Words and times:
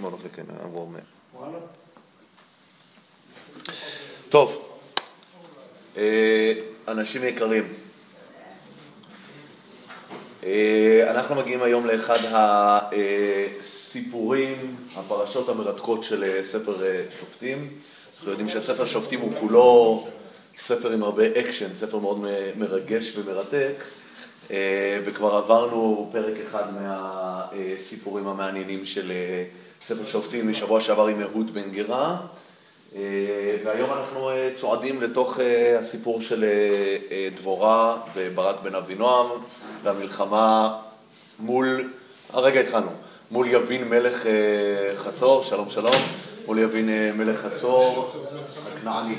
שמאל 0.00 0.12
כן, 0.32 0.42
הוא 0.72 0.80
אומר. 0.80 1.00
טוב, 4.28 4.78
אה, 5.96 6.52
אנשים 6.88 7.24
יקרים, 7.24 7.68
אה, 10.44 11.10
אנחנו 11.10 11.34
מגיעים 11.34 11.62
היום 11.62 11.86
לאחד 11.86 12.18
הסיפורים, 13.62 14.76
הפרשות 14.96 15.48
המרתקות 15.48 16.04
של 16.04 16.24
אה, 16.24 16.44
ספר 16.44 16.76
שופטים. 17.20 17.68
אנחנו 18.16 18.30
יודעים 18.30 18.48
שספר 18.48 18.86
שופטים 18.86 19.20
הוא 19.20 19.32
כולו 19.40 20.06
ספר 20.58 20.92
עם 20.92 21.02
הרבה 21.02 21.24
אקשן, 21.40 21.74
ספר 21.74 21.98
מאוד 21.98 22.26
מרגש 22.56 23.16
ומרתק, 23.16 23.84
וכבר 25.04 25.34
עברנו 25.34 26.10
פרק 26.12 26.34
אחד 26.46 26.64
מהסיפורים 26.74 28.26
המעניינים 28.26 28.86
של 28.86 29.12
ספר 29.86 30.06
שופטים 30.06 30.50
משבוע 30.50 30.80
שעבר 30.80 31.06
עם 31.06 31.20
אהוד 31.22 31.54
בן 31.54 31.70
גרה. 31.70 32.16
אה, 32.96 33.56
והיום 33.64 33.90
אנחנו 33.90 34.30
אה, 34.30 34.50
צועדים 34.60 35.02
לתוך 35.02 35.40
אה, 35.40 35.78
הסיפור 35.78 36.22
של 36.22 36.44
דבורה 37.36 38.00
וברק 38.14 38.56
בן 38.62 38.74
אבינועם 38.74 39.26
והמלחמה 39.82 40.78
מול, 41.38 41.92
הרגע 42.32 42.60
התחלנו, 42.60 42.90
מול 43.30 43.48
יבין 43.50 43.88
מלך 43.88 44.26
חצור, 44.96 45.44
שלום 45.44 45.70
שלום, 45.70 45.94
מול 46.46 46.58
יבין 46.58 47.16
מלך 47.16 47.40
חצור 47.40 48.12
הכנעני. 48.76 49.14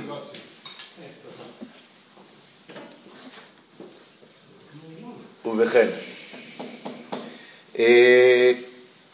ובכן, 5.46 5.88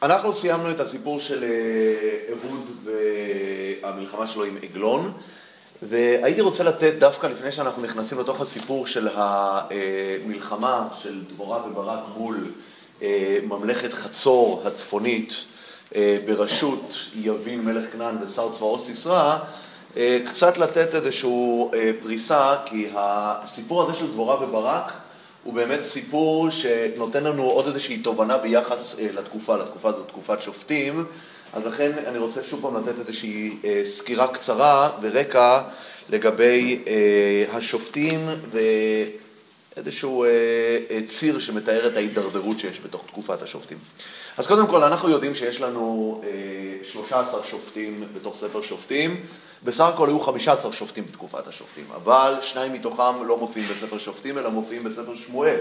אנחנו 0.03 0.33
סיימנו 0.33 0.71
את 0.71 0.79
הסיפור 0.79 1.19
של 1.19 1.45
אהוד 2.29 2.71
והמלחמה 2.83 4.27
שלו 4.27 4.43
עם 4.43 4.57
עגלון, 4.63 5.13
והייתי 5.81 6.41
רוצה 6.41 6.63
לתת 6.63 6.93
דווקא 6.99 7.27
לפני 7.27 7.51
שאנחנו 7.51 7.83
נכנסים 7.83 8.19
לתוך 8.19 8.41
הסיפור 8.41 8.87
של 8.87 9.07
המלחמה 9.13 10.87
של 11.01 11.23
דבורה 11.23 11.67
וברק 11.67 11.99
מול 12.17 12.51
אה, 13.01 13.37
ממלכת 13.43 13.93
חצור 13.93 14.63
הצפונית 14.65 15.33
אה, 15.95 16.17
בראשות 16.25 16.93
יבין 17.15 17.61
מלך 17.61 17.93
כנען 17.93 18.15
ושר 18.23 18.51
צבאו 18.51 18.79
סיסרא, 18.79 19.37
אה, 19.97 20.19
קצת 20.25 20.57
לתת 20.57 20.95
איזושהי 20.95 21.29
פריסה, 22.01 22.55
כי 22.65 22.87
הסיפור 22.95 23.83
הזה 23.83 23.95
של 23.95 24.07
דבורה 24.07 24.43
וברק 24.43 24.91
הוא 25.47 25.53
באמת 25.53 25.83
סיפור 25.83 26.49
שנותן 26.49 27.23
לנו 27.23 27.43
עוד 27.43 27.67
איזושהי 27.67 27.97
תובנה 27.97 28.37
ביחס 28.37 28.95
אה, 28.99 29.07
לתקופה, 29.13 29.57
לתקופה 29.57 29.89
הזאת, 29.89 30.07
תקופת 30.07 30.41
שופטים. 30.41 31.05
אז 31.53 31.65
לכן 31.65 31.91
אני 32.07 32.17
רוצה 32.17 32.43
שוב 32.43 32.61
פעם 32.61 32.75
לתת 32.75 32.99
איזושהי 32.99 33.57
אה, 33.65 33.81
סקירה 33.85 34.27
קצרה 34.27 34.89
ורקע 35.01 35.61
לגבי 36.09 36.83
אה, 36.87 37.57
השופטים 37.57 38.19
ואיזשהו 39.75 40.25
ציר 41.07 41.39
שמתאר 41.39 41.87
את 41.87 41.97
ההידרדרות 41.97 42.59
שיש 42.59 42.79
בתוך 42.83 43.05
תקופת 43.07 43.41
השופטים. 43.41 43.77
אז 44.37 44.47
קודם 44.47 44.67
כל, 44.67 44.83
אנחנו 44.83 45.09
יודעים 45.09 45.35
שיש 45.35 45.61
לנו 45.61 46.21
13 46.83 47.43
שופטים 47.43 48.03
בתוך 48.15 48.37
ספר 48.37 48.61
שופטים. 48.61 49.21
בסך 49.63 49.85
הכל 49.93 50.09
היו 50.09 50.19
15 50.19 50.73
שופטים 50.73 51.05
בתקופת 51.05 51.47
השופטים, 51.47 51.83
אבל 51.95 52.35
שניים 52.41 52.73
מתוכם 52.73 53.23
לא 53.27 53.37
מופיעים 53.37 53.69
בספר 53.69 53.97
שופטים, 53.97 54.37
אלא 54.37 54.49
מופיעים 54.49 54.83
בספר 54.83 55.15
שמואל. 55.15 55.59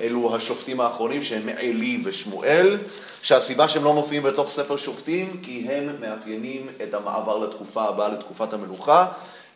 אלו 0.00 0.36
השופטים 0.36 0.80
האחרונים 0.80 1.22
שהם 1.22 1.48
עלי 1.48 2.02
ושמואל, 2.04 2.78
שהסיבה 3.22 3.68
שהם 3.68 3.84
לא 3.84 3.92
מופיעים 3.92 4.22
בתוך 4.22 4.50
ספר 4.50 4.76
שופטים, 4.76 5.40
כי 5.42 5.68
הם 5.70 5.88
מאפיינים 6.00 6.66
את 6.82 6.94
המעבר 6.94 7.38
לתקופה 7.38 7.82
הבאה, 7.82 8.08
לתקופת 8.08 8.52
המלוכה. 8.52 9.06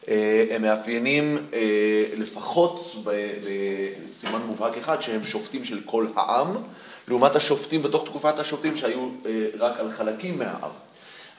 אה, 0.08 0.44
הם 0.50 0.62
מאפיינים 0.62 1.38
אה, 1.54 2.04
לפחות 2.16 2.94
בסימן 3.04 4.40
מובהק 4.46 4.76
אחד, 4.76 5.02
שהם 5.02 5.24
שופטים 5.24 5.64
של 5.64 5.80
כל 5.84 6.06
העם, 6.16 6.48
לעומת 7.08 7.36
השופטים 7.36 7.82
בתוך 7.82 8.04
תקופת 8.04 8.38
השופטים 8.38 8.76
שהיו 8.76 9.08
אה, 9.26 9.46
רק 9.58 9.80
על 9.80 9.90
חלקים 9.90 10.38
מהעם. 10.38 10.70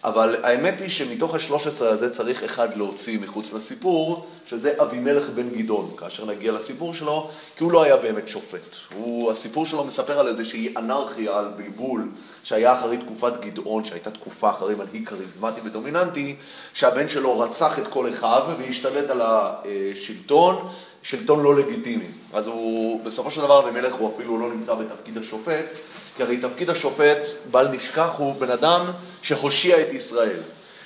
אבל 0.06 0.36
האמת 0.44 0.74
היא 0.82 0.90
שמתוך 0.90 1.36
השלוש 1.36 1.68
עשרה 1.68 1.90
הזה 1.90 2.14
צריך 2.14 2.44
אחד 2.44 2.78
להוציא 2.78 3.20
מחוץ 3.20 3.54
לסיפור, 3.54 4.26
שזה 4.48 4.74
אבימלך 4.82 5.30
בן 5.30 5.50
גדעון, 5.50 5.92
כאשר 5.98 6.26
נגיע 6.26 6.52
לסיפור 6.52 6.94
שלו, 6.94 7.30
כי 7.58 7.64
הוא 7.64 7.72
לא 7.72 7.84
היה 7.84 7.98
באמת 7.98 8.30
שופט. 8.30 8.76
הוא, 8.96 9.32
הסיפור 9.32 9.66
שלו 9.66 9.84
מספר 9.84 10.20
על 10.20 10.28
איזושהי 10.28 10.74
אנרכיה, 10.78 11.40
על 11.40 11.48
בלבול, 11.58 12.08
שהיה 12.44 12.74
אחרי 12.74 12.98
תקופת 12.98 13.42
גדעון, 13.42 13.86
שהייתה 13.86 14.12
תקופה 14.12 14.50
אחרי 14.50 14.76
מנהיג 14.76 15.10
כריזמטי 15.10 15.62
ודומיננטי, 15.64 16.36
שהבן 16.74 17.10
שלו 17.10 17.40
רצח 17.40 17.80
את 17.80 17.88
כל 17.88 18.10
אחיו 18.10 18.44
והשתלט 18.60 19.10
על 19.10 19.22
השלטון, 19.24 20.68
שלטון 21.04 21.44
לא 21.44 21.56
לגיטימי. 21.56 22.08
אז 22.34 22.48
הוא, 22.48 23.04
בסופו 23.04 23.32
של 23.32 23.42
דבר 23.42 23.60
אבימלך 23.60 23.94
הוא 23.94 24.12
אפילו 24.16 24.40
לא 24.40 24.50
נמצא 24.50 24.74
בתפקיד 24.74 25.18
השופט, 25.18 25.66
כי 26.16 26.24
הרי 26.24 26.38
תפקיד 26.38 26.70
השופט, 26.70 27.30
בל 27.52 27.68
נשכח, 27.68 28.09
הוא 28.18 28.36
בן 28.36 28.50
אדם 28.50 28.86
שהושיע 29.22 29.81
את 29.81 29.94
ישראל. 29.94 30.40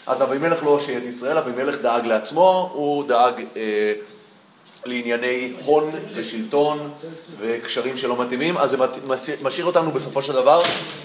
אז 0.08 0.22
אבימלך 0.22 0.64
לא 0.64 0.70
הושיע 0.70 0.98
את 0.98 1.04
ישראל, 1.04 1.38
אבימלך 1.38 1.82
דאג 1.82 2.06
לעצמו, 2.06 2.70
הוא 2.74 3.08
דאג 3.08 3.34
אה, 3.58 3.94
לענייני 4.86 5.54
הון 5.64 5.92
ושלטון 6.14 6.92
וקשרים 7.40 7.98
שלא 7.98 8.22
מתאימים, 8.22 8.58
אז 8.58 8.70
זה 8.70 8.78
משאיר 9.42 9.66
אותנו 9.66 9.92
בסופו 9.92 10.24
של 10.24 10.34
דבר 10.34 10.62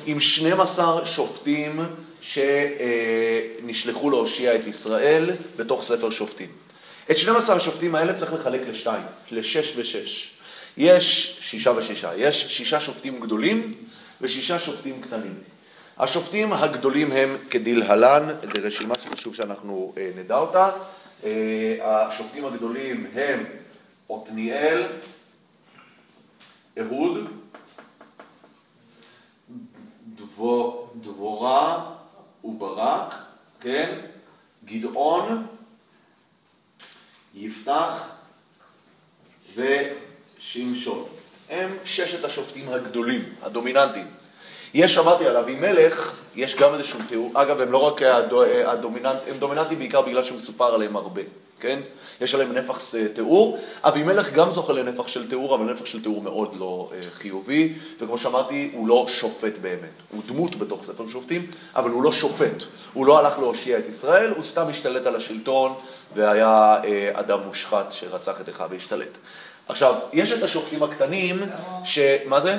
עם 0.07 0.21
12 0.21 1.07
שופטים 1.07 1.81
שנשלחו 2.21 4.11
להושיע 4.11 4.55
את 4.55 4.67
ישראל 4.67 5.31
בתוך 5.57 5.85
ספר 5.85 6.11
שופטים. 6.11 6.49
את 7.11 7.19
12 7.19 7.57
השופטים 7.57 7.95
האלה 7.95 8.15
צריך 8.15 8.33
לחלק 8.33 8.61
לשתיים, 8.69 9.03
לשש 9.31 9.73
ושש. 9.77 10.31
יש 10.77 11.39
שישה 11.43 11.73
ושישה, 11.77 12.11
יש 12.17 12.47
שישה 12.57 12.81
שופטים 12.81 13.21
גדולים 13.21 13.73
ושישה 14.21 14.61
שופטים 14.61 15.01
קטנים. 15.01 15.35
השופטים 15.99 16.53
הגדולים 16.53 17.13
הם 17.13 17.37
כדלהלן, 17.51 18.29
זו 18.43 18.61
רשימה 18.63 18.95
שחשוב 18.95 19.35
שאנחנו 19.35 19.93
אה, 19.97 20.11
נדע 20.17 20.37
אותה. 20.37 20.71
אה, 21.25 21.77
השופטים 21.83 22.45
הגדולים 22.45 23.07
הם 23.15 23.45
עתניאל, 24.11 24.87
אהוד, 26.79 27.29
דבור, 30.15 30.91
דבורה 31.01 31.95
וברק, 32.45 33.15
כן? 33.61 33.99
גדעון, 34.65 35.47
יפתח 37.35 38.17
ושמשון. 39.55 41.14
הם 41.51 41.71
ששת 41.85 42.25
השופטים 42.25 42.69
הגדולים, 42.69 43.25
הדומיננטיים. 43.43 44.07
יש, 44.75 44.99
אמרתי 44.99 45.27
על 45.27 45.37
אבימלך, 45.37 46.21
יש 46.37 46.57
גם 46.57 46.75
איזשהו 46.75 46.99
תיאור, 47.09 47.33
אגב, 47.35 47.61
הם 47.61 47.73
לא 47.73 47.79
רק 47.79 48.03
הדומיננט, 48.67 49.19
הם 49.29 49.39
דומיננטיים 49.39 49.79
בעיקר 49.79 50.03
בגלל 50.03 50.25
שמסופר 50.25 50.75
עליהם 50.75 50.97
הרבה, 50.97 51.23
כן? 51.61 51.81
יש 52.21 52.35
עליהם 52.35 52.53
נפח 52.53 52.81
תיאור. 53.15 53.59
אבימלך 53.83 54.33
גם 54.33 54.53
זוכה 54.53 54.73
לנפח 54.73 55.09
של 55.09 55.29
תיאור, 55.29 55.55
אבל 55.55 55.73
נפח 55.73 55.87
של 55.87 56.03
תיאור 56.03 56.23
מאוד 56.23 56.57
לא 56.59 56.91
אה, 56.93 57.01
חיובי, 57.13 57.73
וכמו 58.01 58.19
שאמרתי, 58.19 58.71
הוא 58.75 58.89
לא 58.89 59.07
שופט 59.09 59.59
באמת. 59.61 59.91
הוא 60.11 60.23
דמות 60.27 60.57
בתוך 60.57 60.85
ספר 60.85 61.05
שופטים, 61.13 61.47
אבל 61.77 61.91
הוא 61.91 62.03
לא 62.03 62.13
שופט. 62.13 62.63
הוא 62.93 63.07
לא 63.07 63.19
הלך 63.19 63.39
להושיע 63.39 63.79
את 63.79 63.85
ישראל, 63.89 64.31
הוא 64.37 64.45
סתם 64.45 64.67
השתלט 64.71 65.07
על 65.07 65.17
השלטון, 65.17 65.75
והיה 66.15 66.77
אה, 66.85 67.11
אדם 67.13 67.39
מושחת 67.47 67.93
שרצח 67.93 68.41
את 68.41 68.49
אחיו 68.49 68.69
והשתלט. 68.71 69.19
עכשיו, 69.69 69.95
יש 70.13 70.33
את 70.33 70.43
השופטים 70.43 70.83
הקטנים, 70.83 71.37
ש... 71.85 71.99
מה 72.27 72.41
זה? 72.41 72.57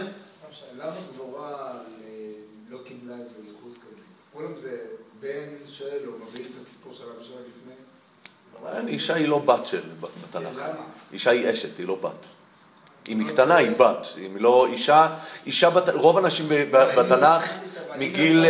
למה 0.78 0.92
דבורה 1.14 1.52
אה, 1.52 2.32
לא 2.70 2.78
קיבלה 2.86 3.16
איזה 3.20 3.36
ייחוס 3.48 3.78
כזה? 3.78 4.02
כולם 4.34 4.52
זה 4.62 4.78
בן 5.20 5.68
שואל 5.68 6.00
או 6.08 6.12
מביאים 6.12 6.46
את 6.52 6.62
הסיפור 6.62 6.94
של 6.94 7.04
שלה 7.22 7.36
לפני? 7.50 7.74
אישה 8.88 9.16
היא 9.16 9.28
לא 9.28 9.40
בת 9.40 9.68
של 9.68 9.82
בתנ"ך. 10.00 10.62
אישה 11.14 11.32
היא 11.32 11.54
אשת, 11.54 11.78
היא 11.78 11.88
לא 11.88 11.96
בת. 11.96 12.26
אם 13.10 13.20
היא 13.20 13.28
קטנה, 13.34 13.56
היא 13.56 13.72
בת. 13.78 14.08
אם 14.26 14.38
לא 14.38 14.68
אישה, 14.72 15.16
אישה, 15.46 15.70
רוב 15.94 16.18
הנשים 16.18 16.46
בתנ"ך... 16.72 17.54
מגיל, 18.00 18.46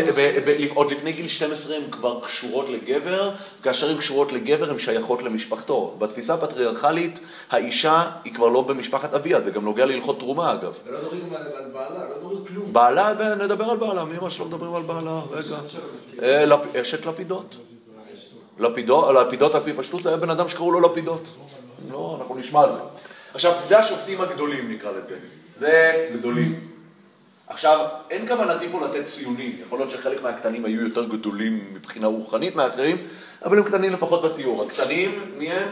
עוד 0.73 0.91
לפני 0.91 1.11
גיל 1.11 1.27
12 1.27 1.75
הן 1.75 1.81
כבר 1.91 2.19
קשורות 2.25 2.69
לגבר, 2.69 3.31
כאשר 3.63 3.89
הן 3.89 3.97
קשורות 3.97 4.31
לגבר 4.31 4.69
הן 4.69 4.79
שייכות 4.79 5.23
למשפחתו. 5.23 5.95
בתפיסה 5.99 6.33
הפטריארכלית, 6.33 7.19
האישה 7.51 8.03
היא 8.23 8.33
כבר 8.33 8.47
לא 8.47 8.61
במשפחת 8.61 9.13
אביה, 9.13 9.41
זה 9.41 9.51
גם 9.51 9.65
נוגע 9.65 9.85
להלכות 9.85 10.19
תרומה 10.19 10.53
אגב. 10.53 10.73
ולא 10.85 10.99
מדברים 10.99 11.33
על 11.33 11.71
בעלה, 11.73 12.09
לא 12.09 12.15
מדברים 12.17 12.45
כלום. 12.45 12.73
בעלה, 12.73 13.35
נדבר 13.35 13.65
על 13.65 13.77
בעלה, 13.77 14.05
מי 14.05 14.17
ממש 14.21 14.39
לא 14.39 14.45
מדברים 14.45 14.75
על 14.75 14.81
בעלה, 14.81 15.21
רגע. 15.31 15.57
אה, 16.23 16.81
אשת 16.81 17.05
לפידות. 17.05 17.55
לפידות 18.59 19.55
על 19.55 19.63
פי 19.63 19.73
פשטות 19.73 19.99
זה 19.99 20.09
היה 20.09 20.17
בן 20.17 20.29
אדם 20.29 20.49
שקראו 20.49 20.71
לו 20.71 20.81
לפידות. 20.81 21.29
לא, 21.91 22.17
אנחנו 22.19 22.35
נשמע 22.35 22.61
על 22.61 22.69
זה. 22.69 22.79
עכשיו, 23.33 23.53
זה 23.67 23.79
השופטים 23.79 24.21
הגדולים 24.21 24.71
נקרא 24.71 24.91
לזה. 24.91 25.17
זה 25.59 26.07
גדולים. 26.13 26.74
עכשיו, 27.47 27.87
אין 28.09 28.27
כוונתי 28.27 28.69
פה 28.71 28.87
לתת 28.87 29.07
ציונים, 29.07 29.57
יכול 29.65 29.79
להיות 29.79 29.91
שחלק 29.91 30.23
מהקטנים 30.23 30.65
היו 30.65 30.81
יותר 30.81 31.05
גדולים 31.05 31.73
מבחינה 31.73 32.07
רוחנית 32.07 32.55
מאחרים, 32.55 33.07
אבל 33.45 33.57
הם 33.57 33.63
קטנים 33.63 33.93
לפחות 33.93 34.23
בתיאור. 34.23 34.63
הקטנים, 34.63 35.33
מי 35.37 35.51
הם? 35.51 35.67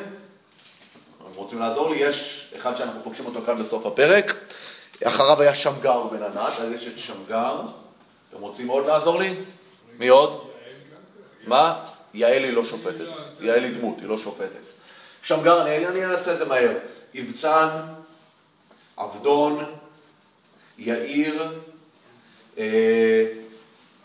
הם 1.20 1.34
רוצים 1.36 1.60
לעזור 1.60 1.90
לי? 1.90 1.98
יש 1.98 2.48
אחד 2.58 2.78
שאנחנו 2.78 3.04
פוגשים 3.04 3.26
אותו 3.26 3.40
כאן 3.46 3.56
בסוף 3.56 3.86
הפרק, 3.86 4.36
אחריו 5.04 5.42
היה 5.42 5.56
שמגר 5.56 6.04
בן 6.04 6.24
ענת, 6.24 6.60
אז 6.60 6.72
יש 6.72 6.88
את 6.88 7.00
שמגר. 7.00 7.62
אתם 8.30 8.42
רוצים 8.42 8.68
עוד 8.68 8.86
לעזור 8.86 9.20
לי? 9.20 9.34
מי 9.98 10.08
עוד? 10.08 10.48
מה? 11.48 11.86
יעל 12.14 12.44
היא 12.44 12.54
לא 12.54 12.66
שופטת. 12.66 13.06
יעל 13.42 13.64
היא 13.64 13.78
דמות, 13.78 14.00
היא 14.00 14.08
לא 14.08 14.18
שופטת. 14.18 14.64
שמגר, 15.22 15.62
אני, 15.62 16.06
אעשה 16.06 16.34
את 16.34 16.38
זה 16.38 16.46
מהר. 16.46 16.72
יבצן, 17.14 17.68
עבדון, 18.98 19.64
יאיר, 20.78 21.44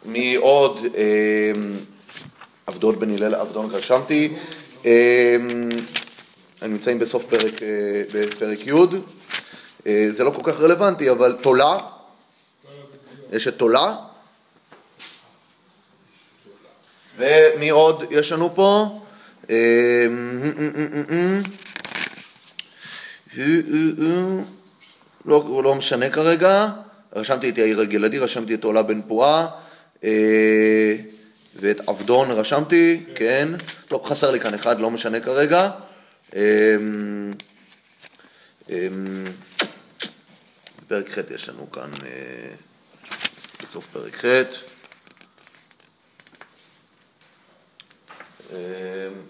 מי 0.05 0.35
עוד? 0.35 0.87
אה, 0.97 1.53
עבדון 2.67 2.99
בן 2.99 3.15
הלל, 3.15 3.35
עבדון 3.35 3.71
רשמתי. 3.71 4.35
אה, 4.87 5.37
נמצאים 6.63 6.99
בסוף 6.99 7.25
פרק, 7.25 7.63
אה, 7.63 8.03
בפרק 8.15 8.67
י'. 8.67 8.73
אה, 9.87 10.09
זה 10.17 10.25
לא 10.25 10.31
כל 10.31 10.53
כך 10.53 10.61
רלוונטי, 10.61 11.11
אבל 11.11 11.37
תולה, 11.43 11.79
יש 13.33 13.49
את 13.49 13.57
תולה. 13.57 13.95
ומי 17.19 17.69
עוד 17.69 18.05
יש 18.11 18.33
לנו 18.33 18.55
פה? 18.55 19.01
אה, 19.51 20.07
לא, 25.25 25.61
לא 25.65 25.75
משנה 25.75 26.11
כרגע, 26.11 26.69
רשמתי 27.17 27.51
את 27.51 27.59
יאיר 27.59 27.81
הגלעדי, 27.81 28.19
רשמתי 28.19 28.55
את 28.55 28.65
עולה 28.65 28.83
בן 28.83 29.01
פועה 29.03 29.47
ואת 31.57 31.89
עבדון 31.89 32.31
רשמתי, 32.31 33.05
כן, 33.15 33.49
לא, 33.91 34.01
חסר 34.05 34.31
לי 34.31 34.41
כאן 34.41 34.55
אחד, 34.55 34.81
לא 34.81 34.91
משנה 34.91 35.21
כרגע. 35.21 35.71
פרק 40.89 41.11
ח' 41.11 41.31
יש 41.35 41.49
לנו 41.49 41.73
כאן, 41.73 41.91
בסוף 43.63 43.87
פרק 43.93 44.15
ח'. 44.15 44.25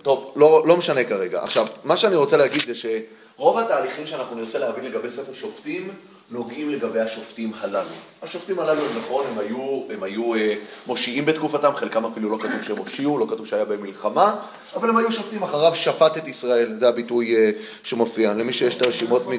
טוב, 0.03 0.33
לא, 0.37 0.65
לא 0.67 0.77
משנה 0.77 1.05
כרגע. 1.05 1.43
עכשיו, 1.43 1.67
מה 1.85 1.97
שאני 1.97 2.17
רוצה 2.17 2.37
להגיד 2.37 2.63
זה 2.67 2.75
שרוב 2.75 3.59
התהליכים 3.59 4.07
שאנחנו 4.07 4.37
נרצה 4.37 4.59
להבין 4.59 4.85
לגבי 4.85 5.11
ספר 5.11 5.35
שופטים 5.35 5.91
נוגעים 6.31 6.71
לגבי 6.71 7.01
השופטים 7.01 7.53
הללו. 7.61 7.89
השופטים 8.23 8.59
הללו 8.59 8.83
הם 8.83 8.99
נכון, 8.99 9.25
הם 9.33 9.39
היו, 9.39 9.83
הם 9.91 10.03
היו 10.03 10.35
אה, 10.35 10.55
מושיעים 10.87 11.25
בתקופתם, 11.25 11.73
חלקם 11.77 12.05
אפילו 12.05 12.31
לא 12.31 12.37
כתוב 12.37 12.63
שהם 12.63 12.77
הושיעו, 12.77 13.19
לא 13.19 13.27
כתוב 13.31 13.47
שהיה 13.47 13.65
בהם 13.65 13.83
מלחמה, 13.83 14.37
אבל 14.75 14.89
הם 14.89 14.97
היו 14.97 15.13
שופטים 15.13 15.43
אחריו 15.43 15.75
שפט 15.75 16.17
את 16.17 16.29
ישראל, 16.29 16.77
זה 16.79 16.89
הביטוי 16.89 17.37
אה, 17.37 17.51
שמופיע. 17.83 18.35
למי 18.35 18.53
שיש 18.53 18.77
את 18.77 18.83
הרשימות... 18.83 19.23
מ... 19.27 19.31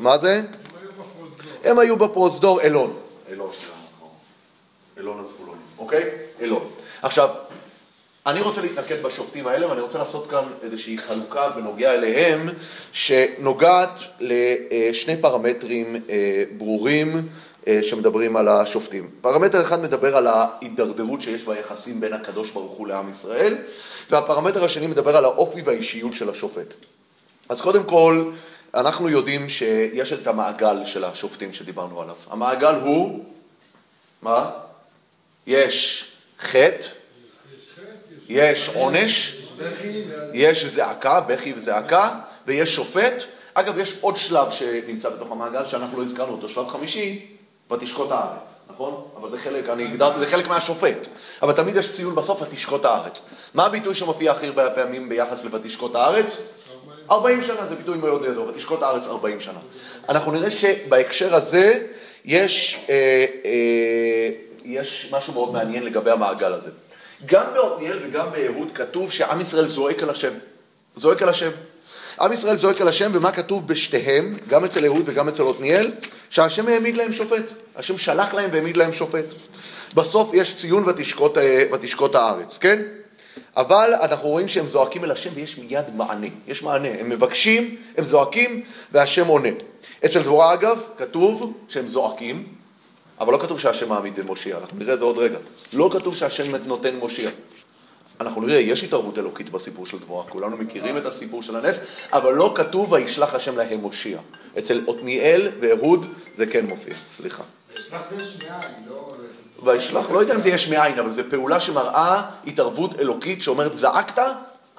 מה 0.00 0.18
זה? 0.18 0.42
הם 1.64 1.78
היו 1.78 1.96
בפרוזדור 1.96 2.60
אלון. 2.60 2.96
אלון, 3.30 3.50
אלון 4.98 5.20
הזבולונים, 5.20 5.62
אוקיי? 5.78 6.10
אלון. 6.40 6.68
עכשיו, 7.02 7.28
אני 8.26 8.40
רוצה 8.40 8.60
להתנקד 8.62 9.02
בשופטים 9.02 9.46
האלה 9.46 9.68
ואני 9.68 9.80
רוצה 9.80 9.98
לעשות 9.98 10.30
כאן 10.30 10.44
איזושהי 10.62 10.98
חלוקה 10.98 11.48
בנוגע 11.48 11.92
אליהם 11.92 12.48
שנוגעת 12.92 13.90
לשני 14.20 15.16
פרמטרים 15.20 15.96
אה, 16.10 16.44
ברורים 16.56 17.28
אה, 17.66 17.80
שמדברים 17.82 18.36
על 18.36 18.48
השופטים. 18.48 19.10
פרמטר 19.20 19.62
אחד 19.62 19.82
מדבר 19.82 20.16
על 20.16 20.26
ההידרדרות 20.26 21.22
שיש 21.22 21.42
ביחסים 21.42 22.00
בין 22.00 22.12
הקדוש 22.12 22.50
ברוך 22.50 22.72
הוא 22.72 22.88
לעם 22.88 23.10
ישראל 23.10 23.56
והפרמטר 24.10 24.64
השני 24.64 24.86
מדבר 24.86 25.16
על 25.16 25.24
האופי 25.24 25.62
והאישיות 25.62 26.12
של 26.12 26.30
השופט. 26.30 26.74
אז 27.48 27.60
קודם 27.60 27.84
כל, 27.84 28.30
אנחנו 28.74 29.08
יודעים 29.08 29.50
שיש 29.50 30.12
את 30.12 30.26
המעגל 30.26 30.84
של 30.84 31.04
השופטים 31.04 31.52
שדיברנו 31.52 32.02
עליו. 32.02 32.16
המעגל 32.30 32.74
הוא, 32.74 33.24
מה? 34.22 34.50
יש 35.46 36.04
חטא 36.40 36.86
יש 38.28 38.70
עונש, 38.74 39.36
יש 40.32 40.64
זעקה, 40.64 41.20
בכי 41.20 41.52
וזעקה, 41.56 42.10
ויש 42.46 42.74
שופט. 42.74 43.22
אגב, 43.54 43.78
יש 43.78 43.94
עוד 44.00 44.16
שלב 44.16 44.52
שנמצא 44.52 45.08
בתוך 45.08 45.32
המעגל 45.32 45.66
שאנחנו 45.66 45.98
לא 45.98 46.04
הזכרנו 46.04 46.32
אותו, 46.32 46.48
שלב 46.48 46.68
חמישי, 46.68 47.26
ותשקוט 47.72 48.12
הארץ, 48.12 48.60
נכון? 48.70 49.04
אבל 49.16 49.30
זה 49.30 49.38
חלק, 49.38 49.68
אני 49.68 49.84
הגדרתי, 49.84 50.18
זה 50.18 50.26
חלק 50.26 50.48
מהשופט. 50.48 51.06
אבל 51.42 51.52
תמיד 51.52 51.76
יש 51.76 51.92
ציון 51.92 52.14
בסוף, 52.14 52.42
ותשקוט 52.42 52.84
הארץ. 52.84 53.22
מה 53.54 53.66
הביטוי 53.66 53.94
שמופיע 53.94 54.32
הכי 54.32 54.46
הרבה 54.46 54.70
פעמים 54.70 55.08
ביחס 55.08 55.44
ל"ותשקוט 55.44 55.94
הארץ"? 55.94 56.36
40 57.10 57.42
שנה, 57.42 57.66
זה 57.66 57.74
ביטוי 57.74 57.98
מאוד 57.98 58.24
ידוע, 58.24 58.48
ותשקוט 58.48 58.82
הארץ 58.82 59.06
40 59.06 59.40
שנה. 59.40 59.58
אנחנו 60.08 60.32
נראה 60.32 60.50
שבהקשר 60.50 61.34
הזה 61.34 61.86
יש, 62.24 62.84
אה, 62.88 63.26
אה, 63.44 64.30
יש 64.64 65.08
משהו 65.12 65.32
מאוד 65.32 65.52
מעניין 65.52 65.84
לגבי 65.84 66.10
המעגל 66.10 66.52
הזה. 66.52 66.70
גם 67.26 67.44
בעתניאל 67.54 67.98
וגם 68.06 68.26
באהוד 68.32 68.68
כתוב 68.74 69.10
שעם 69.10 69.40
ישראל 69.40 69.66
זועק 69.66 70.02
על 70.02 70.10
השם. 70.10 70.32
זועק 70.96 71.22
על 71.22 71.28
השם. 71.28 71.50
עם 72.20 72.32
ישראל 72.32 72.56
זועק 72.56 72.80
על 72.80 72.88
השם, 72.88 73.10
ומה 73.14 73.32
כתוב 73.32 73.68
בשתיהם, 73.68 74.34
גם 74.48 74.64
אצל 74.64 74.84
אהוד 74.84 75.02
וגם 75.06 75.28
אצל 75.28 75.42
עתניאל? 75.48 75.92
שהשם 76.30 76.68
העמיד 76.68 76.96
להם 76.96 77.12
שופט. 77.12 77.44
השם 77.76 77.98
שלח 77.98 78.34
להם 78.34 78.50
והעמיד 78.52 78.76
להם 78.76 78.92
שופט. 78.92 79.24
בסוף 79.94 80.30
יש 80.32 80.56
ציון 80.56 80.88
ותשקוט, 80.88 81.38
אה, 81.38 81.64
ותשקוט 81.72 82.14
הארץ, 82.14 82.58
כן? 82.58 82.82
אבל 83.56 83.94
אנחנו 84.02 84.28
רואים 84.28 84.48
שהם 84.48 84.68
זועקים 84.68 85.04
אל 85.04 85.10
השם 85.10 85.30
ויש 85.34 85.58
מיד 85.58 85.84
מענה. 85.96 86.26
יש 86.46 86.62
מענה. 86.62 86.88
הם 87.00 87.08
מבקשים, 87.08 87.76
הם 87.96 88.04
זועקים, 88.04 88.62
והשם 88.92 89.26
עונה. 89.26 89.48
אצל 90.04 90.22
דבורה 90.22 90.54
אגב, 90.54 90.82
כתוב 90.98 91.54
שהם 91.68 91.88
זועקים, 91.88 92.53
אבל 93.20 93.32
לא 93.32 93.38
כתוב 93.38 93.60
שהשם 93.60 93.88
מעמיד 93.88 94.20
מושיע, 94.26 94.58
אנחנו 94.58 94.78
נראה 94.78 94.94
את 94.94 94.98
זה 94.98 95.04
עוד 95.04 95.18
רגע. 95.18 95.38
לא 95.72 95.90
כתוב 95.92 96.16
שהשם 96.16 96.56
נותן 96.66 96.96
מושיע. 96.96 97.30
אנחנו 98.20 98.42
נראה, 98.42 98.60
יש 98.60 98.84
התערבות 98.84 99.18
אלוקית 99.18 99.50
בסיפור 99.50 99.86
של 99.86 99.98
דבורה, 99.98 100.24
כולנו 100.28 100.56
מכירים 100.56 100.96
את 100.96 101.06
הסיפור 101.06 101.42
של 101.42 101.56
הנס, 101.56 101.76
אבל 102.12 102.34
לא 102.34 102.52
כתוב 102.56 102.92
וישלח 102.92 103.34
השם 103.34 103.56
להם 103.56 103.80
מושיע. 103.80 104.18
אצל 104.58 104.80
עתניאל 104.88 105.48
ואהוד 105.60 106.06
זה 106.36 106.46
כן 106.46 106.66
מופיע, 106.66 106.94
סליחה. 107.16 107.42
וישלח 107.76 108.10
זה 108.10 108.22
יש 108.22 108.38
מאין, 108.42 108.88
לא... 108.88 109.14
וישלח, 109.64 110.10
לא 110.10 110.18
יודע 110.18 110.34
אם 110.34 110.40
זה 110.40 110.48
יש 110.48 110.68
מאין, 110.68 110.98
אבל 110.98 111.12
זו 111.12 111.22
פעולה 111.30 111.60
שמראה 111.60 112.22
התערבות 112.46 113.00
אלוקית 113.00 113.42
שאומרת 113.42 113.76
זעקת, 113.76 114.22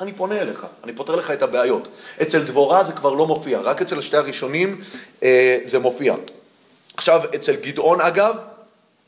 אני 0.02 0.14
פונה 0.14 0.42
אליך, 0.42 0.66
אני 0.84 0.94
פותר 0.94 1.16
לך 1.16 1.32
את 1.32 1.42
הבעיות. 1.42 1.88
אצל 2.22 2.44
דבורה 2.44 2.84
זה 2.84 2.92
כבר 2.92 3.14
לא 3.14 3.28
מופיע, 3.28 3.60
רק 3.60 3.82
אצל 3.82 4.02
שתי 4.02 4.18
הראשונים 4.18 4.82
אה, 5.24 5.58
זה 5.68 5.80
מופיע. 5.80 6.16
עכשיו, 6.98 7.22
אצל 7.36 7.56
גדעון 7.56 8.02
אגב, 8.02 8.36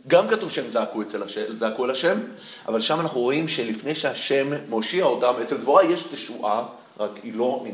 גם 0.07 0.27
כתוב 0.27 0.51
שהם 0.51 0.69
זעקו, 0.69 1.01
השם, 1.25 1.57
זעקו 1.59 1.85
אל 1.85 1.91
השם, 1.91 2.19
אבל 2.67 2.81
שם 2.81 2.99
אנחנו 2.99 3.19
רואים 3.19 3.47
שלפני 3.47 3.95
שהשם 3.95 4.47
מושיע 4.69 5.05
אותם, 5.05 5.33
אצל 5.43 5.57
דבורה 5.57 5.83
יש 5.83 6.03
תשועה, 6.11 6.65
רק 6.99 7.11
היא 7.23 7.33
לא 7.35 7.65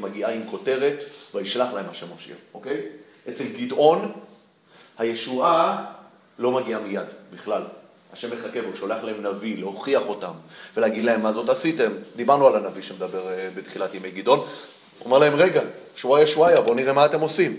מגיעה 0.00 0.32
עם 0.32 0.42
כותרת, 0.50 1.04
וישלח 1.34 1.72
להם 1.72 1.84
השם 1.90 2.06
מושיע, 2.08 2.34
אוקיי? 2.54 2.82
אצל 3.28 3.44
גדעון, 3.44 4.12
הישועה 4.98 5.84
לא 6.38 6.50
מגיעה 6.50 6.80
מיד 6.80 7.06
בכלל. 7.32 7.62
השם 8.12 8.28
מחכה 8.32 8.60
והוא 8.60 8.76
שולח 8.76 9.04
להם 9.04 9.26
נביא 9.26 9.58
להוכיח 9.58 10.02
אותם 10.06 10.32
ולהגיד 10.76 11.04
להם 11.04 11.22
מה 11.22 11.32
זאת 11.32 11.48
עשיתם. 11.48 11.92
דיברנו 12.16 12.46
על 12.46 12.56
הנביא 12.56 12.82
שמדבר 12.82 13.28
אה, 13.28 13.48
בתחילת 13.54 13.94
ימי 13.94 14.10
גדעון. 14.10 14.38
הוא 14.38 14.46
אומר 15.04 15.18
להם, 15.18 15.34
רגע, 15.34 15.60
שועיה 15.96 16.26
שועיה, 16.26 16.60
בואו 16.60 16.74
נראה 16.74 16.92
מה 16.92 17.04
אתם 17.04 17.20
עושים. 17.20 17.56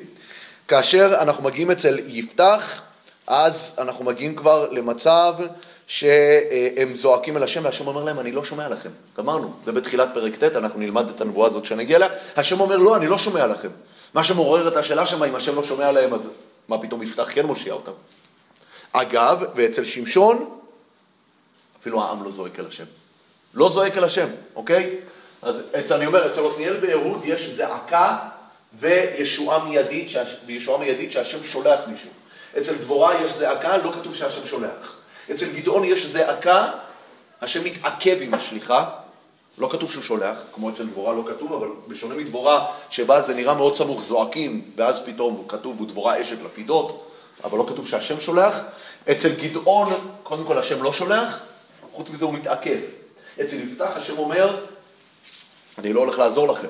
כאשר 0.70 1.18
אנחנו 1.22 1.44
מגיעים 1.44 1.72
אצל 1.72 2.00
יפתח, 2.08 2.82
אז 3.28 3.72
אנחנו 3.78 4.06
מגיעים 4.06 4.36
כבר 4.36 4.70
למצב 4.72 5.34
שהם 5.88 6.96
זועקים 6.96 7.38
אל 7.38 7.44
השם, 7.44 7.66
והשם 7.66 7.88
אומר 7.88 8.04
להם, 8.04 8.20
אני 8.20 8.32
לא 8.32 8.46
שומע 8.46 8.68
לכם. 8.68 8.90
גמרנו, 9.18 9.54
זה 9.66 9.72
בתחילת 9.72 10.10
פרק 10.14 10.36
ט', 10.36 10.44
אנחנו 10.44 10.80
נלמד 10.80 11.10
את 11.10 11.22
הנבואה 11.22 11.48
הזאת 11.48 11.64
כשנגיע 11.64 11.98
אליה. 11.98 12.10
השם 12.38 12.60
אומר, 12.60 12.78
לא, 12.78 12.96
אני 12.96 13.08
לא 13.08 13.18
שומע 13.18 13.48
לכם. 13.48 13.70
מה 14.14 14.24
שמעורר 14.24 14.68
את 14.68 14.76
השאלה 14.76 15.08
שמה, 15.08 15.26
אם 15.26 15.36
השם 15.36 15.56
לא 15.56 15.64
שומע 15.64 15.92
להם, 15.92 16.14
אז 16.14 16.22
מה 16.68 16.78
פתאום 16.78 17.04
יפתח 17.04 17.28
כן 17.32 17.46
מושיע 17.46 17.74
אותם. 17.74 17.92
אגב, 18.92 19.44
ואצל 19.56 19.84
שמשון, 19.84 20.50
אפילו 21.82 22.04
העם 22.04 22.24
לא 22.24 22.32
זועק 22.32 22.60
אל 22.60 22.66
השם. 22.68 22.86
לא 23.54 23.70
זועק 23.70 23.98
אל 23.98 24.04
השם, 24.04 24.28
אוקיי? 24.56 24.96
אז 25.42 25.92
אני 25.92 26.06
אומר, 26.06 26.32
אצל 26.32 26.42
עתניאל 26.54 26.78
ויהוד 26.82 27.22
יש 27.26 27.50
זעקה 27.50 28.18
וישועה 28.80 29.66
מיידית, 29.66 30.12
וישועה 30.46 30.80
מיידית 30.80 31.12
שהשם 31.12 31.44
שולח 31.44 31.80
מישהו. 31.88 32.10
אצל 32.58 32.76
דבורה 32.76 33.16
יש 33.16 33.32
זעקה, 33.32 33.78
לא 33.78 33.92
כתוב 33.92 34.16
שהשם 34.16 34.48
שולח. 34.48 35.00
אצל 35.32 35.46
גדעון 35.46 35.84
יש 35.84 36.06
זעקה, 36.06 36.72
השם 37.42 37.64
מתעכב 37.64 38.18
עם 38.22 38.34
השליחה, 38.34 38.90
לא 39.58 39.70
כתוב 39.72 39.92
שהוא 39.92 40.04
שולח, 40.04 40.44
כמו 40.54 40.70
אצל 40.70 40.86
דבורה 40.86 41.14
לא 41.14 41.24
כתוב, 41.28 41.54
אבל 41.54 41.68
בשונה 41.88 42.16
מדבורה, 42.16 42.72
שבה 42.90 43.22
זה 43.22 43.34
נראה 43.34 43.54
מאוד 43.54 43.76
סמוך, 43.76 44.04
זועקים, 44.04 44.72
ואז 44.76 45.02
פתאום 45.06 45.46
כתוב, 45.48 45.82
ודבורה 45.82 46.22
אשת 46.22 46.38
לפידות, 46.46 47.12
אבל 47.44 47.58
לא 47.58 47.66
כתוב 47.70 47.88
שהשם 47.88 48.20
שולח. 48.20 48.60
אצל 49.12 49.30
גדעון, 49.30 49.94
קודם 50.24 50.46
כל 50.46 50.58
השם 50.58 50.84
לא 50.84 50.94
שולח, 50.94 51.40
חוץ 51.92 52.10
מזה 52.10 52.26
הוא 52.26 52.34
מתעכב. 52.34 52.78
אצל 53.42 53.56
יפתח 53.56 53.90
השם 53.96 54.18
אומר, 54.18 54.58
אני 55.78 55.94
לא 55.94 56.00
הולך 56.00 56.20
לעזור 56.20 56.48
לכם. 56.48 56.68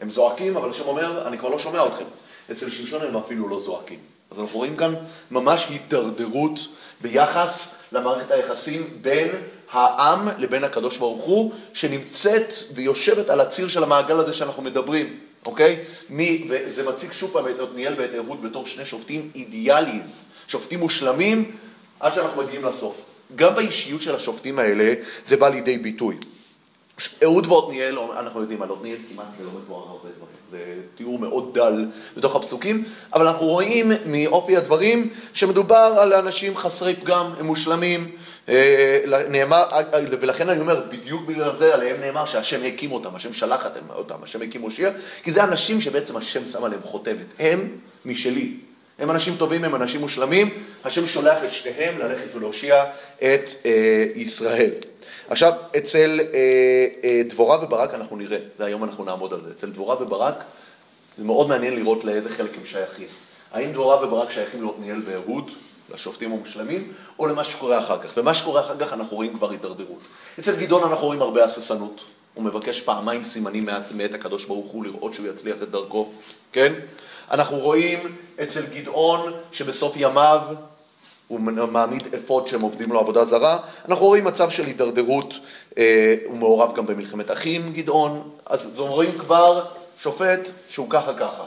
הם 0.00 0.10
זועקים, 0.10 0.56
אבל 0.56 0.70
השם 0.70 0.84
אומר, 0.84 1.28
אני 1.28 1.38
כבר 1.38 1.48
לא 1.48 1.58
שומע 1.58 1.86
אתכם. 1.86 2.04
אצל 2.52 2.70
שמשון 2.70 3.02
הם 3.02 3.16
אפילו 3.16 3.48
לא 3.48 3.60
זועקים. 3.60 3.98
אז 4.30 4.38
אנחנו 4.38 4.58
רואים 4.58 4.76
כאן 4.76 4.94
ממש 5.30 5.66
הידרדרות 5.68 6.60
ביחס 7.00 7.74
למערכת 7.92 8.30
היחסים 8.30 8.98
בין 9.02 9.28
העם 9.72 10.28
לבין 10.38 10.64
הקדוש 10.64 10.98
ברוך 10.98 11.24
הוא, 11.24 11.52
שנמצאת 11.72 12.48
ויושבת 12.74 13.30
על 13.30 13.40
הציר 13.40 13.68
של 13.68 13.82
המעגל 13.82 14.18
הזה 14.18 14.34
שאנחנו 14.34 14.62
מדברים, 14.62 15.18
אוקיי? 15.46 15.84
מי, 16.10 16.48
וזה 16.50 16.88
מציג 16.88 17.12
שוב 17.12 17.30
פעם 17.32 17.48
את 17.48 17.60
עתניאל 17.60 17.94
ואת 17.96 18.10
אהוד 18.14 18.42
בתור 18.42 18.66
שני 18.66 18.86
שופטים 18.86 19.30
אידיאליים, 19.34 20.02
שופטים 20.48 20.80
מושלמים, 20.80 21.56
עד 22.00 22.14
שאנחנו 22.14 22.42
מגיעים 22.42 22.64
לסוף. 22.64 22.96
גם 23.36 23.54
באישיות 23.54 24.02
של 24.02 24.14
השופטים 24.14 24.58
האלה 24.58 24.94
זה 25.28 25.36
בא 25.36 25.48
לידי 25.48 25.78
ביטוי. 25.78 26.16
אהוד 27.22 27.46
ועתניאל, 27.46 27.98
אנחנו 28.18 28.40
יודעים 28.40 28.62
על 28.62 28.68
עתניאל 28.70 28.96
כמעט 29.12 29.26
זה 29.38 29.44
לא 29.44 29.50
מתואר 29.64 29.78
הרבה 29.88 30.08
דברים, 30.16 30.36
זה 30.50 30.82
תיאור 30.94 31.18
מאוד 31.18 31.54
דל 31.54 31.86
בתוך 32.16 32.36
הפסוקים, 32.36 32.84
אבל 33.14 33.26
אנחנו 33.26 33.46
רואים 33.46 33.92
מאופי 34.06 34.56
הדברים 34.56 35.08
שמדובר 35.32 35.96
על 36.00 36.12
אנשים 36.12 36.56
חסרי 36.56 36.94
פגם, 36.94 37.30
הם 37.38 37.46
מושלמים, 37.46 38.10
אה, 38.48 39.00
נאמר, 39.28 39.64
אה, 39.72 39.82
ולכן 40.20 40.48
אני 40.48 40.60
אומר, 40.60 40.80
בדיוק 40.92 41.26
בגלל 41.26 41.56
זה 41.58 41.74
עליהם 41.74 41.96
נאמר 42.00 42.26
שהשם 42.26 42.60
הקים 42.64 42.92
אותם, 42.92 43.16
השם 43.16 43.32
שלח 43.32 43.66
אותם, 43.94 44.16
השם 44.22 44.42
הקים 44.42 44.60
מושיע, 44.60 44.90
כי 45.22 45.32
זה 45.32 45.44
אנשים 45.44 45.80
שבעצם 45.80 46.16
השם 46.16 46.46
שם 46.46 46.64
עליהם 46.64 46.82
חותמת, 46.82 47.26
הם 47.38 47.68
משלי, 48.04 48.54
הם 48.98 49.10
אנשים 49.10 49.36
טובים, 49.36 49.64
הם 49.64 49.74
אנשים 49.74 50.00
מושלמים, 50.00 50.48
השם 50.84 51.06
שולח 51.06 51.44
את 51.44 51.52
שניהם 51.52 51.98
ללכת 51.98 52.34
ולהושיע 52.34 52.84
את 53.18 53.50
אה, 53.66 54.04
ישראל. 54.14 54.70
עכשיו, 55.28 55.52
אצל 55.76 56.20
אה, 56.20 56.38
אה, 57.04 57.22
דבורה 57.28 57.64
וברק 57.64 57.94
אנחנו 57.94 58.16
נראה, 58.16 58.38
והיום 58.58 58.84
אנחנו 58.84 59.04
נעמוד 59.04 59.32
על 59.32 59.40
זה, 59.40 59.50
אצל 59.50 59.70
דבורה 59.70 60.02
וברק 60.02 60.44
זה 61.18 61.24
מאוד 61.24 61.48
מעניין 61.48 61.74
לראות 61.74 62.04
לאיזה 62.04 62.28
חלק 62.28 62.56
הם 62.56 62.66
שייכים. 62.66 63.08
האם 63.52 63.72
דבורה 63.72 64.04
וברק 64.04 64.30
שייכים 64.30 64.62
לעתניאל 64.64 65.00
ואהוד, 65.04 65.50
לשופטים 65.94 66.32
המושלמים, 66.32 66.92
או 67.18 67.26
למה 67.26 67.44
שקורה 67.44 67.78
אחר 67.78 67.98
כך. 67.98 68.12
ומה 68.16 68.34
שקורה 68.34 68.60
אחר 68.60 68.78
כך 68.78 68.92
אנחנו 68.92 69.16
רואים 69.16 69.38
כבר 69.38 69.50
הידרדרות. 69.50 70.00
אצל 70.38 70.56
גדעון 70.56 70.90
אנחנו 70.90 71.06
רואים 71.06 71.22
הרבה 71.22 71.44
הססנות. 71.44 72.00
הוא 72.34 72.44
מבקש 72.44 72.80
פעמיים 72.80 73.24
סימנים 73.24 73.68
מאת 73.94 74.14
הקדוש 74.14 74.44
ברוך 74.44 74.72
הוא 74.72 74.84
לראות 74.84 75.14
שהוא 75.14 75.26
יצליח 75.26 75.56
את 75.62 75.70
דרכו, 75.70 76.08
כן? 76.52 76.72
אנחנו 77.30 77.56
רואים 77.58 78.16
אצל 78.42 78.62
גדעון 78.66 79.32
שבסוף 79.52 79.92
ימיו 79.96 80.40
הוא 81.30 81.40
מעמיד 81.40 82.14
אפוד 82.14 82.48
שהם 82.48 82.60
עובדים 82.60 82.92
לו 82.92 83.00
עבודה 83.00 83.24
זרה. 83.24 83.58
אנחנו 83.88 84.06
רואים 84.06 84.24
מצב 84.24 84.50
של 84.50 84.66
הידרדרות, 84.66 85.34
אה, 85.78 86.14
הוא 86.26 86.36
מעורב 86.36 86.74
גם 86.76 86.86
במלחמת 86.86 87.30
אחים, 87.30 87.72
גדעון. 87.72 88.30
אז 88.46 88.66
רואים 88.76 89.12
כבר 89.12 89.64
שופט 90.02 90.40
שהוא 90.68 90.86
ככה 90.90 91.14
ככה. 91.14 91.44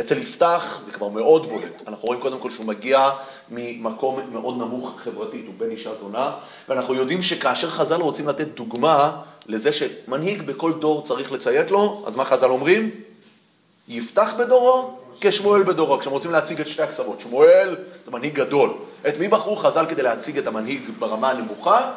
אצל 0.00 0.18
יפתח 0.18 0.80
זה 0.86 0.92
כבר 0.92 1.08
מאוד 1.08 1.48
בולט. 1.48 1.82
אנחנו 1.88 2.06
רואים 2.06 2.20
קודם 2.20 2.38
כל 2.38 2.50
שהוא 2.50 2.66
מגיע 2.66 3.10
ממקום 3.50 4.20
מאוד 4.32 4.58
נמוך 4.58 5.00
חברתית, 5.00 5.46
הוא 5.46 5.54
בן 5.58 5.70
אישה 5.70 5.94
זונה, 5.94 6.32
ואנחנו 6.68 6.94
יודעים 6.94 7.22
שכאשר 7.22 7.70
חז"ל 7.70 8.00
רוצים 8.00 8.28
לתת 8.28 8.48
דוגמה 8.48 9.20
לזה 9.46 9.70
שמנהיג 9.72 10.42
בכל 10.42 10.72
דור 10.72 11.04
צריך 11.06 11.32
לציית 11.32 11.70
לו, 11.70 12.02
אז 12.06 12.16
מה 12.16 12.24
חז"ל 12.24 12.50
אומרים? 12.50 12.90
יפתח 13.88 14.34
בדורו 14.38 14.98
כשמואל 15.20 15.62
בדורו, 15.62 15.98
כשהם 15.98 16.12
רוצים 16.12 16.30
להציג 16.30 16.60
את 16.60 16.66
שתי 16.66 16.82
הקצוות. 16.82 17.20
שמואל 17.20 17.76
זה 18.04 18.10
מנהיג 18.10 18.34
גדול. 18.34 18.70
את 19.08 19.18
מי 19.18 19.28
בחרו 19.28 19.56
חז"ל 19.56 19.86
כדי 19.88 20.02
להציג 20.02 20.38
את 20.38 20.46
המנהיג 20.46 20.80
ברמה 20.98 21.30
הנמוכה? 21.30 21.90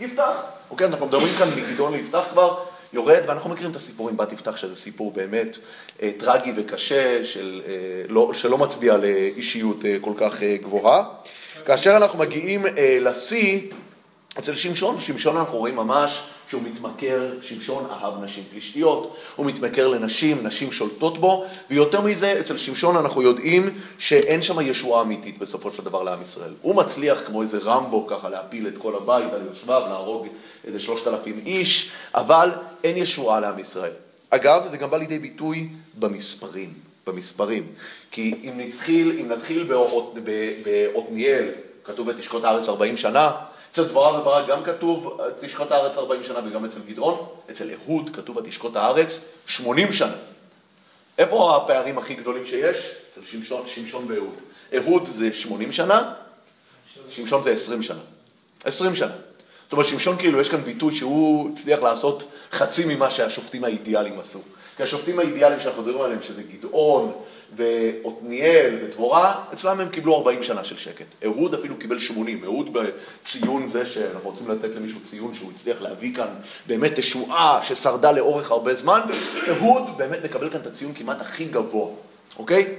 יפתח. 0.00 0.42
אוקיי, 0.70 0.86
אנחנו 0.86 1.06
מדברים 1.06 1.34
כאן 1.38 1.48
מגדעון 1.56 1.92
ליפתח 1.92 2.24
כבר, 2.30 2.58
יורד, 2.92 3.20
ואנחנו 3.26 3.50
מכירים 3.50 3.70
את 3.70 3.76
הסיפור 3.76 4.08
עם 4.08 4.16
בת 4.16 4.32
יפתח, 4.32 4.56
שזה 4.56 4.76
סיפור 4.76 5.12
באמת 5.12 5.56
אה, 6.02 6.10
טרגי 6.18 6.52
וקשה, 6.56 7.24
של, 7.24 7.62
אה, 7.66 7.72
לא, 8.08 8.30
שלא 8.34 8.58
מצביע 8.58 8.94
על 8.94 9.04
אה, 9.04 9.28
אישיות 9.36 9.84
אה, 9.84 9.96
כל 10.00 10.12
כך 10.16 10.42
אה, 10.42 10.56
גבוהה. 10.62 11.04
כאשר 11.66 11.96
אנחנו 11.96 12.18
מגיעים 12.18 12.66
אה, 12.66 12.98
לשיא, 13.00 13.60
אצל 14.38 14.54
שמשון, 14.54 15.00
שמשון 15.00 15.36
אנחנו 15.36 15.58
רואים 15.58 15.76
ממש 15.76 16.22
שהוא 16.50 16.62
מתמכר, 16.62 17.30
שמשון 17.42 17.86
אהב 17.90 18.24
נשים 18.24 18.44
פלישתיות, 18.50 19.16
הוא 19.36 19.46
מתמכר 19.46 19.88
לנשים, 19.88 20.46
נשים 20.46 20.72
שולטות 20.72 21.18
בו, 21.18 21.44
ויותר 21.70 22.00
מזה, 22.00 22.40
אצל 22.40 22.56
שמשון 22.56 22.96
אנחנו 22.96 23.22
יודעים 23.22 23.70
שאין 23.98 24.42
שם 24.42 24.60
ישועה 24.60 25.02
אמיתית 25.02 25.38
בסופו 25.38 25.70
של 25.72 25.84
דבר 25.84 26.02
לעם 26.02 26.22
ישראל. 26.22 26.52
הוא 26.62 26.74
מצליח 26.76 27.26
כמו 27.26 27.42
איזה 27.42 27.58
רמבו 27.58 28.06
ככה 28.06 28.28
להפיל 28.28 28.68
את 28.68 28.74
כל 28.78 28.96
הבית 28.96 29.32
על 29.32 29.40
יושביו, 29.46 29.82
להרוג 29.88 30.26
איזה 30.64 30.80
שלושת 30.80 31.06
אלפים 31.08 31.40
איש, 31.46 31.90
אבל 32.14 32.50
אין 32.84 32.96
ישועה 32.96 33.40
לעם 33.40 33.58
ישראל. 33.58 33.92
אגב, 34.30 34.62
זה 34.70 34.76
גם 34.76 34.90
בא 34.90 34.96
לידי 34.96 35.18
ביטוי 35.18 35.68
במספרים, 35.98 36.72
במספרים. 37.06 37.66
כי 38.10 38.34
אם 38.42 38.52
נתחיל, 38.56 39.16
אם 39.20 39.28
נתחיל 39.28 39.68
בעתניאל, 40.24 41.48
כתוב 41.84 42.08
ותשקוט 42.08 42.44
הארץ 42.44 42.68
40 42.68 42.96
שנה, 42.96 43.30
אצל 43.72 43.84
דבורה 43.84 44.20
וברק 44.20 44.46
גם 44.46 44.64
כתוב 44.64 45.20
תשקוט 45.40 45.72
הארץ 45.72 45.96
40 45.96 46.24
שנה 46.24 46.38
וגם 46.46 46.64
אצל 46.64 46.80
גדעון, 46.88 47.26
אצל 47.50 47.70
אהוד 47.70 48.10
כתוב 48.16 48.36
ותשקוט 48.36 48.76
הארץ 48.76 49.18
80 49.46 49.92
שנה. 49.92 50.16
איפה 51.18 51.56
הפערים 51.56 51.98
הכי 51.98 52.14
גדולים 52.14 52.46
שיש? 52.46 52.76
אצל 53.12 53.20
שמשון, 53.24 53.66
שמשון 53.66 54.06
ואהוד. 54.08 54.34
אהוד 54.76 55.06
זה 55.06 55.32
80 55.32 55.72
שנה, 55.72 56.12
שמשון 57.10 57.42
זה 57.42 57.52
20 57.52 57.82
שנה. 57.82 58.00
20 58.64 58.94
שנה. 58.94 59.12
זאת 59.64 59.72
אומרת, 59.72 59.86
שמשון 59.86 60.16
כאילו, 60.16 60.40
יש 60.40 60.48
כאן 60.48 60.60
ביטוי 60.60 60.94
שהוא 60.94 61.50
הצליח 61.54 61.82
לעשות 61.82 62.24
חצי 62.52 62.84
ממה 62.94 63.10
שהשופטים 63.10 63.64
האידיאליים 63.64 64.20
עשו. 64.20 64.38
כי 64.76 64.82
השופטים 64.82 65.18
האידיאליים 65.18 65.60
שאנחנו 65.60 65.82
מדברים 65.82 66.00
עליהם, 66.00 66.22
שזה 66.22 66.42
גדעון 66.42 67.12
ועתניאל 67.56 68.78
ודבורה, 68.82 69.44
אצלם 69.54 69.80
הם 69.80 69.88
קיבלו 69.88 70.16
40 70.16 70.42
שנה 70.42 70.64
של 70.64 70.76
שקט. 70.76 71.04
אהוד 71.24 71.54
אפילו 71.54 71.76
קיבל 71.76 71.98
80. 71.98 72.44
אהוד 72.44 72.68
בציון 72.72 73.68
זה 73.72 73.86
שאנחנו 73.86 74.30
רוצים 74.30 74.50
לתת 74.50 74.74
למישהו 74.74 75.00
ציון 75.10 75.34
שהוא 75.34 75.50
הצליח 75.54 75.82
להביא 75.82 76.14
כאן 76.14 76.28
באמת 76.66 76.92
תשועה 76.94 77.60
ששרדה 77.68 78.12
לאורך 78.12 78.50
הרבה 78.50 78.74
זמן, 78.74 79.00
אהוד 79.48 79.98
באמת 79.98 80.24
מקבל 80.24 80.50
כאן 80.50 80.60
את 80.60 80.66
הציון 80.66 80.94
כמעט 80.94 81.20
הכי 81.20 81.44
גבוה, 81.44 81.90
אוקיי? 82.38 82.74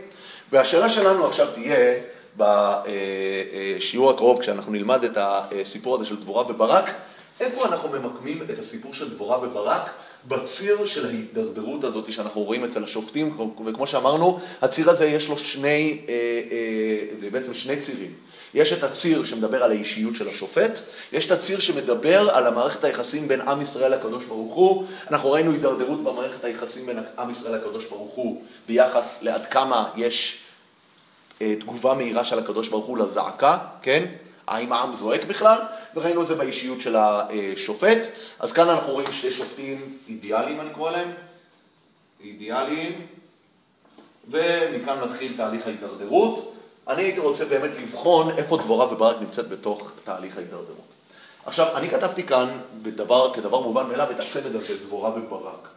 והשאלה 0.51 0.89
שלנו 0.89 1.27
עכשיו 1.27 1.47
תהיה, 1.53 1.93
בשיעור 2.37 4.09
הקרוב, 4.09 4.41
כשאנחנו 4.41 4.71
נלמד 4.71 5.03
את 5.03 5.17
הסיפור 5.17 5.95
הזה 5.95 6.05
של 6.05 6.15
דבורה 6.15 6.43
וברק, 6.49 6.91
איפה 7.39 7.65
אנחנו 7.65 7.89
ממקמים 7.89 8.41
את 8.53 8.59
הסיפור 8.59 8.93
של 8.93 9.09
דבורה 9.09 9.37
וברק 9.43 9.89
בציר 10.27 10.85
של 10.85 11.05
ההידרדרות 11.05 11.83
הזאת 11.83 12.13
שאנחנו 12.13 12.41
רואים 12.43 12.63
אצל 12.63 12.83
השופטים, 12.83 13.37
וכמו 13.65 13.87
שאמרנו, 13.87 14.39
הציר 14.61 14.89
הזה 14.89 15.05
יש 15.05 15.29
לו 15.29 15.37
שני, 15.37 16.01
אה, 16.09 16.13
אה, 16.51 17.17
זה 17.19 17.29
בעצם 17.29 17.53
שני 17.53 17.77
צירים. 17.77 18.13
יש 18.53 18.73
את 18.73 18.83
הציר 18.83 19.25
שמדבר 19.25 19.63
על 19.63 19.71
האישיות 19.71 20.15
של 20.15 20.27
השופט, 20.27 20.71
יש 21.13 21.25
את 21.25 21.31
הציר 21.31 21.59
שמדבר 21.59 22.29
על 22.29 22.47
המערכת 22.47 22.83
היחסים 22.83 23.27
בין 23.27 23.41
עם 23.41 23.61
ישראל 23.61 23.93
לקדוש 23.93 24.25
ברוך 24.25 24.53
הוא. 24.53 24.85
אנחנו 25.11 25.31
ראינו 25.31 25.51
הידרדרות 25.51 26.03
במערכת 26.03 26.43
היחסים 26.43 26.85
בין 26.85 26.99
עם 27.19 27.31
ישראל 27.31 27.55
לקדוש 27.55 27.85
ברוך 27.85 28.13
הוא 28.13 28.41
ביחס 28.67 29.19
לעד 29.21 29.45
כמה 29.45 29.89
יש 29.95 30.39
אה, 31.41 31.55
תגובה 31.59 31.93
מהירה 31.93 32.25
של 32.25 32.39
הקדוש 32.39 32.69
ברוך 32.69 32.85
הוא 32.85 32.97
לזעקה, 32.97 33.57
כן? 33.81 34.05
האם 34.47 34.73
העם 34.73 34.95
זועק 34.95 35.25
בכלל? 35.25 35.59
וראינו 35.95 36.21
את 36.21 36.27
זה 36.27 36.35
באישיות 36.35 36.81
של 36.81 36.95
השופט. 36.95 37.97
אז 38.39 38.51
כאן 38.51 38.69
אנחנו 38.69 38.93
רואים 38.93 39.11
שני 39.11 39.31
שופטים 39.31 39.97
אידיאליים, 40.07 40.61
אני 40.61 40.69
קורא 40.69 40.91
להם, 40.91 41.11
אידיאליים, 42.23 43.07
ומכאן 44.27 45.09
מתחיל 45.09 45.33
תהליך 45.37 45.67
ההידרדרות. 45.67 46.53
אני 46.87 47.03
הייתי 47.03 47.19
רוצה 47.19 47.45
באמת 47.45 47.71
לבחון 47.81 48.37
איפה 48.37 48.57
דבורה 48.57 48.93
וברק 48.93 49.21
נמצאת 49.21 49.49
בתוך 49.49 49.91
תהליך 50.03 50.37
ההידרדרות. 50.37 50.91
עכשיו, 51.45 51.77
אני 51.77 51.89
כתבתי 51.89 52.23
כאן 52.23 52.59
בדבר, 52.81 53.33
כדבר 53.33 53.59
מובן 53.59 53.87
מאליו 53.87 54.11
את 54.11 54.19
הצמד 54.19 54.55
הזה, 54.55 54.77
דבורה 54.85 55.09
וברק. 55.09 55.67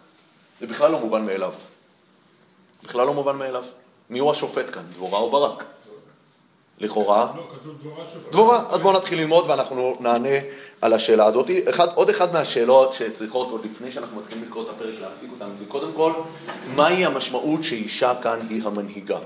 זה 0.60 0.66
בכלל 0.66 0.90
לא 0.90 1.00
מובן 1.00 1.26
מאליו. 1.26 1.52
בכלל 2.82 3.06
לא 3.06 3.14
מובן 3.14 3.36
מאליו. 3.36 3.64
מי 4.10 4.18
הוא 4.18 4.32
השופט 4.32 4.74
כאן, 4.74 4.82
דבורה 4.90 5.18
או 5.18 5.30
ברק? 5.30 5.64
לכאורה? 6.78 7.26
לא, 7.36 7.42
כתוב 7.50 7.72
דבורה 7.80 8.04
שופט. 8.04 8.32
דבורה, 8.32 8.64
אז 8.70 8.80
בואו 8.80 8.96
נתחיל 8.96 9.20
ללמוד 9.20 9.44
ואנחנו 9.48 9.96
נענה 10.00 10.38
על 10.80 10.92
השאלה 10.92 11.24
הזאת. 11.24 11.50
אחד, 11.68 11.88
עוד 11.94 12.10
אחת 12.10 12.32
מהשאלות 12.32 12.92
שצריכות, 12.92 13.50
עוד 13.50 13.64
לפני 13.64 13.92
שאנחנו 13.92 14.20
מתחילים 14.20 14.44
לקרוא 14.48 14.64
את 14.64 14.68
הפרק, 14.68 14.94
להציג 15.00 15.30
אותנו, 15.30 15.50
זה 15.58 15.64
קודם 15.68 15.92
כל, 15.92 16.12
מהי 16.76 17.04
המשמעות 17.04 17.64
שאישה 17.64 18.12
כאן 18.22 18.38
היא 18.50 18.62
המנהיגה? 18.64 19.18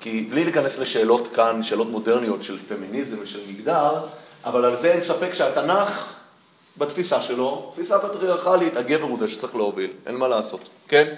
כי 0.00 0.26
בלי 0.30 0.44
להיכנס 0.44 0.78
לשאלות 0.78 1.28
כאן, 1.34 1.62
שאלות 1.62 1.88
מודרניות 1.88 2.42
של 2.42 2.58
פמיניזם 2.68 3.16
ושל 3.22 3.40
מגדר, 3.48 3.90
אבל 4.44 4.64
על 4.64 4.76
זה 4.76 4.92
אין 4.92 5.00
ספק 5.00 5.34
שהתנ"ך, 5.34 6.14
בתפיסה 6.78 7.22
שלו, 7.22 7.70
תפיסה 7.72 7.98
פטריארכלית, 7.98 8.76
הגבר 8.76 9.04
הוא 9.04 9.18
זה 9.18 9.28
שצריך 9.28 9.56
להוביל, 9.56 9.90
אין 10.06 10.16
מה 10.16 10.28
לעשות, 10.28 10.60
כן? 10.88 11.14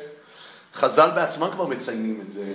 חז"ל 0.74 1.10
בעצמם 1.14 1.48
כבר 1.52 1.66
מציינים 1.66 2.20
את 2.26 2.32
זה, 2.32 2.52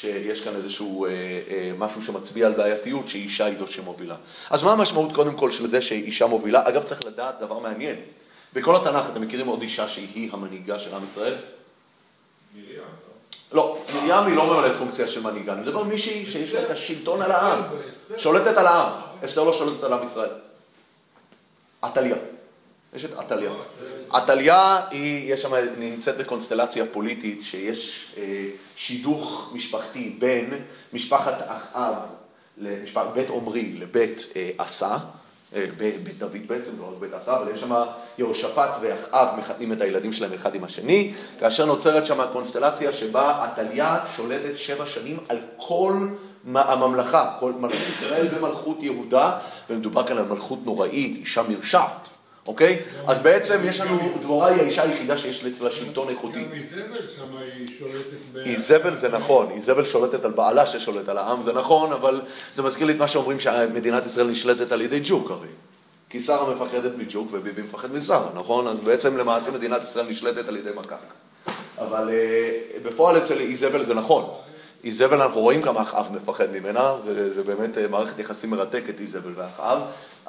שיש 0.00 0.40
כאן 0.40 0.56
איזשהו 0.56 1.06
אה, 1.06 1.10
אה, 1.10 1.72
משהו 1.78 2.02
שמצביע 2.02 2.46
על 2.46 2.52
בעייתיות 2.52 3.08
שאישה 3.08 3.44
היא 3.44 3.58
זו 3.58 3.66
שמובילה. 3.66 4.14
אז 4.50 4.62
מה 4.62 4.72
המשמעות 4.72 5.14
קודם 5.14 5.34
כל 5.34 5.50
של 5.50 5.68
זה 5.68 5.82
שאישה 5.82 6.26
מובילה? 6.26 6.68
אגב, 6.68 6.82
צריך 6.82 7.04
לדעת 7.04 7.40
דבר 7.40 7.58
מעניין. 7.58 7.96
בכל 8.52 8.76
התנ"ך 8.76 9.04
אתם 9.12 9.20
מכירים 9.20 9.46
עוד 9.46 9.62
אישה 9.62 9.88
שהיא 9.88 10.30
המנהיגה 10.32 10.78
של 10.78 10.94
עם 10.94 11.02
ישראל? 11.10 11.34
מרים. 12.54 12.78
לא, 13.52 13.78
מרים 13.94 14.26
היא 14.26 14.36
לא 14.36 14.46
ממלאת 14.46 14.76
פונקציה 14.76 15.08
של 15.08 15.22
מנהיגה, 15.22 15.52
אני 15.52 15.60
מדבר 15.60 15.80
על 15.80 15.86
מישהי 15.86 16.26
שיש 16.26 16.54
לה 16.54 16.62
את 16.62 16.70
השלטון 16.70 17.22
על 17.22 17.32
העם. 17.32 17.62
שולטת 18.16 18.56
על 18.56 18.66
העם. 18.66 18.92
אסתר 19.24 19.44
לא 19.44 19.52
שולטת 19.52 19.84
על 19.84 19.92
עם 19.92 20.04
ישראל. 20.04 20.30
עתליה. 21.82 22.16
יש 22.94 23.04
את 23.04 23.18
עתליה. 23.18 23.50
עתליה 24.10 24.80
היא, 24.90 25.34
יש 25.34 25.42
שם, 25.42 25.54
נמצאת 25.78 26.16
בקונסטלציה 26.16 26.84
פוליטית 26.92 27.40
שיש 27.42 28.14
אה, 28.18 28.22
שידוך 28.76 29.52
משפחתי 29.54 30.16
בין 30.18 30.50
משפחת 30.92 31.34
אחאב, 31.46 31.94
למשפחת 32.58 33.06
בית 33.14 33.30
עומרי 33.30 33.72
לבית 33.78 34.26
אה, 34.36 34.50
עשה, 34.58 34.96
אה, 35.54 35.66
ב- 35.76 36.04
בית 36.04 36.18
דוד 36.18 36.46
בעצם, 36.46 36.70
לא 36.78 36.84
רק 36.84 36.94
בית 37.00 37.12
עשה, 37.12 37.36
אבל 37.36 37.54
יש 37.54 37.60
שם 37.60 37.84
יהושפט 38.18 38.78
ואחאב 38.80 39.28
מחתנים 39.38 39.72
את 39.72 39.80
הילדים 39.80 40.12
שלהם 40.12 40.32
אחד 40.32 40.54
עם 40.54 40.64
השני, 40.64 41.14
כאשר 41.40 41.66
נוצרת 41.66 42.06
שם 42.06 42.26
קונסטלציה 42.32 42.92
שבה 42.92 43.44
עתליה 43.44 43.98
שולטת 44.16 44.58
שבע 44.58 44.86
שנים 44.86 45.18
על 45.28 45.38
כל 45.56 46.08
הממלכה, 46.54 47.36
כל 47.40 47.52
מלכות 47.52 47.88
ישראל 47.90 48.26
ומלכות 48.34 48.82
יהודה, 48.82 49.38
ומדובר 49.70 50.06
כאן 50.06 50.18
על 50.18 50.24
מלכות 50.24 50.58
נוראית, 50.64 51.16
אישה 51.16 51.42
מרשעת. 51.42 52.08
אוקיי? 52.46 52.82
אז 53.06 53.18
בעצם 53.18 53.58
יש 53.64 53.80
לנו, 53.80 53.98
דבורה 54.22 54.48
היא 54.48 54.62
האישה 54.62 54.82
היחידה 54.82 55.16
שיש 55.16 55.44
אצלה 55.44 55.70
שלטון 55.70 56.08
איכותי. 56.08 56.44
גם 56.44 56.52
איזבל 56.52 57.02
שם 57.16 57.36
היא 57.36 57.68
שולטת 57.78 58.18
ב... 58.32 58.36
איזבל 58.36 58.94
זה 58.96 59.08
נכון, 59.08 59.50
איזבל 59.50 59.86
שולטת 59.86 60.24
על 60.24 60.30
בעלה 60.30 60.66
ששולט 60.66 61.08
על 61.08 61.18
העם, 61.18 61.42
זה 61.42 61.52
נכון, 61.52 61.92
אבל 61.92 62.20
זה 62.56 62.62
מזכיר 62.62 62.86
לי 62.86 62.92
את 62.92 62.98
מה 62.98 63.08
שאומרים 63.08 63.40
שמדינת 63.40 64.06
ישראל 64.06 64.26
נשלטת 64.26 64.72
על 64.72 64.82
ידי 64.82 65.00
ג'וק 65.04 65.30
הרי. 65.30 65.48
כי 66.10 66.20
שרה 66.20 66.54
מפחדת 66.54 66.92
מג'וק 66.98 67.28
וביבי 67.32 67.62
מפחד 67.62 67.94
משרה, 67.94 68.28
נכון? 68.34 68.66
אז 68.66 68.78
בעצם 68.78 69.16
למעשה 69.16 69.50
מדינת 69.50 69.82
ישראל 69.82 70.06
נשלטת 70.08 70.48
על 70.48 70.56
ידי 70.56 70.70
מקק. 70.76 70.96
אבל 71.78 72.10
אה, 72.10 72.78
בפועל 72.82 73.16
אצל 73.16 73.38
איזבל 73.38 73.84
זה 73.84 73.94
נכון. 73.94 74.24
איזבל 74.84 75.22
אנחנו 75.22 75.40
רואים 75.40 75.62
כמה 75.62 75.82
אחאב 75.82 76.06
מפחד 76.12 76.52
ממנה, 76.52 76.94
וזה 77.04 77.42
באמת 77.42 77.78
אה, 77.78 77.88
מערכת 77.88 78.18
יחסים 78.18 78.50
מרתקת 78.50 79.00
איזבל 79.00 79.32
ואחאב, 79.36 79.78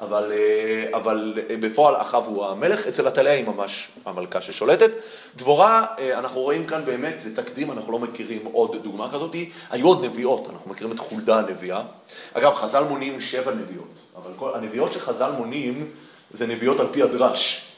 אבל, 0.01 0.31
אה, 0.31 0.97
אבל 0.97 1.33
אה, 1.49 1.57
בפועל 1.57 1.95
אחאב 1.95 2.23
הוא 2.25 2.45
המלך, 2.45 2.87
אצל 2.87 3.07
עתליה 3.07 3.33
היא 3.33 3.45
ממש 3.45 3.87
המלכה 4.05 4.41
ששולטת. 4.41 4.91
דבורה, 5.35 5.85
אנחנו 6.13 6.41
רואים 6.41 6.67
כאן 6.67 6.81
באמת, 6.85 7.21
זה 7.21 7.35
תקדים, 7.35 7.71
אנחנו 7.71 7.91
לא 7.91 7.99
מכירים 7.99 8.45
עוד 8.51 8.75
דוגמה 8.83 9.09
כזאת, 9.11 9.35
היו 9.69 9.87
עוד 9.87 10.05
נביאות, 10.05 10.49
אנחנו 10.53 10.71
מכירים 10.71 10.93
את 10.93 10.99
חולדה 10.99 11.39
הנביאה. 11.39 11.81
אגב, 12.33 12.53
חז"ל 12.53 12.83
מונים 12.83 13.21
שבע 13.21 13.51
נביאות, 13.53 13.93
אבל 14.15 14.31
כל, 14.35 14.51
הנביאות 14.55 14.93
שחז"ל 14.93 15.31
מונים 15.37 15.89
זה 16.33 16.47
נביאות 16.47 16.79
על 16.79 16.87
פי 16.91 17.03
הדרש. 17.03 17.68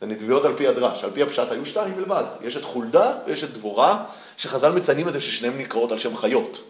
זה 0.00 0.06
נביאות 0.06 0.44
על 0.44 0.56
פי 0.56 0.66
הדרש, 0.66 1.04
על 1.04 1.10
פי 1.10 1.22
הפשט 1.22 1.50
היו 1.50 1.66
שתיים 1.66 1.94
בלבד. 1.94 2.24
יש 2.42 2.56
את 2.56 2.64
חולדה 2.64 3.14
ויש 3.26 3.44
את 3.44 3.52
דבורה, 3.52 4.04
שחז"ל 4.36 4.72
מציינים 4.72 5.08
את 5.08 5.12
זה 5.12 5.20
ששניהם 5.20 5.58
נקראות 5.58 5.92
על 5.92 5.98
שם 5.98 6.16
חיות. 6.16 6.60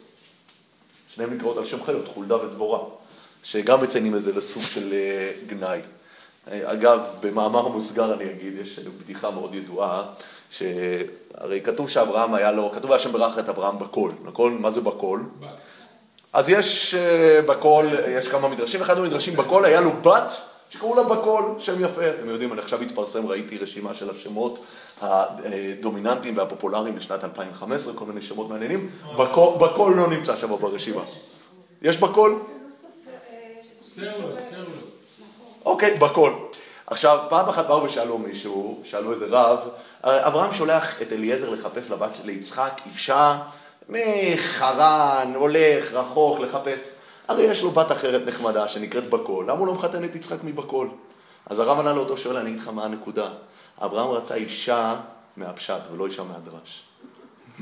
שניהם 1.15 1.35
נקראות 1.35 1.59
על 1.59 1.65
שם 1.65 1.85
חיות, 1.85 2.09
חולדה 2.09 2.37
ודבורה. 2.37 2.81
שגם 3.43 3.83
מציינים 3.83 4.15
את 4.15 4.23
זה 4.23 4.33
לסוג 4.33 4.63
של 4.63 4.93
אה, 4.93 5.31
גנאי. 5.47 5.81
אה, 6.51 6.73
אגב, 6.73 7.01
במאמר 7.21 7.69
מוסגר 7.69 8.15
אני 8.15 8.31
אגיד, 8.31 8.59
יש 8.59 8.79
בדיחה 8.79 9.31
מאוד 9.31 9.55
ידועה, 9.55 10.03
שהרי 10.51 11.61
כתוב 11.65 11.91
שאברהם 11.91 12.35
היה 12.35 12.53
לו, 12.53 12.73
כתוב 12.75 12.93
השם 12.93 13.13
ברך 13.13 13.39
את 13.39 13.49
אברהם 13.49 13.79
בקול, 13.79 14.13
נכון? 14.25 14.63
מה 14.63 14.71
זה 14.71 14.81
בקול? 14.81 15.23
בת. 15.41 15.49
אז 16.33 16.49
יש 16.49 16.95
אה, 16.95 17.41
בקול, 17.47 17.87
יש 18.09 18.29
כמה 18.29 18.49
מדרשים, 18.49 18.83
אחד 18.83 18.99
המדרשים 18.99 19.37
בקול 19.37 19.65
היה 19.65 19.81
לו 19.81 19.93
בת 19.93 20.33
שקראו 20.71 20.95
לה 20.95 21.03
בקול, 21.03 21.45
שם 21.59 21.85
יפה, 21.85 22.11
אתם 22.11 22.29
יודעים, 22.29 22.53
אני 22.53 22.61
עכשיו 22.61 22.83
התפרסם, 22.83 23.27
ראיתי 23.27 23.59
רשימה 23.59 23.95
של 23.95 24.11
השמות 24.11 24.65
הדומיננטיים 25.01 26.37
והפופולריים 26.37 26.97
לשנת 26.97 27.25
2015, 27.25 27.95
כל 27.95 28.05
מיני 28.05 28.23
שמות 28.23 28.49
מעניינים, 28.49 28.89
בקול 29.61 29.95
לא 29.97 30.07
נמצא 30.07 30.37
שם 30.37 30.57
ברשימה. 30.57 31.03
יש 31.83 31.97
סרלו. 33.85 34.29
אוקיי, 35.65 35.97
בקול. 35.99 36.33
עכשיו, 36.87 37.19
פעם 37.29 37.49
אחת 37.49 37.67
באו 37.67 37.83
ושאלו 37.83 38.19
מישהו, 38.19 38.81
שאלו 38.85 39.13
איזה 39.13 39.27
רב, 39.29 39.59
אברהם 40.05 40.53
שולח 40.53 41.03
את 41.03 41.13
אליעזר 41.13 41.51
לחפש 41.51 41.91
לבת 41.91 42.15
של 42.23 42.29
יצחק 42.29 42.81
אישה 42.95 43.39
מחרן, 43.89 45.33
הולך 45.35 45.93
רחוק 45.93 46.41
לחפש. 46.41 46.98
הרי 47.29 47.43
יש 47.43 47.63
לו 47.63 47.71
בת 47.71 47.93
אחרת 47.93 48.27
נחמדה 48.27 48.69
שנקראת 48.69 49.11
בקול, 49.11 49.45
למה 49.45 49.59
הוא 49.59 49.67
לא 49.67 49.75
מחתן 49.75 50.05
את 50.05 50.17
יצחק 50.17 50.45
מבקול? 50.45 50.89
אז 51.47 51.59
הרב 51.59 51.81
ענה 51.81 51.93
לאותו 51.93 52.17
שואל, 52.17 52.37
אני 52.37 52.51
אגיד 52.51 52.61
לך 52.61 52.69
מה 52.69 52.85
הנקודה. 52.85 53.29
אברהם 53.83 54.11
רצה 54.11 54.35
אישה 54.35 54.95
מהפשט 55.37 55.81
ולא 55.93 56.07
אישה 56.07 56.23
מהדרש. 56.23 56.83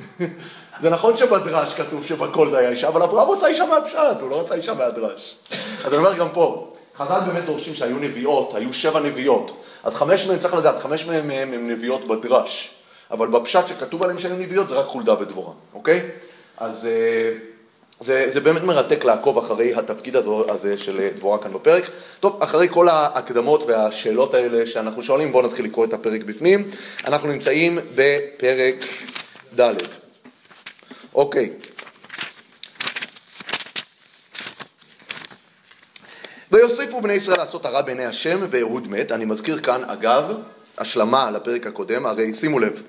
זה 0.83 0.91
נכון 0.91 1.17
שבדרש 1.17 1.75
כתוב 1.75 2.05
שבקול 2.05 2.51
זה 2.51 2.59
היה 2.59 2.71
אישה, 2.71 2.89
אבל 2.89 3.03
אברהם 3.03 3.31
רצה 3.31 3.47
אישה 3.47 3.67
מהפשט, 3.67 4.21
הוא 4.21 4.31
לא 4.31 4.41
רצה 4.41 4.55
אישה 4.55 4.75
מהדרש. 4.75 5.39
אז 5.85 5.93
אני 5.93 5.97
אומר 5.97 6.15
גם 6.15 6.29
פה, 6.33 6.73
חז"ל 6.97 7.21
באמת 7.27 7.45
דורשים 7.45 7.75
שהיו 7.75 7.99
נביאות, 7.99 8.55
היו 8.55 8.73
שבע 8.73 9.01
נביאות. 9.01 9.63
אז 9.85 9.95
חמש 9.95 10.27
מהן, 10.27 10.39
צריך 10.39 10.55
לדעת, 10.55 10.83
חמש 10.83 11.07
מהן 11.07 11.31
הן 11.31 11.71
נביאות 11.71 12.09
בדרש. 12.09 12.71
אבל 13.11 13.29
בפשט 13.29 13.69
שכתוב 13.69 14.03
עליהן 14.03 14.21
שהן 14.21 14.43
נביאות 14.43 14.69
זה 14.69 14.75
רק 14.75 14.87
חולדה 14.87 15.21
ודבורה, 15.21 15.53
אוקיי? 15.75 16.11
אז 16.59 16.87
אה, 16.87 17.33
זה, 18.01 18.27
זה 18.33 18.41
באמת 18.41 18.63
מרתק 18.63 19.05
לעקוב 19.05 19.39
אחרי 19.39 19.75
התפקיד 19.75 20.17
הזו, 20.17 20.45
הזה 20.49 20.79
של 20.79 21.09
דבורה 21.17 21.39
כאן 21.39 21.53
בפרק. 21.53 21.91
טוב, 22.21 22.43
אחרי 22.43 22.69
כל 22.69 22.89
ההקדמות 22.89 23.63
והשאלות 23.67 24.35
האלה 24.35 24.67
שאנחנו 24.67 25.03
שואלים, 25.03 25.33
בואו 25.33 25.47
נתחיל 25.47 25.65
לקרוא 25.65 25.85
את 25.85 25.93
הפרק 25.93 26.23
בפנים. 26.23 26.71
אנחנו 27.07 27.29
נמצאים 27.29 27.79
בפרק 27.95 28.75
ד'. 29.61 29.75
אוקיי. 31.15 31.51
ויוסיפו 36.53 37.01
בני 37.01 37.15
ישראל 37.15 37.39
לעשות 37.39 37.67
הרע 37.67 37.83
בעיני 37.83 38.05
השם, 38.07 38.47
ואהוד 38.51 38.89
מת. 38.89 39.13
אני 39.13 39.25
מזכיר 39.25 39.59
כאן, 39.59 39.85
אגב, 39.87 40.33
השלמה 40.79 41.31
לפרק 41.31 41.67
הקודם, 41.67 42.07
הרי 42.07 42.35
שימו 42.35 42.59
לב, 42.59 42.83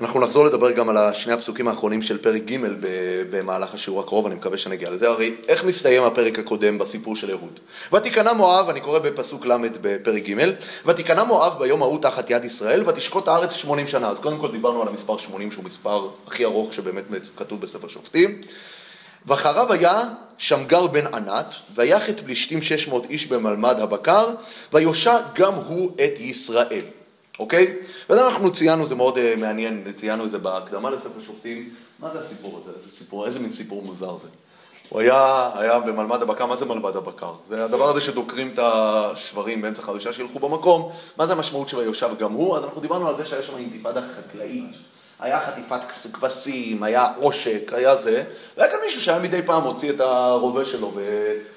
אנחנו 0.00 0.20
נחזור 0.20 0.44
לדבר 0.44 0.70
גם 0.70 0.88
על 0.88 1.14
שני 1.14 1.32
הפסוקים 1.32 1.68
האחרונים 1.68 2.02
של 2.02 2.18
פרק 2.18 2.42
ג' 2.42 2.56
במהלך 3.30 3.74
השיעור 3.74 4.00
הקרוב, 4.00 4.26
אני 4.26 4.34
מקווה 4.34 4.58
שנגיע 4.58 4.90
לזה. 4.90 5.08
הרי 5.08 5.34
איך 5.48 5.64
מסתיים 5.64 6.02
הפרק 6.02 6.38
הקודם 6.38 6.78
בסיפור 6.78 7.16
של 7.16 7.30
אהוד? 7.30 7.60
ותיכנע 7.92 8.32
מואב, 8.32 8.68
אני 8.68 8.80
קורא 8.80 8.98
בפסוק 8.98 9.46
ל' 9.46 9.56
בפרק 9.80 10.22
ג', 10.22 10.50
ותיכנע 10.86 11.24
מואב 11.24 11.58
ביום 11.58 11.82
ההוא 11.82 12.02
תחת 12.02 12.30
יד 12.30 12.44
ישראל, 12.44 12.88
ותשקוט 12.88 13.28
הארץ 13.28 13.52
80 13.52 13.88
שנה. 13.88 14.08
אז 14.08 14.18
קודם 14.18 14.38
כל 14.38 14.50
דיברנו 14.50 14.82
על 14.82 14.88
המספר 14.88 15.18
80, 15.18 15.52
שהוא 15.52 15.64
מספר 15.64 16.08
הכי 16.26 16.44
ארוך 16.44 16.74
שבאמת 16.74 17.04
כתוב 17.36 17.60
בספר 17.60 17.88
שופטים. 17.88 18.40
ואחריו 19.26 19.72
היה 19.72 20.02
שמגר 20.38 20.86
בן 20.86 21.06
ענת, 21.14 21.54
ויח 21.74 22.10
את 22.10 22.20
פלישתים 22.20 22.62
600 22.62 23.10
איש 23.10 23.26
במלמד 23.26 23.80
הבקר, 23.80 24.28
ויושע 24.72 25.18
גם 25.34 25.54
הוא 25.54 25.92
את 25.94 26.20
ישראל. 26.20 26.84
אוקיי? 27.38 27.76
וזה 28.10 28.26
אנחנו 28.26 28.52
ציינו, 28.52 28.86
זה 28.86 28.94
מאוד 28.94 29.16
uh, 29.16 29.20
מעניין, 29.36 29.92
ציינו 29.96 30.24
את 30.24 30.30
זה 30.30 30.38
בהקדמה 30.38 30.90
לספר 30.90 31.20
שופטים. 31.26 31.70
מה 31.98 32.10
זה 32.12 32.20
הסיפור 32.20 32.60
הזה? 32.62 32.72
איזה, 32.76 32.90
סיפור, 32.90 33.26
איזה 33.26 33.38
מין 33.38 33.50
סיפור 33.50 33.82
מוזר 33.82 34.16
זה? 34.22 34.28
הוא 34.88 35.00
היה, 35.00 35.50
היה 35.54 35.78
במלמד 35.78 36.22
הבקר, 36.22 36.46
מה 36.46 36.56
זה 36.56 36.64
מלמד 36.64 36.96
הבקר? 36.96 37.32
זה 37.48 37.64
הדבר 37.64 37.88
הזה 37.88 38.00
שדוקרים 38.00 38.50
את 38.54 38.58
השברים 38.62 39.62
באמצע 39.62 39.82
חרישה 39.82 40.12
שילכו 40.12 40.38
במקום, 40.38 40.92
מה 41.16 41.26
זה 41.26 41.32
המשמעות 41.32 41.68
של 41.68 41.80
היושב 41.80 42.08
גם 42.18 42.32
הוא? 42.32 42.56
אז 42.56 42.64
אנחנו 42.64 42.80
דיברנו 42.80 43.08
על 43.08 43.16
זה 43.16 43.26
שהיה 43.26 43.42
שם 43.42 43.56
אינתיפאדה 43.56 44.00
חקלאית. 44.16 44.76
היה 45.20 45.40
חטיפת 45.40 45.80
כבשים, 46.12 46.82
היה 46.82 47.12
עושק, 47.20 47.72
היה 47.72 47.96
זה, 47.96 48.24
והיה 48.56 48.70
כאן 48.70 48.78
מישהו 48.84 49.00
שהיה 49.00 49.18
מדי 49.18 49.42
פעם 49.42 49.62
מוציא 49.62 49.90
את 49.90 50.00
הרובה 50.00 50.64
שלו 50.64 50.92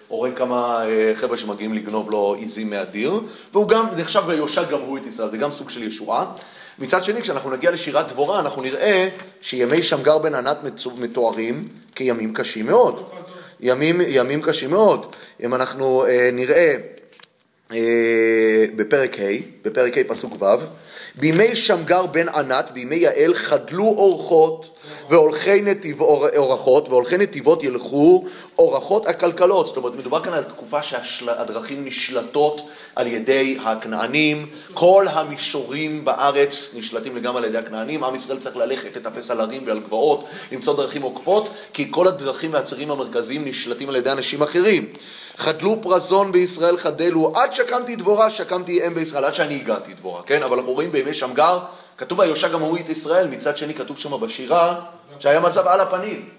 והורג 0.09 0.37
כמה 0.37 0.85
אה, 0.85 1.11
חבר'ה 1.15 1.37
שמגיעים 1.37 1.73
לגנוב 1.73 2.11
לו 2.11 2.35
עיזים 2.39 2.69
מהדיר, 2.69 3.21
והוא 3.53 3.67
גם 3.67 3.85
נחשב 3.97 4.23
ויושע 4.27 4.63
גם 4.63 4.79
הוא 4.81 4.97
את 4.97 5.05
ישראל, 5.05 5.29
זה 5.29 5.37
גם 5.37 5.49
סוג 5.57 5.69
של 5.69 5.83
ישועה. 5.83 6.25
מצד 6.79 7.03
שני, 7.03 7.21
כשאנחנו 7.21 7.49
נגיע 7.49 7.71
לשירת 7.71 8.07
דבורה, 8.07 8.39
אנחנו 8.39 8.61
נראה 8.61 9.09
שימי 9.41 9.83
שמגר 9.83 10.17
בן 10.17 10.35
ענת 10.35 10.57
מתוארים 10.97 11.67
כימים 11.95 12.33
קשים 12.33 12.65
מאוד. 12.65 13.09
ימים, 13.59 14.01
ימים 14.07 14.41
קשים 14.41 14.69
מאוד. 14.69 15.15
אם 15.43 15.55
אנחנו 15.55 16.05
אה, 16.05 16.29
נראה 16.33 16.75
אה, 17.73 18.65
בפרק 18.75 19.19
ה', 19.19 19.23
בפרק 19.63 19.97
ה' 19.97 20.03
פסוק 20.07 20.41
ו', 20.41 20.45
בימי 21.15 21.55
שמגר 21.55 22.05
בן 22.05 22.29
ענת, 22.29 22.71
בימי 22.73 22.95
יעל, 22.95 23.33
חדלו 23.33 23.83
אורחות 23.83 24.78
והולכי 25.09 25.61
נתיב, 25.61 26.01
אורחות, 26.01 26.89
והולכי 26.89 27.17
נתיבות 27.17 27.63
ילכו 27.63 28.25
אורחות 28.59 29.07
הכלכלות. 29.07 29.67
זאת 29.67 29.77
אומרת, 29.77 29.95
מדובר 29.95 30.23
כאן 30.23 30.33
על 30.33 30.43
תקופה 30.43 30.83
שהדרכים 30.83 31.85
נשלטות 31.85 32.61
על 32.95 33.07
ידי 33.07 33.57
הכנענים, 33.63 34.45
כל 34.73 35.05
המישורים 35.09 36.05
בארץ 36.05 36.71
נשלטים 36.75 37.15
לגמרי 37.17 37.37
על 37.37 37.45
ידי 37.45 37.57
הכנענים, 37.57 38.03
עם 38.03 38.15
ישראל 38.15 38.39
צריך 38.39 38.57
ללכת 38.57 38.95
לטפס 38.95 39.31
על 39.31 39.41
הרים 39.41 39.63
ועל 39.65 39.79
גבעות, 39.79 40.25
למצוא 40.51 40.77
דרכים 40.77 41.01
עוקפות, 41.01 41.49
כי 41.73 41.87
כל 41.91 42.07
הדרכים 42.07 42.53
והצירים 42.53 42.91
המרכזיים 42.91 43.45
נשלטים 43.45 43.89
על 43.89 43.95
ידי 43.95 44.11
אנשים 44.11 44.41
אחרים. 44.41 44.85
חדלו 45.37 45.77
פרזון 45.81 46.31
בישראל 46.31 46.77
חדלו, 46.77 47.31
עד 47.35 47.53
שקמתי 47.53 47.95
דבורה, 47.95 48.29
שקמתי 48.29 48.87
אם 48.87 48.93
בישראל, 48.93 49.25
עד 49.25 49.33
שאני 49.33 49.55
הגעתי 49.55 49.93
דבורה, 49.93 50.21
כן? 50.25 50.43
אבל 50.43 50.57
אנחנו 50.57 50.73
רואים 50.73 50.91
בימי 50.91 51.13
שמגר, 51.13 51.59
כתוב 51.97 52.21
היושע 52.21 52.47
גם 52.47 52.61
הוא 52.61 52.77
את 52.77 52.89
ישראל, 52.89 53.27
מצד 53.27 53.57
שני 53.57 53.73
כתוב 53.73 53.97
שם 53.97 54.21
בשירה, 54.21 54.81
שהיה 55.19 55.39
מצב 55.39 55.67
על 55.67 55.79
הפנים. 55.79 56.29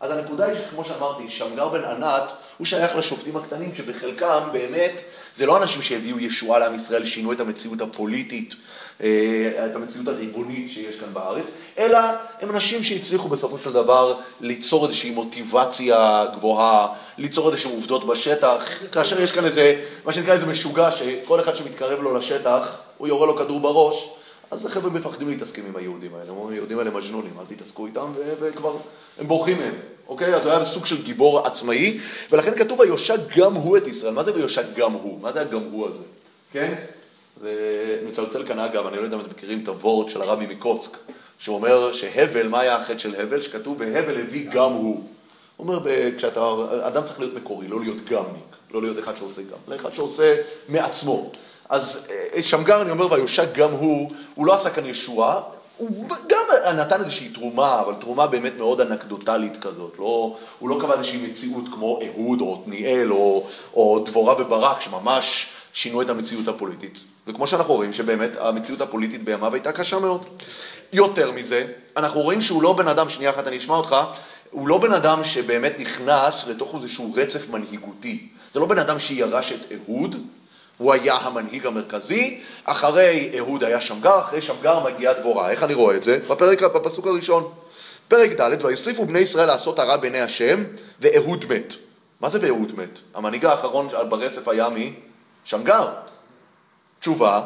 אז 0.00 0.10
הנקודה 0.10 0.46
היא 0.46 0.58
שכמו 0.58 0.84
שאמרתי, 0.84 1.30
שמגר 1.30 1.68
בן 1.68 1.84
ענת, 1.84 2.32
הוא 2.58 2.66
שייך 2.66 2.96
לשופטים 2.96 3.36
הקטנים, 3.36 3.74
שבחלקם 3.76 4.40
באמת, 4.52 4.92
זה 5.36 5.46
לא 5.46 5.62
אנשים 5.62 5.82
שהביאו 5.82 6.18
ישועה 6.18 6.58
לעם 6.58 6.74
ישראל, 6.74 7.04
שינו 7.04 7.32
את 7.32 7.40
המציאות 7.40 7.80
הפוליטית, 7.80 8.54
אה, 9.02 9.66
את 9.66 9.74
המציאות 9.74 10.08
הריבונית 10.08 10.70
שיש 10.70 10.96
כאן 10.96 11.08
בארץ, 11.12 11.44
אלא 11.78 11.98
הם 12.40 12.50
אנשים 12.50 12.82
שהצליחו 12.82 13.28
בסופו 13.28 13.58
של 13.64 13.72
דבר 13.72 14.14
ליצור 14.40 14.86
איזושהי 14.86 15.10
מוטיבציה 15.10 16.24
גבוהה, 16.32 16.88
ליצור 17.18 17.50
איזשהם 17.50 17.72
עובדות 17.72 18.06
בשטח, 18.06 18.64
כאשר 18.92 19.20
יש 19.20 19.32
כאן 19.32 19.44
איזה, 19.44 19.82
מה 20.04 20.12
שנקרא 20.12 20.32
איזה 20.32 20.46
משוגע, 20.46 20.90
שכל 20.90 21.40
אחד 21.40 21.56
שמתקרב 21.56 22.02
לו 22.02 22.18
לשטח, 22.18 22.76
הוא 22.98 23.08
יורה 23.08 23.26
לו 23.26 23.36
כדור 23.36 23.60
בראש, 23.60 24.08
אז 24.50 24.66
החבר'ה 24.66 24.90
מפחדים 24.90 25.28
להתעסקים 25.28 25.66
עם 25.66 25.76
היהודים 25.76 26.14
האלה, 26.14 26.30
הם 26.30 26.36
אומרים, 26.36 26.56
היהודים 26.56 26.78
האלה 26.78 26.90
מג'נונים, 26.90 27.32
אל 27.40 27.44
תתעסקו 27.54 27.86
איתם, 27.86 28.12
וכבר, 28.40 28.76
הם 29.18 29.28
בורחים 29.28 29.58
מהם, 29.58 29.74
אוקיי? 30.08 30.34
אז 30.34 30.42
הוא 30.42 30.52
היה 30.52 30.64
סוג 30.64 30.86
של 30.86 31.02
גיבור 31.02 31.46
עצמאי, 31.46 32.00
ולכן 32.32 32.58
כתוב, 32.58 32.80
ויושע 32.80 33.16
גם 33.36 33.54
הוא 33.54 33.76
את 33.76 33.86
ישראל. 33.86 34.12
מה 34.12 34.24
זה 34.24 34.34
ויושע 34.34 34.62
גם 34.76 34.92
הוא? 34.92 35.20
מה 35.20 35.32
זה 35.32 35.40
הגם 35.40 35.60
הוא 35.70 35.88
הזה? 35.88 36.04
כן? 36.52 36.74
זה 37.40 37.52
מצלצל 38.08 38.46
כאן 38.46 38.58
אגב, 38.58 38.86
אני 38.86 38.96
לא 38.96 39.02
יודע 39.02 39.16
אם 39.16 39.20
אתם 39.20 39.30
מכירים 39.30 39.60
את 39.62 39.68
הוורד 39.68 40.08
של 40.08 40.22
הרבי 40.22 40.46
מקוצק, 40.46 40.98
שאומר 41.38 41.92
שהבל, 41.92 42.48
מה 42.48 42.60
היה 42.60 42.76
החטא 42.76 42.98
של 42.98 43.14
הבל? 43.14 43.42
שכתוב, 43.42 43.76
והבל 43.80 44.20
הביא 44.20 44.50
גם 44.50 44.72
הוא. 44.72 45.04
הוא 45.56 45.68
אומר, 45.68 45.78
כשאתה, 46.16 46.40
אדם 46.82 47.04
צריך 47.04 47.20
להיות 47.20 47.34
מקורי, 47.34 47.68
לא 47.68 47.80
להיות 47.80 48.04
גמניק, 48.04 48.56
לא 48.70 48.82
להיות 48.82 48.98
אחד 48.98 49.16
שעושה 49.16 49.42
גם, 49.42 49.58
אלא 49.68 49.76
אחד 49.76 49.94
שעושה 49.94 50.34
מעצמו. 50.68 51.32
אז 51.68 52.06
אה, 52.10 52.42
שמגר, 52.42 52.82
אני 52.82 52.90
אומר, 52.90 53.12
ויושע 53.12 53.44
גם 53.44 53.70
הוא, 53.70 54.10
הוא 54.34 54.46
לא 54.46 54.54
עשה 54.54 54.70
כאן 54.70 54.86
ישועה, 54.86 55.40
הוא 55.76 56.08
גם 56.28 56.76
נתן 56.76 57.00
איזושהי 57.00 57.28
תרומה, 57.28 57.80
אבל 57.80 57.94
תרומה 58.00 58.26
באמת 58.26 58.60
מאוד 58.60 58.80
אנקדוטלית 58.80 59.56
כזאת. 59.60 59.96
לא, 59.98 60.36
הוא 60.58 60.68
לא 60.68 60.78
קבע 60.80 60.94
איזושהי 60.94 61.30
מציאות 61.30 61.64
כמו 61.72 61.98
אהוד 62.02 62.40
או 62.40 62.60
עתניאל 62.62 63.12
או, 63.12 63.46
או 63.74 64.04
דבורה 64.06 64.34
וברק, 64.42 64.80
שממש 64.80 65.46
שינו 65.72 66.02
את 66.02 66.10
המציאות 66.10 66.48
הפוליטית. 66.48 66.98
וכמו 67.26 67.46
שאנחנו 67.46 67.74
רואים 67.74 67.92
שבאמת 67.92 68.30
המציאות 68.40 68.80
הפוליטית 68.80 69.24
בימיו 69.24 69.54
הייתה 69.54 69.72
קשה 69.72 69.98
מאוד. 69.98 70.24
יותר 70.92 71.32
מזה, 71.32 71.66
אנחנו 71.96 72.20
רואים 72.20 72.40
שהוא 72.40 72.62
לא 72.62 72.72
בן 72.72 72.88
אדם, 72.88 73.08
שנייה 73.08 73.30
אחת 73.30 73.46
אני 73.46 73.58
אשמע 73.58 73.76
אותך, 73.76 73.96
הוא 74.50 74.68
לא 74.68 74.78
בן 74.78 74.92
אדם 74.92 75.24
שבאמת 75.24 75.72
נכנס 75.78 76.46
לתוך 76.46 76.74
איזשהו 76.74 77.12
רצף 77.16 77.48
מנהיגותי. 77.48 78.28
זה 78.54 78.60
לא 78.60 78.66
בן 78.66 78.78
אדם 78.78 78.98
שירש 78.98 79.52
את 79.52 79.72
אהוד, 79.72 80.16
הוא 80.78 80.92
היה 80.92 81.14
המנהיג 81.14 81.66
המרכזי, 81.66 82.40
אחרי 82.64 83.32
אהוד 83.38 83.64
היה 83.64 83.80
שמגר, 83.80 84.18
אחרי 84.18 84.42
שמגר 84.42 84.84
מגיעה 84.84 85.14
דבורה. 85.14 85.50
איך 85.50 85.62
אני 85.62 85.74
רואה 85.74 85.96
את 85.96 86.02
זה? 86.02 86.18
בפרק, 86.28 86.62
בפסוק 86.62 87.06
הראשון. 87.06 87.52
פרק 88.08 88.40
ד', 88.40 88.64
ויוסיפו 88.64 89.04
בני 89.06 89.18
ישראל 89.18 89.46
לעשות 89.46 89.78
הרע 89.78 89.96
בעיני 89.96 90.20
השם, 90.20 90.64
ואהוד 91.00 91.44
מת. 91.48 91.72
מה 92.20 92.28
זה 92.28 92.38
ואהוד 92.42 92.72
מת? 92.78 92.98
המנהיג 93.14 93.44
האחרון 93.44 93.88
ברצף 94.08 94.48
היה 94.48 94.68
מי? 94.68 94.92
שמגר. 95.44 95.88
תשובה, 97.00 97.42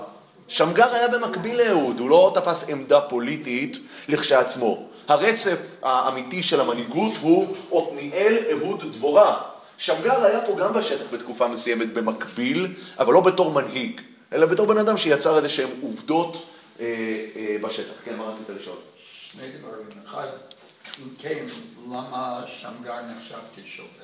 שמגר 0.48 0.94
היה 0.94 1.08
במקביל 1.08 1.62
לאהוד, 1.62 1.98
הוא 1.98 2.10
לא 2.10 2.32
תפס 2.34 2.64
עמדה 2.68 3.00
פוליטית 3.00 3.76
לכשעצמו. 4.08 4.88
הרצף 5.08 5.58
האמיתי 5.82 6.42
של 6.42 6.60
המנהיגות 6.60 7.12
הוא 7.20 7.54
עתניאל, 7.72 8.36
אהוד, 8.52 8.92
דבורה. 8.92 9.42
שמגר 9.78 10.24
היה 10.24 10.40
פה 10.46 10.56
גם 10.60 10.74
בשטח 10.74 11.04
בתקופה 11.12 11.48
מסוימת 11.48 11.92
במקביל, 11.92 12.74
אבל 12.98 13.12
לא 13.12 13.20
בתור 13.20 13.52
מנהיג, 13.52 14.00
אלא 14.32 14.46
בתור 14.46 14.66
בן 14.66 14.78
אדם 14.78 14.96
שיצר 14.98 15.36
איזה 15.36 15.48
שהן 15.48 15.68
עובדות 15.82 16.46
אה, 16.80 16.86
אה, 17.36 17.56
בשטח. 17.62 17.92
כן, 18.04 18.16
מה 18.16 18.24
רצית 18.24 18.48
לשאול? 18.60 18.76
שני 19.30 19.48
דברים. 19.58 19.86
אחד, 20.06 20.26
אם 20.98 21.08
כן, 21.18 21.44
למה 21.86 22.44
שמגר 22.46 23.00
נחשב 23.16 23.38
כשופט? 23.56 23.98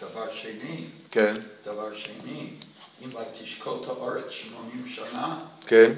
דבר 0.00 0.32
שני, 0.32 0.84
כן. 1.10 1.34
דבר 1.64 1.94
שני, 1.94 2.50
אם 3.04 3.08
ותשקוט 3.16 3.86
הארץ 3.88 4.30
שמונים 4.30 4.84
שנה, 4.86 5.38
כן. 5.66 5.92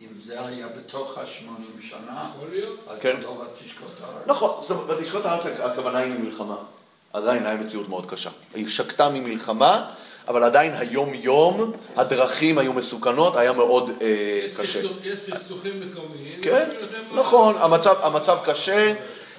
אם 0.00 0.08
זה 0.24 0.46
היה 0.46 0.68
בתוך 0.68 1.18
השמונים 1.18 1.78
שנה, 1.82 2.30
אז 2.88 2.98
כן. 3.00 3.20
לא 3.22 3.28
ותשקוט 3.28 4.00
הארץ. 4.00 4.26
נכון, 4.26 4.62
זאת 4.62 4.70
אומרת, 4.70 4.98
ותשקוט 4.98 5.24
הארץ 5.24 5.46
הכוונה 5.46 5.98
היא 5.98 6.12
ממלחמה. 6.12 6.56
עדיין 7.12 7.46
היה 7.46 7.56
מציאות 7.56 7.88
מאוד 7.88 8.06
קשה. 8.06 8.30
היא 8.54 8.68
שקטה 8.68 9.08
ממלחמה, 9.08 9.86
אבל 10.28 10.44
עדיין 10.44 10.72
היום-יום 10.74 11.72
הדרכים 11.96 12.58
היו 12.58 12.72
מסוכנות, 12.72 13.36
היה 13.36 13.52
מאוד 13.52 13.90
אה, 14.02 14.46
קשה. 14.58 14.78
יש 15.04 15.18
סכסוכים 15.18 15.80
מקומיים. 15.80 16.42
כן, 16.42 16.68
נכון, 17.14 17.54
המצב, 17.58 17.94
המצב 18.02 18.38
קשה, 18.44 18.94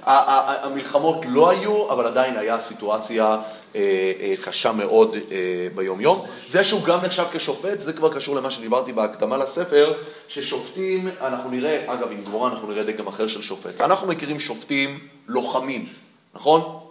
המלחמות 0.05 1.17
לא 1.29 1.49
היו, 1.49 1.91
אבל 1.91 2.05
עדיין 2.05 2.37
היה 2.37 2.59
סיטואציה 2.59 3.37
אה, 3.75 3.81
אה, 4.19 4.33
קשה 4.43 4.71
מאוד 4.71 5.15
אה, 5.31 5.67
ביום-יום. 5.75 6.25
זה 6.51 6.63
שהוא 6.63 6.83
גם 6.83 6.99
נחשב 7.03 7.25
כשופט, 7.31 7.81
זה 7.81 7.93
כבר 7.93 8.13
קשור 8.13 8.35
למה 8.35 8.51
שדיברתי 8.51 8.93
בהקדמה 8.93 9.37
לספר, 9.37 9.93
ששופטים, 10.27 11.09
אנחנו 11.21 11.49
נראה, 11.49 11.93
אגב, 11.93 12.11
עם 12.11 12.21
דבורה 12.23 12.49
אנחנו 12.49 12.67
נראה 12.71 12.83
דגם 12.83 13.07
אחר 13.07 13.27
של 13.27 13.41
שופט. 13.41 13.81
אנחנו 13.81 14.07
מכירים 14.07 14.39
שופטים 14.39 14.99
לוחמים, 15.27 15.85
נכון? 16.33 16.82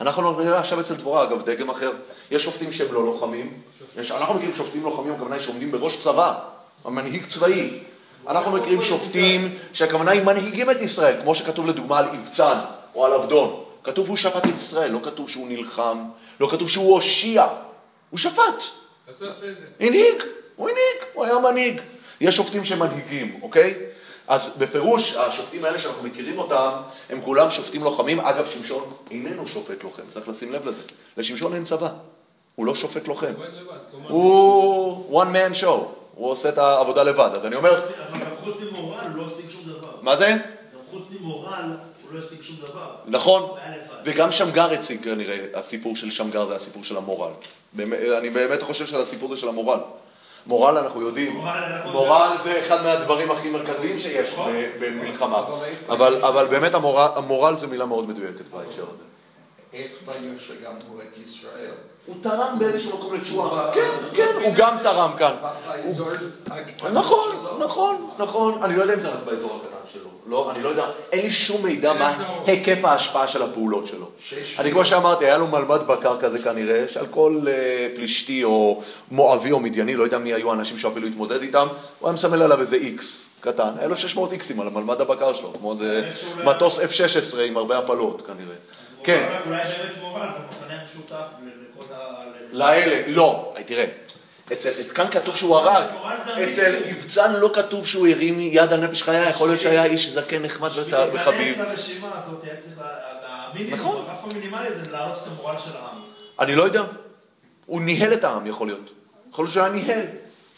אנחנו 0.00 0.42
נראה 0.42 0.58
עכשיו 0.58 0.80
אצל 0.80 0.94
דבורה, 0.94 1.22
אגב, 1.22 1.42
דגם 1.50 1.70
אחר. 1.70 1.90
יש 2.30 2.44
שופטים 2.44 2.72
שהם 2.72 2.92
לא 2.92 3.04
לוחמים, 3.04 3.52
יש, 3.98 4.10
אנחנו 4.10 4.34
מכירים 4.34 4.54
שופטים 4.54 4.82
לוחמים, 4.82 5.12
הכוונה 5.12 5.34
היא 5.34 5.42
שעומדים 5.42 5.72
בראש 5.72 5.96
צבא, 5.96 6.38
המנהיג 6.84 7.26
צבאי. 7.26 7.78
אנחנו 8.28 8.52
מכירים 8.52 8.82
שופטים 8.82 9.58
שהכוונה 9.72 10.10
היא 10.10 10.22
מנהיגים 10.22 10.70
את 10.70 10.76
ישראל, 10.80 11.14
כמו 11.22 11.34
שכתוב 11.34 11.66
לדוגמה 11.66 11.98
על 11.98 12.04
אבצן 12.04 12.58
או 12.94 13.06
על 13.06 13.12
עבדון. 13.12 13.64
כתוב 13.84 14.08
הוא 14.08 14.16
שפט 14.16 14.44
את 14.44 14.54
ישראל, 14.54 14.90
לא 14.90 15.00
כתוב 15.04 15.28
שהוא 15.28 15.48
נלחם, 15.48 15.98
לא 16.40 16.48
כתוב 16.50 16.68
שהוא 16.68 16.94
הושיע, 16.94 17.46
הוא 18.10 18.18
שפט. 18.18 18.62
הנהיג, 19.80 20.22
הוא 20.56 20.68
הנהיג, 20.68 21.14
הוא 21.14 21.24
היה 21.24 21.38
מנהיג. 21.38 21.80
יש 22.20 22.36
שופטים 22.36 22.64
שמנהיגים, 22.64 23.38
אוקיי? 23.42 23.74
אז 24.30 24.50
בפירוש, 24.58 25.16
השופטים 25.16 25.64
האלה 25.64 25.78
שאנחנו 25.78 26.02
מכירים 26.02 26.38
אותם, 26.38 26.70
הם 27.10 27.20
כולם 27.24 27.50
שופטים 27.50 27.84
לוחמים. 27.84 28.20
אגב, 28.20 28.46
שמשון 28.54 28.92
איננו 29.10 29.48
שופט 29.48 29.82
לוחם, 29.82 30.02
צריך 30.10 30.28
לשים 30.28 30.52
לב 30.52 30.68
לזה. 30.68 30.82
לשמשון 31.16 31.54
אין 31.54 31.64
צבא, 31.64 31.88
הוא 32.54 32.66
לא 32.66 32.74
שופט 32.74 33.08
לוחם. 33.08 33.32
הוא 34.08 35.22
one 35.22 35.26
man 35.26 35.62
show, 35.62 35.66
הוא 36.14 36.30
עושה 36.30 36.48
את 36.48 36.58
העבודה 36.58 37.02
לבד. 37.02 37.30
אז 37.34 37.46
אני 37.46 37.56
אומר... 37.56 37.84
אבל 38.10 38.18
גם 38.18 38.30
חוץ 38.44 38.54
ממורל 38.60 39.06
הוא 39.06 39.16
לא 39.16 39.26
השיג 39.26 39.50
שום 39.50 39.62
דבר. 39.66 39.92
מה 40.02 40.16
זה? 40.16 40.36
גם 40.74 40.80
חוץ 40.90 41.02
ממורל 41.10 41.76
הוא 42.02 42.12
לא 42.12 42.18
השיג 42.26 42.42
שום 42.42 42.56
דבר. 42.56 42.94
נכון. 43.06 43.50
וגם 44.04 44.32
שמגר 44.32 44.72
הציג 44.72 45.04
כנראה, 45.04 45.46
הסיפור 45.54 45.96
של 45.96 46.10
שמגר 46.10 46.46
זה 46.46 46.56
הסיפור 46.56 46.84
של 46.84 46.96
המורל. 46.96 47.32
אני 48.18 48.30
באמת 48.30 48.62
חושב 48.62 48.86
שהסיפור 48.86 49.34
זה 49.34 49.40
של 49.40 49.48
המורל. 49.48 49.78
מורל 50.46 50.78
אנחנו 50.78 51.00
יודעים, 51.02 51.36
מורל 51.92 52.30
זה 52.44 52.60
אחד 52.66 52.82
מהדברים 52.82 53.30
הכי 53.30 53.50
מרכזיים 53.50 53.98
שיש 53.98 54.34
ב- 54.34 54.70
במלחמה, 54.84 55.44
אבל 55.88 56.24
אבל 56.24 56.46
באמת 56.46 56.74
המורל- 56.74 57.56
זה 57.56 57.66
מילה 57.66 57.86
מאוד 57.86 58.08
מדויקת 58.08 58.44
בהקשר 58.50 58.82
הזה. 58.82 59.02
איך 59.72 59.92
ביושע 60.06 60.54
גם 60.64 60.72
הוא 60.88 61.00
את 61.02 61.18
ישראל? 61.18 61.70
הוא 62.06 62.16
תרם 62.20 62.56
באיזשהו 62.58 62.98
מקום 62.98 63.14
לתשועה, 63.14 63.72
כן, 63.74 63.90
כן, 64.14 64.32
הוא 64.44 64.54
גם 64.56 64.76
תרם 64.82 65.10
כאן. 65.18 65.34
באזור 65.84 66.10
הקטן 66.10 66.92
נכון? 66.92 67.46
נכון, 67.60 68.10
נכון. 68.18 68.62
אני 68.62 68.76
לא 68.76 68.82
יודע 68.82 68.94
אם 68.94 69.00
זה 69.00 69.08
רק 69.08 69.20
באזור 69.24 69.60
הקטן 69.62 69.92
שלו. 69.92 70.08
לא, 70.26 70.50
אני 70.50 70.62
לא 70.62 70.68
יודע, 70.68 70.84
אין 71.12 71.22
לי 71.26 71.32
שום 71.32 71.62
מידע 71.66 71.92
מה 71.92 72.24
היקף 72.46 72.84
ההשפעה 72.84 73.28
של 73.28 73.42
הפעולות 73.42 73.86
שלו. 73.86 74.08
אני 74.58 74.70
כמו 74.70 74.84
שאמרתי, 74.84 75.24
היה 75.24 75.38
לו 75.38 75.46
מלמד 75.46 75.80
בקר 75.86 76.20
כזה 76.20 76.38
כנראה, 76.38 76.84
שעל 76.88 77.06
כל 77.10 77.40
אה, 77.48 77.88
פלישתי 77.96 78.44
או 78.44 78.82
מואבי 79.10 79.52
או 79.52 79.60
מדיני, 79.60 79.96
לא 79.96 80.04
יודע 80.04 80.18
מי 80.18 80.34
היו 80.34 80.50
האנשים 80.50 80.78
שאפילו 80.78 81.06
התמודד 81.06 81.42
איתם, 81.42 81.66
הוא 81.98 82.08
היה 82.08 82.14
מסמל 82.14 82.42
עליו 82.42 82.60
איזה 82.60 82.76
איקס 82.76 83.22
קטן. 83.40 83.70
היה 83.78 83.88
לו 83.88 83.96
600 83.96 84.32
איקסים 84.32 84.60
על 84.60 84.66
המלמד 84.66 85.00
הבקר 85.00 85.34
שלו, 85.34 85.52
כמו 85.58 85.72
איזה 85.72 86.10
מטוס 86.44 86.78
F-16 86.78 87.40
עם 87.40 87.56
הרבה 87.56 87.78
הפלות 87.78 88.22
כנראה. 88.22 88.56
כן. 89.04 89.28
אולי 89.46 89.58
באמת 89.58 89.92
מורל 90.00 90.28
זה 90.36 90.38
מכנה 90.48 90.84
משותף. 90.84 91.59
לאלה, 92.52 93.02
לא, 93.06 93.54
תראה, 93.66 93.84
אצל, 94.52 94.70
כאן 94.94 95.06
כתוב 95.10 95.36
שהוא 95.36 95.56
הרג, 95.56 95.84
אצל. 96.32 96.74
יבצן 96.86 97.32
לא 97.32 97.50
כתוב 97.54 97.86
שהוא 97.86 98.08
הרים 98.08 98.40
יד 98.40 98.72
על 98.72 98.80
נפש 98.80 99.02
חיה, 99.02 99.28
יכול 99.28 99.48
להיות 99.48 99.60
שהיה 99.60 99.84
איש 99.84 100.10
זקן 100.10 100.42
נחמד 100.42 100.68
בשביל 100.68 100.94
וחביב. 101.12 101.38
להיכנס 101.40 101.68
לרשימה 101.68 102.08
הזאת 102.14 102.44
היה 102.44 102.56
צריך, 102.56 102.80
המינימום, 103.26 103.74
נכון. 103.74 104.04
הרף 104.08 104.24
המינימלי 104.24 104.74
זה 104.74 104.92
להעלות 104.92 105.18
את 105.18 105.26
המורל 105.26 105.54
של 105.64 105.70
העם. 105.76 106.02
אני 106.40 106.54
לא 106.54 106.62
יודע. 106.62 106.82
הוא 107.66 107.80
ניהל 107.80 108.12
את 108.12 108.24
העם, 108.24 108.46
יכול 108.46 108.66
להיות. 108.66 108.90
יכול 109.30 109.44
להיות 109.44 109.52
שהוא 109.52 109.64
היה 109.64 109.72
ניהל. 109.72 110.06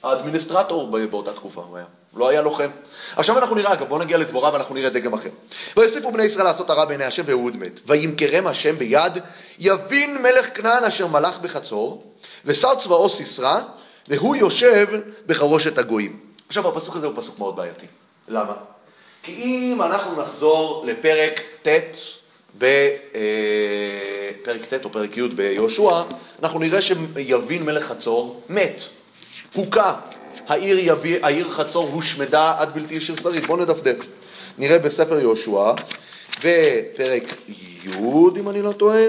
האדמיניסטרטור 0.02 0.98
באותה 1.10 1.32
תקופה 1.32 1.60
הוא 1.60 1.76
היה. 1.76 1.86
לא 2.16 2.28
היה 2.28 2.42
לוחם. 2.42 2.68
עכשיו 3.16 3.38
אנחנו 3.38 3.56
נראה, 3.56 3.72
אגב, 3.72 3.88
בואו 3.88 4.00
נגיע 4.00 4.18
לדבורה 4.18 4.52
ואנחנו 4.52 4.74
נראה 4.74 4.90
דגם 4.90 5.14
אחר. 5.14 5.28
ויוסיפו 5.76 6.12
בני 6.12 6.24
ישראל 6.24 6.44
לעשות 6.44 6.70
הרע 6.70 6.84
בעיני 6.84 7.04
השם 7.04 7.22
ואהוד 7.26 7.56
מת. 7.56 7.80
וימכרם 7.86 8.46
השם 8.46 8.78
ביד, 8.78 9.12
יבין 9.58 10.22
מלך 10.22 10.56
כנען 10.56 10.84
אשר 10.84 11.06
מלך 11.06 11.38
בחצור, 11.38 12.04
ושר 12.44 12.74
צבאו 12.74 13.10
סיסרא, 13.10 13.60
והוא 14.08 14.36
יושב 14.36 14.86
בחרושת 15.26 15.78
הגויים. 15.78 16.20
עכשיו 16.48 16.68
הפסוק 16.68 16.96
הזה 16.96 17.06
הוא 17.06 17.14
פסוק 17.16 17.38
מאוד 17.38 17.56
בעייתי. 17.56 17.86
למה? 18.28 18.54
כי 19.22 19.32
אם 19.32 19.82
אנחנו 19.82 20.22
נחזור 20.22 20.84
לפרק 20.86 21.40
ט' 21.62 21.68
בפרק 22.58 24.64
ט' 24.68 24.84
או 24.84 24.92
פרק 24.92 25.16
י' 25.16 25.28
ביהושע, 25.28 26.02
אנחנו 26.42 26.58
נראה 26.58 26.82
שיבין 26.82 27.64
מלך 27.64 27.84
חצור 27.84 28.42
מת, 28.48 28.76
הוכה. 29.54 30.00
העיר, 30.48 30.78
יביא, 30.78 31.18
העיר 31.22 31.50
חצור 31.50 31.88
הושמדה 31.92 32.54
עד 32.58 32.74
בלתי 32.74 32.94
ישיר 32.94 33.16
שריד. 33.16 33.46
בואו 33.46 33.58
נדפדף. 33.58 33.96
נראה 34.58 34.78
בספר 34.78 35.18
יהושע, 35.18 35.72
בפרק 36.38 37.22
י', 37.48 37.90
אם 38.40 38.48
אני 38.48 38.62
לא 38.62 38.72
טועה, 38.72 39.04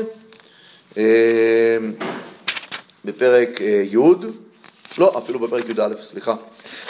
אה, 0.98 1.78
בפרק 3.06 3.62
אה, 3.62 3.84
י', 3.92 3.98
לא, 4.98 5.14
אפילו 5.18 5.40
בפרק 5.40 5.70
י"א, 5.70 5.88
סליחה. 6.12 6.36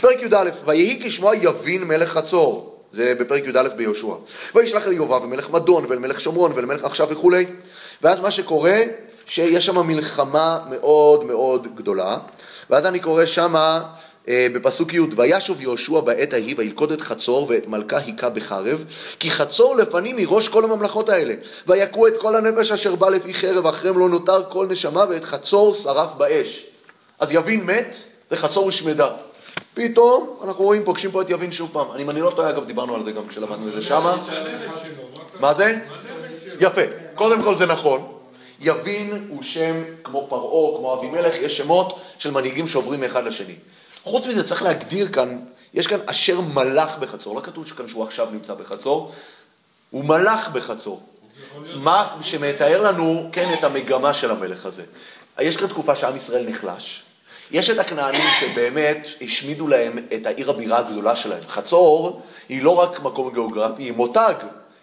פרק 0.02 0.22
י"א, 0.22 0.50
ויהי 0.66 1.00
כשמוע 1.04 1.36
יבין 1.36 1.84
מלך 1.84 2.10
חצור, 2.10 2.76
זה 2.94 3.16
בפרק 3.20 3.44
י"א 3.48 3.68
ביהושע. 3.78 4.14
וישלח 4.56 4.88
אל 4.88 4.94
יובב 4.94 5.24
ומלך 5.24 5.50
מדון 5.50 5.86
ואל 5.88 6.00
מלך 6.00 6.22
שומרון 6.22 6.52
ואל 6.56 6.66
מלך 6.66 6.84
עכשיו 6.84 7.10
וכולי. 7.10 7.46
ואז 8.02 8.20
מה 8.20 8.32
שקורה, 8.32 8.80
שיש 9.26 9.66
שם 9.66 9.88
מלחמה 9.88 10.60
מאוד 10.70 11.24
מאוד 11.24 11.76
גדולה. 11.76 12.18
ואז 12.70 12.86
אני 12.86 13.00
קורא 13.00 13.26
שמה 13.26 13.84
בפסוק 14.28 14.94
י' 14.94 15.00
וישוב 15.16 15.62
יהושע 15.62 16.00
בעת 16.00 16.34
ההיא 16.34 16.56
וילכוד 16.58 16.92
את 16.92 17.02
חצור 17.02 17.48
ואת 17.50 17.68
מלכה 17.68 17.98
היכה 17.98 18.30
בחרב 18.30 18.86
כי 19.20 19.32
חצור 19.32 19.76
לפנים 19.76 20.16
מראש 20.16 20.48
כל 20.48 20.64
הממלכות 20.64 21.10
האלה 21.10 21.34
ויכו 21.68 22.08
את 22.08 22.14
כל 22.18 22.36
הנפש 22.36 22.72
אשר 22.72 22.96
בא 22.96 23.10
לפי 23.10 23.34
חרב 23.34 23.68
אחריהם 23.68 24.00
לא 24.00 24.10
נותר 24.10 24.44
כל 24.50 24.68
נשמה 24.70 25.04
ואת 25.10 25.24
חצור 25.24 25.76
שרף 25.76 26.10
באש 26.18 26.66
אז 27.20 27.32
יבין 27.32 27.64
מת 27.64 27.96
וחצור 28.32 28.64
הושמדה 28.64 29.10
פתאום 29.74 30.36
אנחנו 30.44 30.64
רואים, 30.64 30.84
פוגשים 30.84 31.12
פה 31.12 31.22
את 31.22 31.30
יבין 31.30 31.52
שוב 31.52 31.70
פעם. 31.74 31.92
אני, 31.92 32.04
אני 32.04 32.22
לא 32.22 32.30
טועה, 32.36 32.50
אגב, 32.50 32.66
דיברנו 32.66 32.96
על 32.96 33.04
זה 33.04 33.12
גם 33.12 33.28
כשלמדנו 33.28 33.68
את 33.68 33.74
זה 33.74 33.82
שמה. 33.82 34.18
מה 35.40 35.54
זה? 35.54 35.80
יפה. 36.60 36.82
קודם 37.16 37.42
כל 37.42 37.56
זה 37.56 37.66
נכון. 37.66 38.12
יבין 38.60 39.28
הוא 39.30 39.44
שם 39.44 39.84
כמו 40.04 40.28
פרעה, 40.30 40.78
כמו 40.78 40.94
אבימלך, 41.00 41.42
יש 41.42 41.58
שמות 41.58 42.00
של 42.18 42.32
מנהיגים 42.32 42.68
שעוברים 42.68 43.00
מאחד 43.00 43.26
לשני. 43.26 43.56
חוץ 44.04 44.26
מזה 44.26 44.48
צריך 44.48 44.64
להגדיר 44.64 45.08
כאן, 45.12 45.40
יש 45.74 45.88
כאן 45.88 46.00
אשר 46.06 46.42
מלך 46.42 46.98
בחצור, 46.98 47.36
לא 47.36 47.42
כתוב 47.42 47.70
כאן 47.70 47.88
שהוא 47.88 48.04
עכשיו 48.04 48.28
נמצא 48.32 48.54
בחצור, 48.54 49.12
הוא 49.90 50.06
מלך 50.06 50.50
בחצור. 50.50 51.02
מה 51.76 52.16
שמתאר 52.22 52.82
לנו, 52.82 53.30
כן, 53.32 53.54
את 53.60 53.64
המגמה 53.64 54.14
של 54.14 54.32
המלך 54.32 54.66
הזה. 54.66 54.84
יש 55.40 55.58
כאן 55.58 55.68
תקופה 55.68 55.96
שעם 55.96 56.18
ישראל 56.18 56.50
נחלש. 56.50 57.04
יש 57.52 57.70
את 57.70 57.80
הכנענים 57.80 58.22
שבאמת 58.40 59.08
השמידו 59.22 59.68
להם 59.68 59.98
את 60.14 60.26
העיר 60.26 60.50
הבירה 60.50 60.78
הגדולה 60.78 61.16
שלהם. 61.16 61.44
חצור 61.48 62.22
היא 62.50 62.64
לא 62.64 62.80
רק 62.80 63.00
מקום 63.00 63.34
גיאוגרפי, 63.34 63.84
היא 63.84 63.92
מותג. 63.92 64.34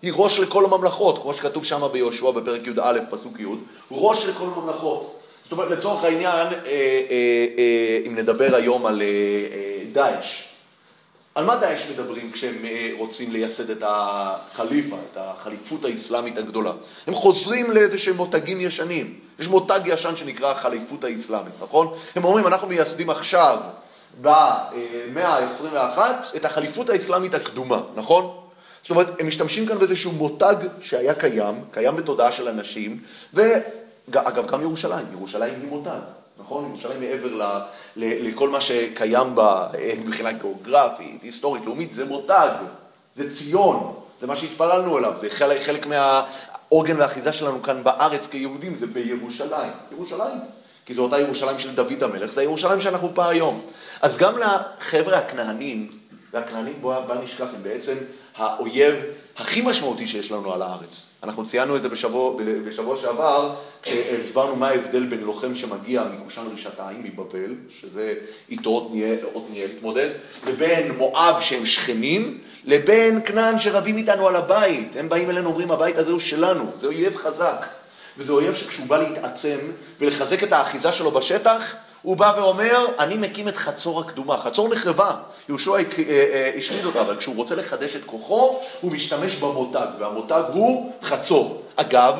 היא 0.02 0.12
ראש 0.16 0.38
לכל 0.38 0.64
הממלכות, 0.64 1.22
כמו 1.22 1.34
שכתוב 1.34 1.64
שם 1.64 1.88
ביהושע 1.92 2.30
בפרק 2.30 2.66
י"א, 2.66 2.98
פסוק 3.10 3.40
י', 3.40 3.46
ראש 3.90 4.26
לכל 4.26 4.44
הממלכות. 4.56 5.19
זאת 5.50 5.58
אומרת, 5.58 5.78
לצורך 5.78 6.04
העניין, 6.04 6.46
אה, 6.46 6.52
אה, 6.66 7.46
אה, 7.58 7.98
אם 8.06 8.14
נדבר 8.16 8.54
היום 8.54 8.86
על 8.86 9.02
דאעש, 9.92 10.44
על 11.34 11.44
מה 11.44 11.56
דאעש 11.56 11.86
מדברים 11.90 12.32
כשהם 12.32 12.64
רוצים 12.98 13.32
לייסד 13.32 13.70
את 13.70 13.82
החליפה, 13.86 14.96
את 15.12 15.16
החליפות 15.20 15.84
האסלאמית 15.84 16.38
הגדוה? 16.38 16.72
הם 17.06 17.14
חוזרים 17.14 17.70
לאיזה 17.70 17.98
שהם 17.98 18.16
מותגים 18.16 18.60
ישנים. 18.60 19.18
יש 19.38 19.48
מותג 19.48 19.80
ישן 19.84 20.16
שנקרא 20.16 20.50
החליפות 20.50 21.04
האסלאמית, 21.04 21.54
נכון? 21.62 21.94
הם 22.16 22.24
אומרים, 22.24 22.46
אנחנו 22.46 22.68
מייסדים 22.68 23.10
עכשיו, 23.10 23.58
במאה 24.20 25.38
ה-21, 25.38 25.98
את 26.36 26.44
החליפות 26.44 26.90
האסלאמית 26.90 27.34
הקדומה, 27.34 27.82
נכון? 27.94 28.36
זאת 28.82 28.90
אומרת, 28.90 29.20
הם 29.20 29.28
משתמשים 29.28 29.66
כאן 29.66 29.78
באיזשהו 29.78 30.12
מותג 30.12 30.56
שהיה 30.80 31.14
קיים, 31.14 31.54
קיים 31.70 31.96
בתודעה 31.96 32.32
של 32.32 32.48
אנשים, 32.48 33.00
ואגב, 34.12 34.46
גם 34.46 34.62
ירושלים, 34.62 35.06
ירושלים 35.12 35.54
היא 35.62 35.68
מותג, 35.68 35.98
נכון? 36.38 36.64
ירושלים 36.68 37.00
מעבר 37.00 37.34
ל, 37.34 37.42
ל, 37.96 38.28
לכל 38.28 38.48
מה 38.48 38.60
שקיים 38.60 39.34
בה 39.34 39.68
אה, 39.78 39.92
מבחינה 40.04 40.32
גיאוגרפית, 40.32 41.22
היסטורית, 41.22 41.66
לאומית, 41.66 41.94
זה 41.94 42.04
מותג, 42.04 42.50
זה 43.16 43.34
ציון, 43.34 43.94
זה 44.20 44.26
מה 44.26 44.36
שהתפללנו 44.36 44.98
אליו, 44.98 45.12
זה 45.16 45.30
חלק, 45.30 45.62
חלק 45.62 45.86
מהעוגן 45.86 46.96
והאחיזה 46.98 47.32
שלנו 47.32 47.62
כאן 47.62 47.84
בארץ 47.84 48.26
כיהודים, 48.26 48.76
זה 48.80 48.86
בירושלים. 48.86 49.72
ירושלים, 49.92 50.38
כי 50.86 50.94
זו 50.94 51.02
אותה 51.02 51.20
ירושלים 51.20 51.58
של 51.58 51.74
דוד 51.74 52.02
המלך, 52.02 52.32
זה 52.32 52.40
הירושלים 52.40 52.80
שאנחנו 52.80 53.10
פה 53.14 53.28
היום. 53.28 53.60
אז 54.02 54.16
גם 54.16 54.34
לחבר'ה 54.38 55.18
הכנענים, 55.18 55.90
והכנענים, 56.32 56.74
בוא 56.80 57.00
בל 57.00 57.18
נשכח, 57.18 57.46
הם 57.54 57.62
בעצם 57.62 57.94
האויב 58.36 58.94
הכי 59.36 59.60
משמעותי 59.60 60.06
שיש 60.06 60.30
לנו 60.30 60.54
על 60.54 60.62
הארץ. 60.62 61.09
אנחנו 61.22 61.46
ציינו 61.46 61.76
את 61.76 61.82
זה 61.82 61.88
בשבוע, 61.88 62.34
בשבוע 62.68 62.98
שעבר, 63.00 63.54
כשהסברנו 63.82 64.56
מה 64.56 64.68
ההבדל 64.68 65.06
בין 65.06 65.20
לוחם 65.20 65.54
שמגיע 65.54 66.04
מקושן 66.04 66.42
רשתיים, 66.54 67.02
מבבל, 67.04 67.54
שזה 67.68 68.14
איתו 68.50 68.90
עתניאל 69.34 69.68
התמודד, 69.76 70.08
לבין 70.46 70.92
מואב 70.96 71.40
שהם 71.40 71.66
שכנים, 71.66 72.38
לבין 72.64 73.20
כנען 73.26 73.60
שרבים 73.60 73.96
איתנו 73.96 74.28
על 74.28 74.36
הבית. 74.36 74.88
הם 74.96 75.08
באים 75.08 75.30
אלינו 75.30 75.48
ואומרים, 75.48 75.70
הבית 75.70 75.96
הזה 75.96 76.12
הוא 76.12 76.20
שלנו, 76.20 76.64
זה 76.78 76.86
אויב 76.86 77.16
חזק. 77.16 77.66
וזה 78.18 78.32
אויב 78.32 78.54
שכשהוא 78.54 78.86
בא 78.86 78.98
להתעצם 78.98 79.58
ולחזק 80.00 80.42
את 80.42 80.52
האחיזה 80.52 80.92
שלו 80.92 81.10
בשטח, 81.10 81.74
הוא 82.02 82.16
בא 82.16 82.34
ואומר, 82.36 82.86
אני 82.98 83.16
מקים 83.16 83.48
את 83.48 83.56
חצור 83.56 84.00
הקדומה. 84.00 84.38
חצור 84.38 84.68
נחרבה, 84.68 85.10
יהושע 85.48 85.72
אה, 85.72 85.78
אה, 85.98 86.52
השמיד 86.58 86.84
אותה, 86.84 87.00
אבל 87.00 87.16
כשהוא 87.16 87.36
רוצה 87.36 87.54
לחדש 87.54 87.96
את 87.96 88.04
כוחו, 88.06 88.60
הוא 88.80 88.92
משתמש 88.92 89.34
במותג, 89.34 89.86
והמותג 89.98 90.42
הוא 90.52 90.92
חצור. 91.02 91.62
אגב, 91.76 92.14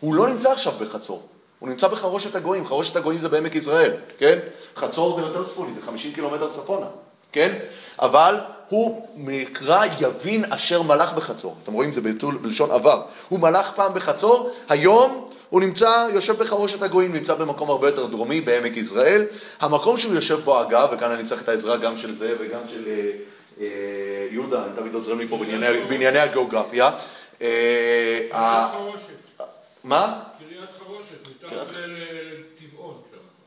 הוא 0.00 0.14
לא 0.14 0.28
נמצא 0.28 0.52
עכשיו 0.52 0.72
בחצור, 0.80 1.22
הוא 1.58 1.68
נמצא 1.68 1.88
בחרושת 1.88 2.34
הגויים, 2.34 2.66
חרושת 2.66 2.96
הגויים 2.96 3.20
זה 3.20 3.28
בעמק 3.28 3.54
יזרעאל, 3.54 3.92
כן? 4.18 4.38
חצור 4.76 5.16
זה 5.16 5.22
יותר 5.22 5.44
צפוני, 5.44 5.74
זה 5.74 5.80
50 5.86 6.12
קילומטר 6.12 6.52
צפונה, 6.52 6.86
כן? 7.32 7.58
אבל 7.98 8.36
הוא 8.68 9.06
נקרא 9.16 9.84
יבין 10.00 10.52
אשר 10.52 10.82
מלך 10.82 11.12
בחצור. 11.12 11.56
אתם 11.62 11.72
רואים, 11.72 11.94
זה 11.94 12.00
בלשון 12.40 12.70
עבר. 12.70 13.02
הוא 13.28 13.40
מלך 13.40 13.72
פעם 13.74 13.94
בחצור, 13.94 14.50
היום 14.68 15.28
הוא 15.52 15.60
נמצא, 15.60 16.06
יושב 16.14 16.38
בחרושת 16.38 16.82
הגויים, 16.82 17.12
נמצא 17.12 17.34
במקום 17.34 17.70
הרבה 17.70 17.88
יותר 17.88 18.06
דרומי, 18.06 18.40
בעמק 18.40 18.76
יזרעאל. 18.76 19.24
המקום 19.60 19.98
שהוא 19.98 20.14
יושב 20.14 20.40
בו, 20.40 20.60
אגב, 20.60 20.88
וכאן 20.92 21.10
אני 21.10 21.24
צריך 21.24 21.42
את 21.42 21.48
העזרה 21.48 21.76
גם 21.76 21.96
של 21.96 22.18
זה 22.18 22.36
וגם 22.40 22.60
של 22.70 22.84
אה, 22.86 23.10
אה, 23.60 24.26
יהודה, 24.30 24.64
הם 24.64 24.72
תמיד 24.74 24.94
עוזרים 24.94 25.18
לי 25.18 25.28
פה 25.28 25.36
בענייני, 25.36 25.84
בענייני 25.88 26.18
הגיאוגרפיה. 26.18 26.90
אה, 27.42 28.20
ה-. 28.32 28.72
מה? 29.84 30.22
קריית 30.38 30.70
חרושת, 30.78 31.28
מתחת 31.44 31.72
לטבעון. 31.76 32.94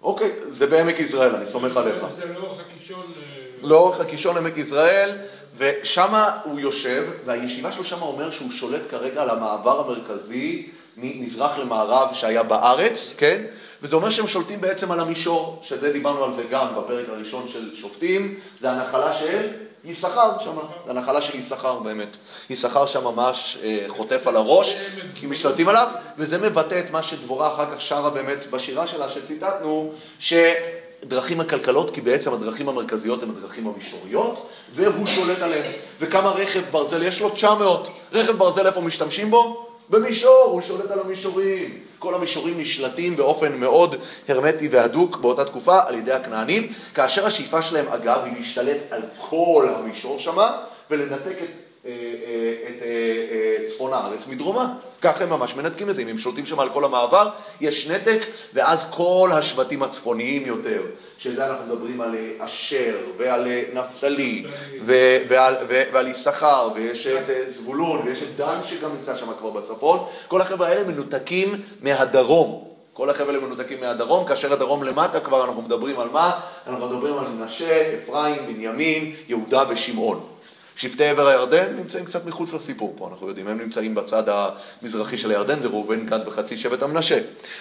אוקיי, 0.01 0.31
זה 0.39 0.67
בעמק 0.67 0.99
יזרעאל, 0.99 1.35
אני 1.35 1.45
סומך 1.45 1.77
עליך. 1.77 1.95
זה 2.11 2.25
לאורך 2.33 2.59
הקישון. 2.59 3.05
אה, 3.17 3.67
לאורך 3.67 3.99
הקישון 3.99 4.37
עמק 4.37 4.57
יזרעאל, 4.57 5.11
ושם 5.57 6.13
הוא 6.43 6.59
יושב, 6.59 7.03
והישיבה 7.25 7.71
שלו 7.71 7.83
שם 7.83 8.01
אומר 8.01 8.31
שהוא 8.31 8.51
שולט 8.51 8.81
כרגע 8.91 9.21
על 9.21 9.29
המעבר 9.29 9.79
המרכזי 9.79 10.69
ממזרח 10.97 11.57
למערב 11.57 12.13
שהיה 12.13 12.43
בארץ, 12.43 13.13
כן? 13.17 13.41
וזה 13.81 13.95
אומר 13.95 14.09
שהם 14.09 14.27
שולטים 14.27 14.61
בעצם 14.61 14.91
על 14.91 14.99
המישור, 14.99 15.59
שזה 15.63 15.93
דיברנו 15.93 16.23
על 16.23 16.33
זה 16.33 16.43
גם 16.51 16.67
בפרק 16.77 17.09
הראשון 17.09 17.47
של 17.47 17.75
שופטים, 17.75 18.39
זה 18.61 18.71
הנחלה 18.71 19.13
של 19.13 19.49
יששכר 19.83 20.39
שם, 20.39 20.55
זה 20.85 20.91
הנחלה 20.91 21.21
של 21.21 21.37
יששכר 21.37 21.79
באמת. 21.79 22.17
יששכר 22.49 22.87
שם 22.87 23.03
ממש 23.03 23.57
אה, 23.63 23.85
חוטף 23.87 24.27
על 24.27 24.35
הראש, 24.35 24.75
כי 25.15 25.25
משתלטים 25.25 25.69
עליו, 25.69 25.87
וזה 26.17 26.37
מבטא 26.37 26.79
את 26.79 26.91
מה 26.91 27.03
שדבורה 27.03 27.47
אחר 27.47 27.65
כך 27.71 27.81
שרה 27.81 28.09
באמת 28.09 28.51
בשירה 28.51 28.87
שלה 28.87 29.09
שציטטנו, 29.09 29.91
שדרכים 30.19 31.39
הכלכלות, 31.39 31.93
כי 31.93 32.01
בעצם 32.01 32.33
הדרכים 32.33 32.69
המרכזיות 32.69 33.23
הן 33.23 33.29
הדרכים 33.29 33.67
המישוריות, 33.67 34.49
והוא 34.75 35.07
שולט 35.07 35.41
עליהן. 35.41 35.71
וכמה 35.99 36.29
רכב 36.29 36.61
ברזל 36.71 37.03
יש 37.03 37.21
לו? 37.21 37.29
900. 37.29 37.87
רכב 38.13 38.31
ברזל 38.31 38.67
איפה 38.67 38.81
משתמשים 38.81 39.31
בו? 39.31 39.74
במישור, 39.89 40.43
הוא 40.51 40.61
שולט 40.61 40.91
על 40.91 40.99
המישורים. 40.99 41.79
כל 41.99 42.15
המישורים 42.15 42.59
נשלטים 42.59 43.15
באופן 43.15 43.57
מאוד 43.59 43.95
הרמטי 44.27 44.67
והדוק 44.67 45.17
באותה 45.17 45.45
תקופה 45.45 45.79
על 45.87 45.95
ידי 45.95 46.11
הכנענים, 46.11 46.73
כאשר 46.93 47.25
השאיפה 47.25 47.61
שלהם 47.61 47.87
אגב 47.87 48.21
היא 48.25 48.33
להשתלט 48.39 48.77
על 48.91 49.01
כל 49.29 49.67
המישור 49.75 50.19
שמה 50.19 50.57
ולנתק 50.91 51.37
את, 51.43 51.49
אה, 51.85 51.91
אה, 51.91 52.69
את 52.69 52.81
אה, 52.81 52.87
אה, 53.31 53.69
צפון 53.69 53.93
הארץ 53.93 54.27
מדרומה. 54.27 54.73
ככה 55.05 55.23
הם 55.23 55.29
ממש 55.29 55.55
מנתקים 55.55 55.89
את 55.89 55.95
זה, 55.95 56.01
אם 56.01 56.07
הם 56.07 56.19
שולטים 56.19 56.45
שם 56.45 56.59
על 56.59 56.69
כל 56.69 56.85
המעבר, 56.85 57.29
יש 57.61 57.87
נתק, 57.87 58.19
ואז 58.53 58.85
כל 58.89 59.29
השבטים 59.33 59.83
הצפוניים 59.83 60.45
יותר, 60.45 60.81
שזה 61.17 61.47
אנחנו 61.47 61.65
מדברים 61.65 62.01
על 62.01 62.15
אה, 62.15 62.45
אשר 62.45 62.95
ועל 63.17 63.47
אה, 63.47 63.63
נפתלי 63.73 64.45
ו- 64.85 65.17
ועל, 65.27 65.55
ו- 65.69 65.83
ועל 65.93 66.07
יששכר, 66.07 66.69
ויש 66.75 67.07
את 67.07 67.29
אה, 67.29 67.51
זבולון, 67.51 68.01
ויש 68.05 68.23
את 68.23 68.35
דן 68.37 68.59
שגם 68.63 68.89
נמצא 68.95 69.15
שם 69.15 69.27
כבר 69.39 69.49
בצפון, 69.49 69.99
כל 70.27 70.41
החבר'ה 70.41 70.67
האלה 70.67 70.83
מנותקים 70.83 71.61
מהדרום. 71.81 72.63
כל 72.93 73.09
החבר'ה 73.09 73.33
האלה 73.33 73.45
מנותקים 73.45 73.81
מהדרום, 73.81 74.27
כאשר 74.27 74.53
הדרום 74.53 74.83
למטה 74.83 75.19
כבר 75.19 75.45
אנחנו 75.45 75.61
מדברים 75.61 75.99
על 75.99 76.09
מה? 76.09 76.31
אנחנו 76.67 76.89
מדברים 76.89 77.17
על 77.17 77.25
מנשה, 77.27 77.93
אפרים, 77.95 78.45
בנימין, 78.47 79.15
יהודה 79.27 79.63
ושמעון. 79.69 80.34
שבטי 80.75 81.05
עבר 81.05 81.27
הירדן 81.27 81.75
נמצאים 81.75 82.05
קצת 82.05 82.25
מחוץ 82.25 82.53
לסיפור 82.53 82.93
פה, 82.97 83.07
אנחנו 83.07 83.27
יודעים, 83.27 83.47
הם 83.47 83.57
נמצאים 83.57 83.95
בצד 83.95 84.23
המזרחי 84.29 85.17
של 85.17 85.31
הירדן, 85.31 85.61
זה 85.61 85.67
ראובן, 85.67 86.05
גד 86.05 86.27
וחצי 86.27 86.57
שבט 86.57 86.83
המנשה, 86.83 87.19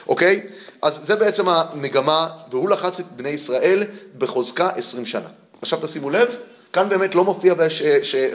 אוקיי? 0.08 0.46
אז 0.82 1.00
זה 1.02 1.16
בעצם 1.16 1.48
המגמה, 1.48 2.28
והוא 2.50 2.70
לחץ 2.70 3.00
את 3.00 3.06
בני 3.16 3.28
ישראל 3.28 3.82
בחוזקה 4.18 4.68
עשרים 4.68 5.06
שנה. 5.06 5.28
עכשיו 5.62 5.78
תשימו 5.82 6.10
לב, 6.10 6.36
כאן 6.72 6.88
באמת 6.88 7.14
לא 7.14 7.24
מופיע 7.24 7.54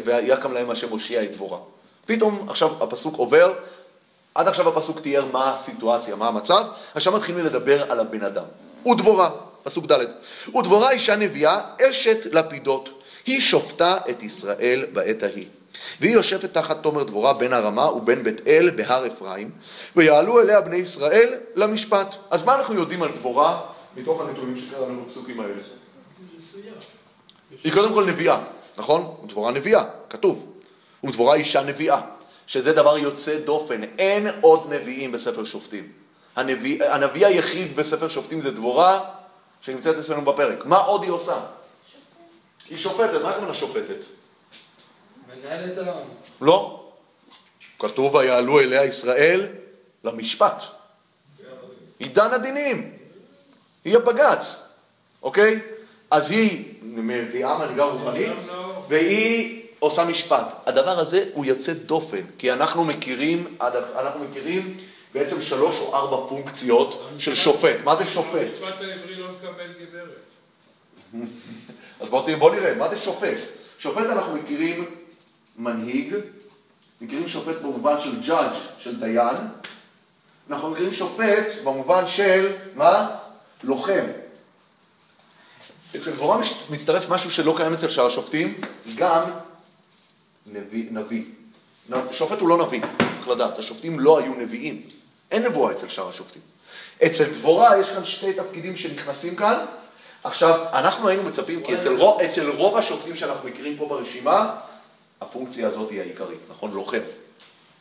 ויקם 0.06 0.54
להם 0.54 0.70
השם 0.70 0.90
הושיע 0.90 1.24
את 1.24 1.32
דבורה. 1.32 1.60
פתאום 2.06 2.50
עכשיו 2.50 2.84
הפסוק 2.84 3.18
עובר, 3.18 3.54
עד 4.36 4.48
עכשיו 4.48 4.68
הפסוק 4.70 5.00
תיאר 5.00 5.26
מה 5.32 5.54
הסיטואציה, 5.54 6.16
מה 6.16 6.28
המצב, 6.28 6.66
עכשיו 6.96 7.14
מתחילים 7.14 7.46
לדבר 7.46 7.92
על 7.92 8.00
הבן 8.00 8.24
אדם. 8.24 8.46
ודבורה, 8.86 9.30
פסוק 9.64 9.86
ד', 9.92 10.06
ודבורה 10.56 10.92
אישה 10.92 11.16
נביאה, 11.16 11.62
אשת 11.90 12.26
לפידות. 12.32 12.99
היא 13.30 13.42
שופטה 13.42 13.98
את 14.10 14.24
ישראל 14.24 14.86
בעת 14.94 15.24
ההיא. 15.24 15.46
והיא 16.02 16.14
יושבת 16.14 16.54
תחת 16.54 16.84
תומר 16.84 17.04
דבורה 17.04 17.34
בן 17.34 17.54
הרמה 17.54 17.92
ובן 17.92 18.24
בית 18.24 18.48
אל 18.48 18.70
בהר 18.70 19.08
אפרים, 19.08 19.52
ויעלו 19.96 20.42
אליה 20.42 20.62
בני 20.62 20.78
ישראל 20.78 21.34
למשפט. 21.56 22.16
אז 22.30 22.44
מה 22.44 22.56
אנחנו 22.56 22.76
יודעים 22.76 23.04
על 23.04 23.12
דבורה 23.12 23.62
מתוך 23.98 24.22
הנתונים 24.22 24.58
שקראנו 24.58 25.04
בפסוקים 25.06 25.40
האלה? 25.40 25.62
היא 27.64 27.74
קודם 27.74 27.94
כל 27.94 28.06
נביאה, 28.06 28.40
נכון? 28.78 29.16
דבורה 29.28 29.52
נביאה, 29.52 29.84
כתוב. 30.10 30.46
ודבורה 31.04 31.36
אישה 31.36 31.64
נביאה, 31.64 32.02
שזה 32.48 32.74
דבר 32.74 32.98
יוצא 32.98 33.40
דופן. 33.40 33.82
אין 33.84 34.28
עוד 34.42 34.74
נביאים 34.74 35.12
בספר 35.12 35.46
שופטים. 35.46 35.88
הנביא, 36.36 36.84
הנביא 36.84 37.26
היחיד 37.26 37.76
בספר 37.76 38.10
שופטים 38.10 38.42
זה 38.42 38.52
דבורה 38.52 39.00
שנמצאת 39.62 39.98
אצלנו 39.98 40.22
בפרק. 40.22 40.66
מה 40.66 40.78
עוד 40.78 41.04
היא 41.04 41.12
עושה? 41.12 41.40
היא 42.70 42.78
שופטת, 42.78 43.22
מה 43.22 43.30
הכוונה 43.30 43.54
שופטת? 43.54 44.06
מנהל 45.28 45.72
את 45.72 45.78
העם. 45.78 46.08
לא. 46.42 46.90
כתוב 47.80 48.16
ויעלו 48.16 48.60
אליה 48.60 48.86
ישראל 48.86 49.48
למשפט. 50.04 50.64
היא 52.00 52.10
דנה 52.14 52.38
דינים. 52.38 52.98
היא 53.86 53.98
הבג"ץ, 53.98 54.56
אוקיי? 55.24 55.60
אז 56.12 56.32
היא 56.32 56.74
מביאה 56.82 57.58
מנהיגה 57.58 57.84
רוחנית 57.84 58.34
והיא 58.88 59.66
עושה 59.80 60.06
משפט. 60.06 60.48
הדבר 60.66 61.00
הזה 61.00 61.30
הוא 61.34 61.46
יוצא 61.46 61.74
דופן, 61.74 62.22
כי 62.38 62.54
אנחנו 62.54 62.86
מכירים, 62.86 63.58
אנחנו 63.96 64.26
מכירים 64.26 64.78
בעצם 65.14 65.42
שלוש 65.42 65.80
או 65.80 65.96
ארבע 65.96 66.28
פונקציות 66.30 67.10
של 67.18 67.36
שופט. 67.36 67.76
מה 67.84 67.96
זה 67.96 68.06
שופט? 68.06 68.34
המשפט 68.34 68.82
העברי 68.82 69.16
לא 69.16 69.28
מקבל 69.32 69.74
גברת. 69.82 70.29
אז 72.00 72.10
בואו 72.10 72.38
בוא 72.38 72.56
נראה, 72.56 72.76
מה 72.76 72.90
זה 72.90 72.98
שופט? 72.98 73.38
שופט 73.80 74.06
אנחנו 74.06 74.36
מכירים 74.36 74.86
מנהיג, 75.58 76.16
מכירים 77.02 77.28
שופט 77.28 77.62
במובן 77.62 77.96
של 78.00 78.34
judge, 78.34 78.80
של 78.80 79.00
דיין, 79.00 79.38
אנחנו 80.50 80.70
מכירים 80.72 80.94
שופט 80.94 81.48
במובן 81.64 82.04
של, 82.08 82.54
מה? 82.76 83.16
לוחם. 83.64 84.06
אצל 85.96 86.12
דבורה 86.12 86.42
מצטרף 86.70 87.10
משהו 87.10 87.32
שלא 87.32 87.54
קיים 87.58 87.74
אצל 87.74 87.90
שאר 87.90 88.06
השופטים, 88.06 88.62
גם 88.96 89.24
נביא. 90.46 90.86
נביא. 90.92 91.24
שופט 92.12 92.40
הוא 92.40 92.50
לא 92.50 92.66
נביא, 92.66 92.82
צריך 93.16 93.28
לדעת, 93.28 93.60
השופטים 93.60 94.00
לא 94.00 94.20
היו 94.20 94.34
נביאים. 94.34 94.82
אין 95.32 95.44
נבואה 95.46 95.72
אצל 95.72 95.88
שאר 95.88 96.10
השופטים. 96.10 96.42
אצל 97.06 97.24
דבורה 97.24 97.78
יש 97.80 97.90
כאן 97.90 98.06
שתי 98.06 98.34
תפקידים 98.34 98.78
שנכנסים 98.78 99.36
כאן. 99.36 99.66
עכשיו, 100.24 100.66
אנחנו 100.74 101.08
היינו 101.08 101.24
מצפים, 101.24 101.64
כי 101.64 101.76
אצל 101.76 101.96
רוב, 101.96 102.22
אצל 102.22 102.50
רוב 102.50 102.78
השופטים 102.78 103.16
שאנחנו 103.16 103.50
מכירים 103.50 103.78
פה 103.78 103.86
ברשימה, 103.86 104.56
הפונקציה 105.22 105.68
הזאת 105.68 105.90
היא 105.90 106.02
העיקרית, 106.02 106.40
נכון? 106.50 106.72
לוחם. 106.72 107.00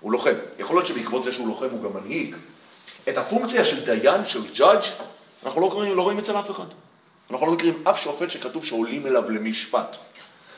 הוא 0.01 0.12
לוחם. 0.12 0.35
יכול 0.59 0.77
להיות 0.77 0.87
שבעקבות 0.87 1.24
זה 1.24 1.33
שהוא 1.33 1.48
לוחם 1.48 1.68
הוא 1.70 1.83
גם 1.83 2.03
מנהיג. 2.03 2.37
את 3.09 3.18
הפונקציה 3.18 3.64
של 3.64 3.85
דיין, 3.85 4.27
של 4.27 4.40
judge, 4.55 4.87
אנחנו 5.44 5.61
לא, 5.61 5.66
רואים, 5.66 5.96
לא 5.96 6.03
רואים 6.03 6.18
אצל 6.18 6.38
אף 6.38 6.51
אחד. 6.51 6.64
אנחנו 7.31 7.46
לא 7.46 7.53
מכירים 7.53 7.83
אף 7.90 8.03
שופט 8.03 8.31
שכתוב 8.31 8.64
שעולים 8.64 9.07
אליו 9.07 9.31
למשפט. 9.31 9.96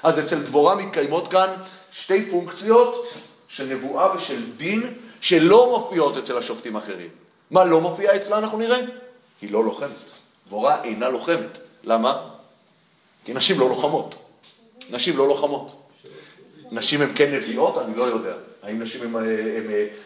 אז 0.03 0.19
אצל 0.19 0.43
דבורה 0.43 0.75
מתקיימות 0.75 1.29
כאן 1.29 1.49
שתי 1.93 2.31
פונקציות 2.31 3.07
של 3.49 3.67
נבואה 3.67 4.17
ושל 4.17 4.51
דין 4.57 4.95
שלא 5.21 5.79
מופיעות 5.79 6.17
אצל 6.17 6.39
השופטים 6.39 6.77
האחרים. 6.77 7.09
מה 7.51 7.65
לא 7.65 7.81
מופיע 7.81 8.17
אצלה 8.17 8.39
אנחנו 8.39 8.59
נראה? 8.59 8.79
היא 9.43 9.53
לא 9.53 9.65
לוחמת. 9.65 9.91
דבורה 10.47 10.85
אינה 10.85 11.09
לוחמת. 11.09 11.59
למה? 11.85 12.29
כי 13.25 13.35
נשים 13.35 13.61
לא 13.61 13.69
לוחמות. 13.69 14.15
נשים 14.91 15.17
לא 15.17 15.29
לוחמות. 15.29 15.77
נשים 16.73 17.03
הן 17.03 17.11
כן 17.15 17.35
נביאות? 17.35 17.79
אני 17.79 17.97
לא 17.97 18.05
יודע. 18.05 18.35
האם 18.63 18.83
נשים 18.83 19.17
הן 19.17 19.25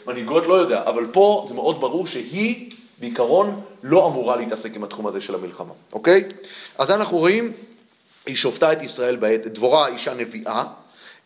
מנהיגות? 0.06 0.46
לא 0.46 0.54
יודע. 0.54 0.82
אבל 0.87 1.06
פה 1.12 1.44
זה 1.48 1.54
מאוד 1.54 1.80
ברור 1.80 2.06
שהיא 2.06 2.70
בעיקרון 3.00 3.60
לא 3.82 4.06
אמורה 4.06 4.37
להתעסק 4.37 4.76
עם 4.76 4.84
התחום 4.84 5.06
הזה 5.06 5.20
של 5.20 5.34
המלחמה, 5.34 5.72
אוקיי? 5.92 6.24
אז 6.78 6.90
אנחנו 6.90 7.18
רואים, 7.18 7.52
היא 8.26 8.37
שופטה 8.37 8.72
את 8.72 8.82
ישראל 8.82 9.16
בעת, 9.16 9.46
דבורה 9.46 9.88
אישה 9.88 10.14
נביאה, 10.14 10.64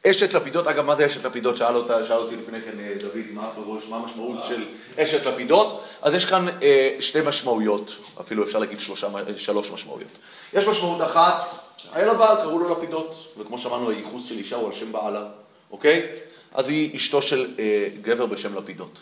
אשת 0.07 0.35
לפידות, 0.35 0.67
אגב, 0.67 0.85
מה 0.85 0.97
זה 0.97 1.07
אשת 1.07 1.25
לפידות? 1.25 1.57
שאל, 1.57 1.77
אותה, 1.77 2.07
שאל 2.07 2.17
אותי 2.17 2.37
לפני 2.37 2.63
כן 2.63 2.81
אה, 2.81 2.95
דוד, 3.01 3.25
מה 3.33 3.49
הפירוש, 3.49 3.85
מה 3.89 3.97
המשמעות 3.97 4.39
של 4.49 4.65
אשת 4.97 5.27
לפידות? 5.27 5.85
אז 6.03 6.15
יש 6.15 6.25
כאן 6.25 6.47
אה, 6.63 6.97
שתי 7.01 7.19
משמעויות, 7.27 7.95
אפילו 8.21 8.45
אפשר 8.45 8.59
להגיד 8.59 8.79
שלושה, 8.79 9.09
שלוש 9.37 9.71
משמעויות. 9.71 10.11
יש 10.53 10.67
משמעות 10.67 11.03
אחת, 11.03 11.47
היה 11.93 12.07
לה 12.07 12.15
בעל, 12.15 12.37
קראו 12.37 12.59
לו 12.59 12.73
לפידות, 12.73 13.35
וכמו 13.39 13.59
שאמרנו, 13.59 13.91
הייחוס 13.91 14.25
של 14.29 14.39
אישה 14.39 14.57
הוא 14.57 14.67
על 14.67 14.73
שם 14.73 14.93
בעלה, 14.93 15.25
אוקיי? 15.71 16.07
אז 16.55 16.69
היא 16.69 16.97
אשתו 16.97 17.23
של 17.23 17.47
אה, 17.59 17.89
גבר 18.03 18.27
בשם 18.27 18.55
לפידות. 18.55 18.99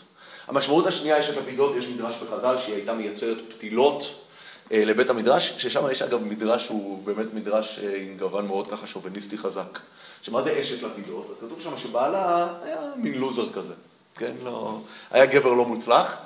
המשמעות 0.47 0.87
השנייה 0.87 1.19
יש 1.19 1.29
את 1.29 1.37
לפידות, 1.37 1.75
יש 1.75 1.85
מדרש 1.85 2.15
בחז"ל 2.15 2.55
שהיא 2.63 2.75
הייתה 2.75 2.93
מייצרת 2.93 3.37
פתילות 3.49 4.01
אה, 4.01 4.26
לבית 4.71 5.09
המדרש, 5.09 5.53
ששם 5.57 5.83
יש 5.91 6.01
אגב 6.01 6.23
מדרש 6.23 6.65
שהוא 6.65 7.03
באמת 7.03 7.33
מדרש 7.33 7.79
אה, 7.83 7.97
עם 7.97 8.17
גוון 8.17 8.47
מאוד 8.47 8.71
ככה 8.71 8.87
שוביניסטי 8.87 9.37
חזק. 9.37 9.79
שמה 10.21 10.41
זה 10.41 10.61
אשת 10.61 10.83
לפידות? 10.83 11.27
אז 11.31 11.45
כתוב 11.45 11.61
שם 11.61 11.77
שבעלה 11.77 12.47
היה 12.63 12.79
מין 12.95 13.13
לוזר 13.13 13.49
כזה, 13.53 13.73
כן? 14.15 14.33
לא... 14.43 14.79
היה 15.11 15.25
גבר 15.25 15.53
לא 15.53 15.65
מוצלח, 15.65 16.17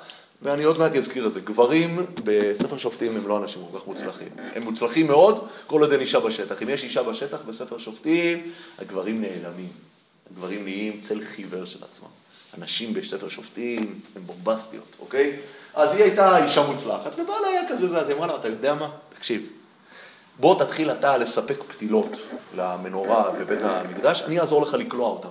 ואני 0.42 0.64
עוד 0.64 0.78
מעט 0.78 0.96
אזכיר 0.96 1.26
את 1.26 1.32
זה. 1.32 1.40
גברים 1.40 2.06
בספר 2.24 2.78
שופטים 2.78 3.16
הם 3.16 3.28
לא 3.28 3.38
אנשים 3.38 3.62
כל 3.72 3.78
כך 3.78 3.86
מוצלחים. 3.86 4.28
הם 4.54 4.62
מוצלחים 4.62 5.06
מאוד 5.06 5.46
כל 5.66 5.80
עוד 5.80 5.92
אין 5.92 6.00
אישה 6.00 6.20
בשטח. 6.20 6.62
אם 6.62 6.68
יש 6.68 6.84
אישה 6.84 7.02
בשטח 7.02 7.42
בספר 7.42 7.78
שופטים, 7.78 8.52
הגברים 8.78 9.20
נעלמים. 9.20 9.72
הגברים 10.30 10.64
נהיים 10.64 11.00
צל 11.00 11.24
חיוור 11.24 11.64
של 11.64 11.78
עצמם. 11.84 12.08
הנשים 12.52 12.94
בספר 12.94 13.28
שופטים 13.28 14.00
הן 14.16 14.22
בומבסטיות, 14.26 14.96
אוקיי? 15.00 15.36
אז 15.74 15.94
היא 15.94 16.02
הייתה 16.02 16.44
אישה 16.44 16.62
מוצלחת, 16.66 17.18
ובעלה 17.18 17.46
היה 17.48 17.68
כזה, 17.68 17.88
זה, 17.88 17.98
אז 17.98 18.08
היא 18.08 18.16
אמרה 18.16 18.26
לה, 18.26 18.36
אתה 18.36 18.48
יודע 18.48 18.74
מה? 18.74 18.88
תקשיב, 19.18 19.48
בוא 20.40 20.64
תתחיל 20.64 20.90
אתה 20.90 21.18
לספק 21.18 21.62
פתילות 21.68 22.10
למנורה 22.56 23.30
בבית 23.30 23.62
המקדש, 23.62 24.22
אני 24.22 24.40
אעזור 24.40 24.62
לך 24.62 24.74
לקלוע 24.74 25.08
אותה. 25.08 25.28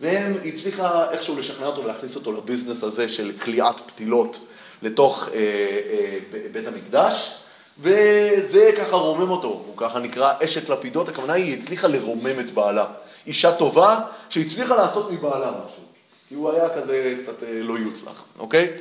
והם 0.00 0.34
הצליחה 0.44 1.10
איכשהו 1.10 1.38
לשכנע 1.38 1.66
אותו 1.66 1.84
ולהכניס 1.84 2.16
אותו 2.16 2.32
לביזנס 2.32 2.82
הזה 2.82 3.08
של 3.08 3.32
כליאת 3.44 3.74
פתילות 3.86 4.38
לתוך 4.82 5.28
אה, 5.28 5.38
אה, 5.38 6.18
בית 6.52 6.66
המקדש, 6.66 7.34
וזה 7.80 8.70
ככה 8.78 8.96
רומם 8.96 9.30
אותו, 9.30 9.48
הוא 9.48 9.76
ככה 9.76 9.98
נקרא 9.98 10.32
אשת 10.44 10.68
לפידות, 10.68 11.08
הכוונה 11.08 11.32
היא, 11.32 11.58
הצליחה 11.58 11.88
לרומם 11.88 12.40
את 12.40 12.54
בעלה. 12.54 12.86
אישה 13.26 13.52
טובה 13.52 14.00
שהצליחה 14.28 14.76
לעשות 14.76 15.12
מבעלה 15.12 15.50
משהו. 15.50 15.82
כי 16.28 16.34
הוא 16.34 16.50
היה 16.50 16.68
כזה 16.68 17.14
קצת 17.22 17.42
אה, 17.42 17.48
לא 17.62 17.78
יוצלח, 17.78 18.24
אוקיי? 18.38 18.76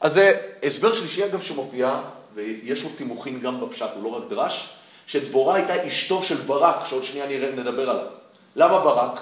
אז 0.00 0.12
זה 0.12 0.40
הסבר 0.62 0.94
שלישי 0.94 1.24
אגב 1.24 1.42
שמופיע, 1.42 2.00
ויש 2.34 2.82
לו 2.82 2.90
תימוכין 2.96 3.40
גם 3.40 3.60
בפשט, 3.60 3.90
הוא 3.94 4.02
לא 4.02 4.08
רק 4.08 4.28
דרש, 4.28 4.76
שדבורה 5.06 5.54
הייתה 5.54 5.86
אשתו 5.86 6.22
של 6.22 6.36
ברק, 6.36 6.86
שעוד 6.86 7.04
שנייה 7.04 7.26
נראה, 7.26 7.52
נדבר 7.52 7.90
עליו. 7.90 8.06
למה 8.56 8.78
ברק? 8.78 9.20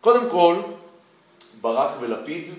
קודם 0.00 0.30
כל, 0.30 0.56
ברק 1.60 1.90
ולפיד 2.00 2.54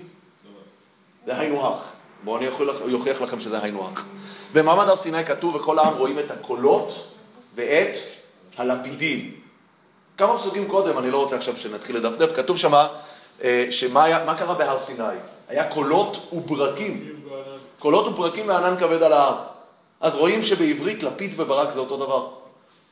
זה 1.26 1.38
היינו 1.38 1.66
הך. 1.66 1.92
בואו 2.24 2.36
אני 2.84 2.94
אוכיח 2.94 3.20
לכם 3.20 3.40
שזה 3.40 3.62
היינו 3.62 3.88
הך. 3.88 4.04
במעמד 4.52 4.88
הר 4.88 4.96
סיני 4.96 5.24
כתוב, 5.24 5.54
וכל 5.54 5.78
העם 5.78 5.94
רואים 5.94 6.18
את 6.18 6.30
הקולות 6.30 7.08
ואת 7.54 7.96
הלפידים. 8.56 9.40
כמה 10.16 10.38
פסוקים 10.38 10.68
קודם, 10.68 10.98
אני 10.98 11.10
לא 11.10 11.22
רוצה 11.22 11.36
עכשיו 11.36 11.56
שנתחיל 11.56 11.96
לדפדף, 11.96 12.36
כתוב 12.36 12.56
שמה, 12.56 12.88
אה, 13.42 13.66
שמה 13.70 14.24
מה 14.24 14.38
קרה 14.38 14.54
בהר 14.54 14.78
סיני? 14.78 15.04
היה 15.54 15.70
קולות 15.70 16.28
וברקים. 16.32 17.14
קולות 17.78 18.06
וברקים 18.06 18.48
וענן 18.48 18.76
כבד 18.76 19.02
על 19.02 19.12
ההר. 19.12 19.36
אז 20.00 20.14
רואים 20.14 20.42
שבעברית 20.42 21.02
לפיד 21.02 21.32
וברק 21.36 21.72
זה 21.72 21.80
אותו 21.80 21.96
דבר. 21.96 22.28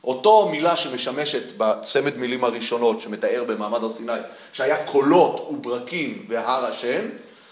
אותו 0.03 0.49
מילה 0.49 0.75
שמשמשת 0.75 1.43
בצמד 1.57 2.17
מילים 2.17 2.43
הראשונות 2.43 3.01
שמתאר 3.01 3.43
במעמד 3.47 3.83
הר 3.83 3.93
סיני, 3.97 4.11
שהיה 4.53 4.85
קולות 4.85 5.47
וברקים 5.51 6.25
והר 6.29 6.65
השן, 6.65 7.09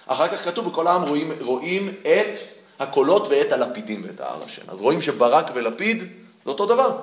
אחר 0.07 0.27
כך 0.27 0.45
כתוב 0.45 0.67
וכל 0.67 0.87
העם 0.87 1.01
רואים, 1.01 1.31
רואים 1.41 1.89
את 2.01 2.37
הקולות 2.79 3.27
ואת 3.27 3.51
הלפידים 3.51 4.03
ואת 4.07 4.21
ההר 4.21 4.43
השן. 4.45 4.61
אז 4.67 4.79
רואים 4.79 5.01
שברק 5.01 5.45
ולפיד 5.53 5.99
זה 6.45 6.51
אותו 6.51 6.65
דבר, 6.65 6.97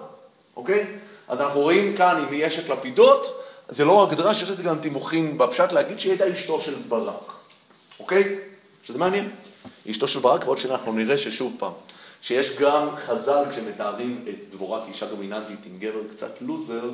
אוקיי? 0.57 0.87
אז 1.29 1.41
אנחנו 1.41 1.61
רואים 1.61 1.97
כאן 1.97 2.17
אם 2.29 2.35
היא 2.35 2.47
אשת 2.47 2.69
לפידות, 2.69 3.43
זה 3.69 3.85
לא 3.85 3.93
רק 3.93 4.13
דרש, 4.13 4.43
יש 4.43 4.51
לזה 4.51 4.63
גם 4.63 4.79
תימוכין 4.79 5.39
בפשט 5.39 5.73
להגיד 5.73 6.01
שהיא 6.01 6.13
הייתה 6.13 6.39
אשתו 6.39 6.61
של 6.61 6.75
ברק, 6.89 7.38
אוקיי? 8.01 8.39
שזה 8.83 8.99
מעניין. 8.99 9.31
אשתו 9.91 10.09
של 10.09 10.19
ברק, 10.21 10.45
ועוד 10.45 10.59
שאנחנו 10.59 10.93
נראה 10.93 11.19
ששוב 11.19 11.55
פעם, 11.59 11.73
שיש 12.23 12.51
גם 12.61 12.89
חז"ל 12.97 13.45
כשמתארים 13.53 14.25
את 14.29 14.55
דבורה 14.55 14.85
כאישה 14.85 15.07
דומיננטית 15.07 15.59
עם 15.67 15.79
גבר 15.79 16.01
קצת 16.13 16.33
לוזר, 16.41 16.91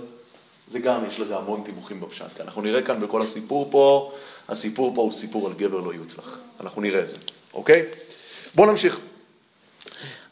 זה 0.71 0.79
גם, 0.79 1.01
יש 1.09 1.21
לזה 1.21 1.37
המון 1.37 1.63
תימוכים 1.65 2.01
בפשט. 2.01 2.25
כי 2.37 2.43
אנחנו 2.43 2.63
נראה 2.63 2.83
כאן 2.83 3.01
בכל 3.01 3.23
הסיפור 3.23 3.69
פה, 3.71 4.13
הסיפור 4.49 4.93
פה 4.95 5.01
הוא 5.03 5.13
סיפור 5.13 5.47
על 5.47 5.53
גבר 5.53 5.81
לא 5.81 5.95
יוצלח. 5.95 6.39
אנחנו 6.61 6.83
נראה 6.83 7.01
את 7.01 7.09
זה, 7.09 7.17
אוקיי? 7.55 7.83
בואו 8.55 8.71
נמשיך. 8.71 8.99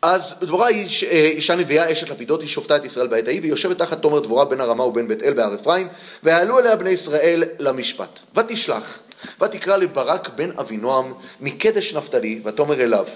אז 0.03 0.23
דבורה 0.41 0.67
היא 0.67 0.85
איש- 0.85 1.05
אה, 1.05 1.11
אישה 1.11 1.55
נביאה, 1.55 1.93
אשת 1.93 2.09
לפידות, 2.09 2.41
היא 2.41 2.49
שופטה 2.49 2.77
את 2.77 2.85
ישראל 2.85 3.07
בעת 3.07 3.27
ההיא, 3.27 3.41
והיא 3.41 3.51
יושבת 3.51 3.79
תחת 3.79 4.03
תומר 4.03 4.19
דבורה 4.21 4.45
בן 4.45 4.61
הרמה 4.61 4.85
ובן 4.85 5.09
בית 5.09 5.23
אל 5.23 5.33
בהר 5.35 5.55
אפרים, 5.55 5.89
ויעלו 6.23 6.59
אליה 6.59 6.77
בני 6.77 6.91
ישראל 6.91 7.45
למשפט. 7.59 8.19
ותשלח, 8.37 8.99
ותקרא 9.41 9.77
לברק 9.77 10.29
בן 10.29 10.51
אבינועם 10.59 11.15
מקדש 11.41 11.95
נפתלי, 11.95 12.41
ותאמר 12.45 12.81
אליו, 12.81 13.07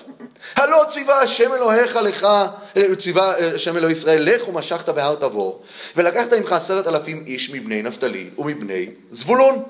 הלא 0.54 0.84
ציווה 0.90 1.20
השם 1.20 1.54
אלוהיך 1.54 1.96
לך, 1.96 2.24
אה, 2.76 2.96
ציווה 2.98 3.38
אה, 3.38 3.54
השם 3.54 3.76
אלוהי 3.76 3.92
ישראל, 3.92 4.22
לך 4.22 4.48
ומשכת 4.48 4.88
בהר 4.88 5.14
תבור, 5.14 5.62
ולקחת 5.96 6.32
עמך 6.32 6.52
עשרת 6.52 6.86
אלפים 6.86 7.24
איש 7.26 7.50
מבני 7.50 7.82
נפתלי 7.82 8.30
ומבני 8.38 8.86
זבולון, 9.10 9.62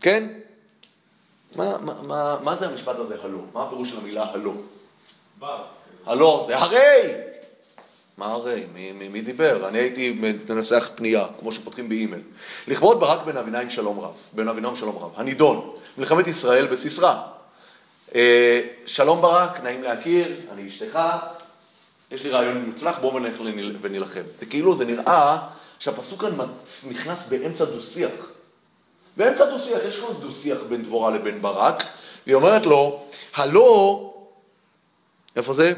כן? 0.00 0.26
מה, 1.56 1.78
מה, 1.78 1.94
מה, 2.02 2.36
מה 2.42 2.56
זה 2.56 2.66
המשפט 2.66 2.96
הזה, 2.98 3.14
הלא? 3.22 3.38
מה 3.52 3.62
הפירוש 3.62 3.90
של 3.90 3.96
המילה 3.96 4.26
הלא? 4.32 4.52
הלא, 6.06 6.44
זה 6.48 6.56
הרי! 6.56 7.33
מה 8.18 8.26
הרי? 8.26 8.64
מי, 8.74 8.92
מי, 8.92 9.08
מי 9.08 9.20
דיבר? 9.20 9.68
אני 9.68 9.78
הייתי 9.78 10.20
מנסח 10.48 10.90
פנייה, 10.94 11.26
כמו 11.40 11.52
שפותחים 11.52 11.88
באימייל. 11.88 12.22
לכבוד 12.68 13.00
ברק 13.00 13.26
בן 13.26 13.36
אביניים 13.36 13.70
שלום 13.70 14.00
רב, 14.00 14.12
בן 14.32 14.48
אבינועם 14.48 14.76
שלום 14.76 14.98
רב, 14.98 15.10
הנידון, 15.16 15.74
מלחמת 15.98 16.26
ישראל 16.26 16.66
בסיסרא. 16.66 17.14
אה, 18.14 18.60
שלום 18.86 19.22
ברק, 19.22 19.60
נעים 19.60 19.82
להכיר, 19.82 20.26
אני 20.52 20.68
אשתך, 20.68 20.98
יש 22.10 22.24
לי 22.24 22.30
רעיון 22.30 22.64
מוצלח, 22.64 22.98
בואו 22.98 23.18
נלך 23.18 23.40
ונילחם. 23.80 24.22
זה 24.40 24.46
כאילו, 24.46 24.76
זה 24.76 24.84
נראה 24.84 25.38
שהפסוק 25.78 26.20
כאן 26.20 26.30
נכנס 26.88 27.22
באמצע 27.28 27.64
דו-שיח. 27.64 28.32
באמצע 29.16 29.44
דו-שיח, 29.44 29.78
יש 29.88 29.98
כבר 29.98 30.12
דו-שיח 30.12 30.58
בין 30.68 30.82
דבורה 30.82 31.10
לבין 31.10 31.42
ברק, 31.42 31.84
והיא 32.26 32.34
אומרת 32.34 32.66
לו, 32.66 33.04
הלא, 33.34 34.14
איפה 35.36 35.54
זה? 35.54 35.74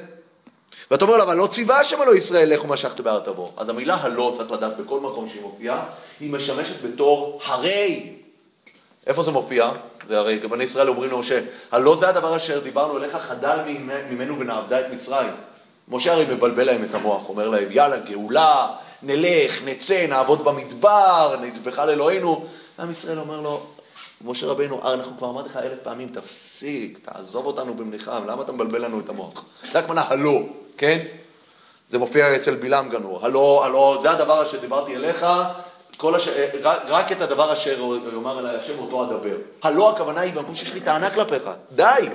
ואתה 0.91 1.05
אומר 1.05 1.17
לה, 1.17 1.23
אבל 1.23 1.37
לא 1.37 1.49
ציווה 1.53 1.81
השם 1.81 2.03
אלוהי 2.03 2.19
ישראל, 2.19 2.53
לך 2.55 2.65
ומשכת 2.65 3.01
בהר 3.01 3.19
תבור. 3.19 3.53
אז 3.57 3.69
המילה 3.69 3.95
הלא, 3.95 4.35
צריך 4.37 4.53
לדעת 4.53 4.77
בכל 4.77 5.01
מקום 5.01 5.29
שהיא 5.29 5.43
מופיעה, 5.43 5.85
היא 6.21 6.33
משמשת 6.33 6.83
בתור 6.83 7.41
הרי. 7.45 8.13
איפה 9.07 9.23
זה 9.23 9.31
מופיע? 9.31 9.71
זה 10.09 10.19
הרי, 10.19 10.39
בני 10.39 10.65
ישראל 10.65 10.89
אומרים 10.89 11.11
למשה, 11.11 11.41
הלא 11.73 11.97
זה 11.97 12.09
הדבר 12.09 12.37
אשר 12.37 12.61
דיברנו 12.61 12.99
אליך, 12.99 13.17
חדל 13.17 13.59
ממנו 14.11 14.41
ונעבדה 14.41 14.81
את 14.81 14.87
מצרים. 14.93 15.31
משה 15.89 16.13
הרי 16.13 16.25
מבלבל 16.35 16.65
להם 16.65 16.85
את 16.85 16.95
המוח, 16.95 17.29
אומר 17.29 17.49
להם, 17.49 17.69
יאללה, 17.71 17.97
גאולה, 17.97 18.67
נלך, 19.03 19.61
נצא, 19.65 20.07
נעבוד 20.07 20.45
במדבר, 20.45 21.37
נצבחה 21.43 21.85
לאלוהינו. 21.85 22.47
ועם 22.79 22.91
ישראל 22.91 23.19
אומר 23.19 23.41
לו, 23.41 23.67
משה 24.25 24.47
רבנו, 24.47 24.81
"אה, 24.85 24.95
אנחנו 24.95 25.19
כבר 25.19 25.31
אמרתי 25.31 25.49
לך 25.49 25.57
אלף 25.57 25.79
פעמים, 25.83 26.09
תפסיק, 26.09 26.99
תעזוב 27.03 27.47
אותנו 27.47 27.75
במליחם, 27.75 28.23
למה 28.27 28.43
אתה 28.43 28.53
מבלבל 28.53 28.85
לנו 28.85 29.01
את 29.01 29.09
המוח? 29.09 29.45
זה 29.73 29.79
הכוונה 29.79 30.03
הלא, 30.09 30.41
כן? 30.79 31.07
זה 31.91 31.99
מופיע 31.99 32.37
אצל 32.37 32.55
בלעם 32.55 32.89
גנור. 32.89 33.27
הלא, 33.27 33.65
הלא, 33.65 33.99
זה 34.03 34.11
הדבר 34.11 34.47
אשר 34.47 34.61
דיברתי 34.61 34.97
אליך, 34.97 35.27
כל 35.97 36.15
הש... 36.15 36.29
רק, 36.63 36.79
רק 36.89 37.13
את 37.13 37.21
הדבר 37.21 37.53
אשר 37.53 37.99
יאמר 38.13 38.41
אליי 38.41 38.57
השם 38.57 38.79
אותו 38.79 39.05
אדבר. 39.05 39.37
הלא 39.63 39.91
הכוונה 39.91 40.21
היא 40.21 40.35
גם 40.35 40.55
שיש 40.55 40.73
לי 40.73 40.81
טענה 40.81 41.11
כלפיך. 41.11 41.43
די! 41.73 42.09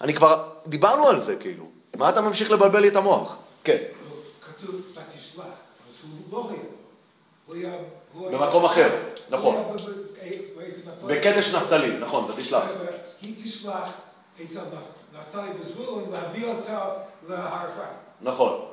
אני 0.00 0.14
כבר, 0.14 0.48
דיברנו 0.66 1.08
על 1.08 1.24
זה 1.24 1.36
כאילו. 1.36 1.64
מה 1.96 2.08
אתה 2.08 2.20
ממשיך 2.20 2.50
לבלבל 2.50 2.80
לי 2.80 2.88
את 2.88 2.96
המוח? 2.96 3.38
כן. 3.64 3.76
כתוב 4.40 4.74
ותשלח, 4.92 5.44
אז 5.44 6.04
הוא 6.30 6.38
לא 6.38 6.50
היה. 7.54 7.70
במקום 8.14 8.64
אחר, 8.64 8.88
נכון. 9.30 9.74
נפתלי. 9.74 11.18
בקדש 11.18 11.54
נפתלי, 11.54 11.96
נכון, 11.98 12.24
ותשלח. 12.24 12.62
היא 13.22 13.34
תשלח 13.44 13.90
נפתלי 14.40 15.50
בזבולון 15.60 16.04
להביא 16.12 16.46
אותה. 16.46 16.90
נכון. 18.22 18.64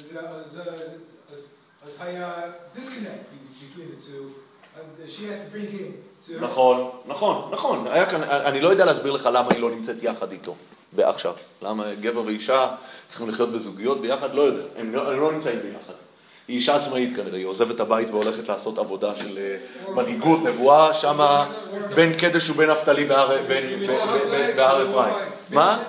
אז- 0.00 0.16
אז- 0.16 0.58
אז- 0.58 0.94
אז- 1.32 1.44
אז 1.86 1.96
היה 2.00 2.42
disconnect 2.76 3.32
between 3.60 3.80
the 3.80 4.02
two, 4.02 4.24
and 4.76 5.08
she 5.08 5.20
has 5.20 5.50
to 5.50 5.54
bring 5.56 5.68
him 5.78 5.92
to... 6.28 6.40
נכון, 6.44 6.90
נכון, 7.06 7.50
נכון. 7.52 7.86
היה 7.86 8.06
כאן, 8.10 8.22
אני 8.22 8.60
לא 8.60 8.68
יודע 8.68 8.84
להסביר 8.84 9.12
לך 9.12 9.28
למה 9.32 9.48
היא 9.52 9.60
לא 9.60 9.70
נמצאת 9.70 9.96
יחד 10.02 10.32
איתו 10.32 10.54
בעכשיו. 10.92 11.34
למה 11.62 11.94
גבר 11.94 12.22
ואישה 12.26 12.76
צריכים 13.08 13.28
לחיות 13.28 13.52
בזוגיות 13.52 14.00
ביחד? 14.00 14.34
לא 14.34 14.42
יודע. 14.42 14.62
הם 14.76 14.92
לא, 14.94 15.12
הם 15.12 15.20
לא 15.20 15.32
נמצאים 15.32 15.60
ביחד. 15.60 15.92
היא 16.48 16.56
אישה 16.56 16.76
עצמאית 16.76 17.16
כנראה, 17.16 17.38
היא 17.38 17.46
עוזבת 17.46 17.74
את 17.74 17.80
הבית 17.80 18.10
והולכת 18.10 18.48
לעשות 18.48 18.78
עבודה 18.78 19.16
של 19.16 19.38
אה, 19.38 19.56
מנהיגות, 19.94 20.44
נבואה, 20.44 20.94
שמה 20.94 21.52
בין 21.94 22.18
קדש 22.18 22.50
ובין 22.50 22.70
נפתלי 22.70 23.04
בהר 24.56 24.88
אפרים. 24.88 25.14
מה? 25.50 25.82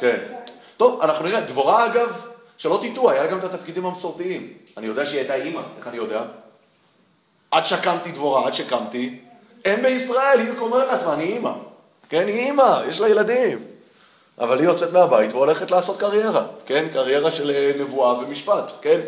כן. 0.00 0.18
טוב, 0.76 1.00
אנחנו 1.02 1.24
נראה. 1.24 1.40
דבורה 1.40 1.86
אגב, 1.86 2.20
שלא 2.56 2.80
תטעו, 2.82 3.10
היה 3.10 3.22
לה 3.22 3.30
גם 3.30 3.38
את 3.38 3.44
התפקידים 3.44 3.86
המסורתיים. 3.86 4.52
אני 4.76 4.86
יודע 4.86 5.06
שהיא 5.06 5.18
הייתה 5.18 5.34
אימא, 5.34 5.60
איך 5.78 5.88
אני 5.88 5.96
יודע? 5.96 6.22
עד 7.50 7.64
שקמתי 7.64 8.12
דבורה, 8.12 8.46
עד 8.46 8.54
שקמתי, 8.54 9.18
אם 9.66 9.82
בישראל, 9.82 10.38
היא 10.38 10.58
אומרת 10.58 10.88
לעצמה, 10.88 11.14
אני 11.14 11.24
אימא. 11.24 11.52
כן, 12.08 12.26
היא 12.26 12.36
אימא, 12.36 12.82
יש 12.88 13.00
לה 13.00 13.08
ילדים. 13.08 13.71
אבל 14.38 14.58
היא 14.58 14.66
יוצאת 14.66 14.92
מהבית 14.92 15.32
והולכת 15.32 15.70
לעשות 15.70 16.00
קריירה, 16.00 16.46
כן? 16.66 16.86
קריירה 16.92 17.30
של 17.30 17.50
אה, 17.50 17.72
נבואה 17.80 18.18
ומשפט, 18.18 18.72
כן? 18.82 19.00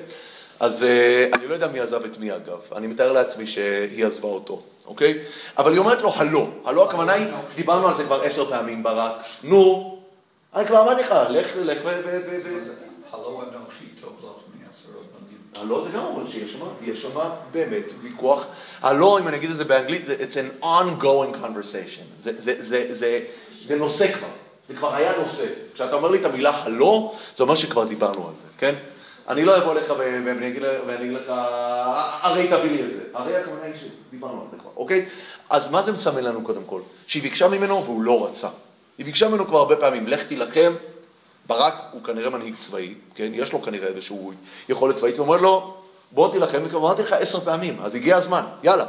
אז 0.60 0.82
אה, 0.82 1.28
אני 1.34 1.46
לא 1.46 1.54
יודע 1.54 1.68
מי 1.68 1.80
עזב 1.80 2.04
את 2.04 2.18
מי 2.18 2.32
אגב, 2.32 2.58
אני 2.76 2.86
מתאר 2.86 3.12
לעצמי 3.12 3.46
שהיא 3.46 4.06
עזבה 4.06 4.28
אותו, 4.28 4.62
אוקיי? 4.86 5.18
אבל 5.58 5.72
היא 5.72 5.78
אומרת 5.78 6.02
לו 6.02 6.12
הלא, 6.16 6.46
הלא 6.64 6.88
הכוונה 6.88 7.12
היא, 7.12 7.26
דיברנו 7.54 7.88
על 7.88 7.94
זה 7.94 8.04
כבר 8.04 8.22
עשר 8.22 8.44
פעמים 8.44 8.82
ברק, 8.82 9.12
נו, 9.42 9.90
אני 10.54 10.66
כבר 10.66 10.82
אמרתי 10.82 11.02
לך, 11.02 11.14
לך, 11.30 11.56
לך 11.64 11.78
ו... 11.84 11.88
הלא 13.12 13.42
אנוכי 13.42 13.84
טוב 14.00 14.12
לך 14.22 14.66
מעשר 14.66 14.88
הבנים. 14.88 15.38
הלא 15.54 15.84
זה 15.84 15.90
גם 15.98 16.04
אומר 16.04 16.30
שיש 16.30 16.52
שם, 16.52 16.64
יש 16.82 17.02
שם 17.02 17.20
באמת 17.52 17.84
ויכוח. 18.02 18.46
הלא, 18.82 19.18
אם 19.18 19.28
אני 19.28 19.36
אגיד 19.36 19.50
את 19.50 19.56
זה 19.56 19.64
באנגלית, 19.64 20.06
it's 20.06 20.34
an 20.34 20.64
ongoing 20.64 21.36
conversation. 21.44 22.30
זה 23.66 23.76
נושא 23.78 24.12
כבר, 24.12 24.28
זה 24.68 24.74
כבר 24.74 24.94
היה 24.94 25.12
נושא. 25.22 25.44
כשאתה 25.74 25.96
אומר 25.96 26.10
לי 26.10 26.18
את 26.20 26.24
המילה 26.24 26.50
הלא, 26.50 27.14
זה 27.36 27.42
אומר 27.42 27.54
שכבר 27.54 27.84
דיברנו 27.84 28.28
על 28.28 28.34
זה, 28.42 28.48
כן? 28.58 28.74
אני 29.28 29.44
לא 29.44 29.56
אבוא 29.56 29.74
לך- 29.74 29.92
ואני 29.98 30.48
אגיד 30.48 30.62
לך, 31.12 31.22
הרי 32.22 32.46
תביא 32.48 32.70
לי 32.70 32.82
את 32.82 32.90
זה. 32.90 33.00
הרי 33.14 33.36
הכוונה 33.36 33.62
היא 33.64 33.74
שדיברנו 34.08 34.40
על 34.40 34.46
זה 34.50 34.56
כבר, 34.58 34.70
אוקיי? 34.76 35.06
אז 35.50 35.70
מה 35.70 35.82
זה 35.82 35.92
מסמן 35.92 36.24
לנו 36.24 36.42
קודם 36.42 36.62
כל? 36.66 36.80
שהיא 37.06 37.22
ביקשה 37.22 37.48
ממנו 37.48 37.84
והוא 37.84 38.02
לא 38.02 38.26
רצה. 38.26 38.48
היא 38.98 39.06
ביקשה 39.06 39.28
ממנו 39.28 39.46
כבר 39.46 39.58
הרבה 39.58 39.76
פעמים, 39.76 40.08
לך 40.08 40.22
תילחם, 40.26 40.72
ברק 41.46 41.74
הוא 41.92 42.04
כנראה 42.04 42.30
מנהיג 42.30 42.54
צבאי, 42.60 42.94
כן? 43.14 43.30
יש 43.34 43.52
לו 43.52 43.62
כנראה 43.62 43.88
איזשהו 43.88 44.32
יכולת 44.68 44.96
צבאית, 44.96 45.18
ואומר 45.18 45.36
לו, 45.36 45.74
בוא 46.12 46.32
תילחם, 46.32 46.58
וכבר 46.64 46.78
אמרתי 46.78 47.02
לך 47.02 47.12
עשר 47.12 47.40
פעמים, 47.40 47.76
אז 47.82 47.94
הגיע 47.94 48.16
הזמן, 48.16 48.42
יאללה, 48.62 48.84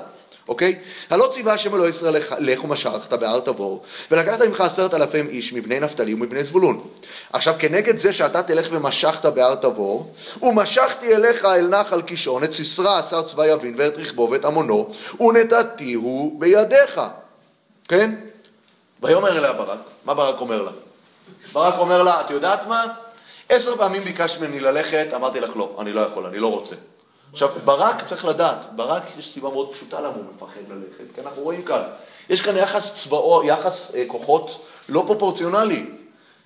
אוקיי? 0.47 0.79
הלא 1.09 1.29
ציווה 1.33 1.53
השם 1.53 1.75
אלוהי 1.75 1.89
ישראל 1.89 2.13
לך, 2.13 2.63
ומשכת 2.63 3.13
בהר 3.13 3.39
תבור, 3.39 3.83
ולקחת 4.11 4.41
עמך 4.41 4.61
עשרת 4.61 4.93
אלפים 4.93 5.27
איש 5.29 5.53
מבני 5.53 5.79
נפתלי 5.79 6.13
ומבני 6.13 6.43
זבולון. 6.43 6.87
עכשיו, 7.33 7.55
כנגד 7.59 7.97
זה 7.97 8.13
שאתה 8.13 8.43
תלך 8.43 8.67
ומשכת 8.71 9.25
בהר 9.25 9.55
תבור, 9.55 10.13
ומשכתי 10.41 11.15
אליך 11.15 11.45
אל 11.45 11.67
נחל 11.67 12.01
קישון 12.01 12.43
את 12.43 12.53
סיסרא 12.53 12.99
עשר 12.99 13.21
צבא 13.21 13.45
יבין 13.45 13.75
ואת 13.77 13.93
רכבו 13.97 14.29
ואת 14.31 14.45
עמונו, 14.45 14.89
ונתתיהו 15.19 16.35
בידיך. 16.39 17.01
כן? 17.87 18.15
ויאמר 19.03 19.37
אליה 19.37 19.53
ברק, 19.53 19.79
מה 20.05 20.13
ברק 20.13 20.41
אומר 20.41 20.63
לה? 20.63 20.71
ברק 21.53 21.79
אומר 21.79 22.03
לה, 22.03 22.21
את 22.21 22.29
יודעת 22.29 22.67
מה? 22.67 22.85
עשר 23.49 23.75
פעמים 23.75 24.03
ביקשת 24.03 24.41
ממני 24.41 24.59
ללכת, 24.59 25.07
אמרתי 25.15 25.39
לך 25.39 25.57
לא, 25.57 25.77
אני 25.79 25.93
לא 25.93 26.01
יכול, 26.01 26.25
אני 26.25 26.39
לא 26.39 26.47
רוצה. 26.47 26.75
עכשיו, 27.35 27.49
ברק 27.65 28.07
צריך 28.07 28.25
לדעת, 28.25 28.57
ברק 28.75 29.03
יש 29.19 29.33
סיבה 29.33 29.49
מאוד 29.49 29.73
פשוטה 29.73 29.99
למה 29.99 30.15
הוא 30.15 30.23
מפחד 30.35 30.61
ללכת, 30.69 31.15
כי 31.15 31.21
אנחנו 31.21 31.41
רואים 31.41 31.63
כאן, 31.63 31.81
יש 32.29 32.41
כאן 32.41 32.57
יחס 32.57 33.03
צבאו, 33.03 33.43
יחס 33.45 33.91
אה, 33.95 34.03
כוחות 34.07 34.65
לא 34.89 35.03
פרופורציונלי. 35.07 35.85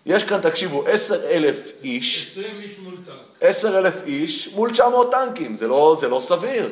יש 0.06 0.24
כאן, 0.24 0.42
תקשיבו, 0.42 0.84
עשר 0.88 1.30
אלף 1.30 1.72
איש, 1.84 2.28
20 2.32 2.62
איש 2.62 2.80
מול 2.80 2.94
טנק. 3.06 3.16
עשר 3.42 3.80
אלף 3.80 3.94
איש 4.06 4.50
מול 4.54 4.72
900 4.72 5.12
טנקים, 5.12 5.58
זה 5.58 5.68
לא, 5.68 5.98
זה 6.02 6.10
לא 6.10 6.22
סביר. 6.28 6.70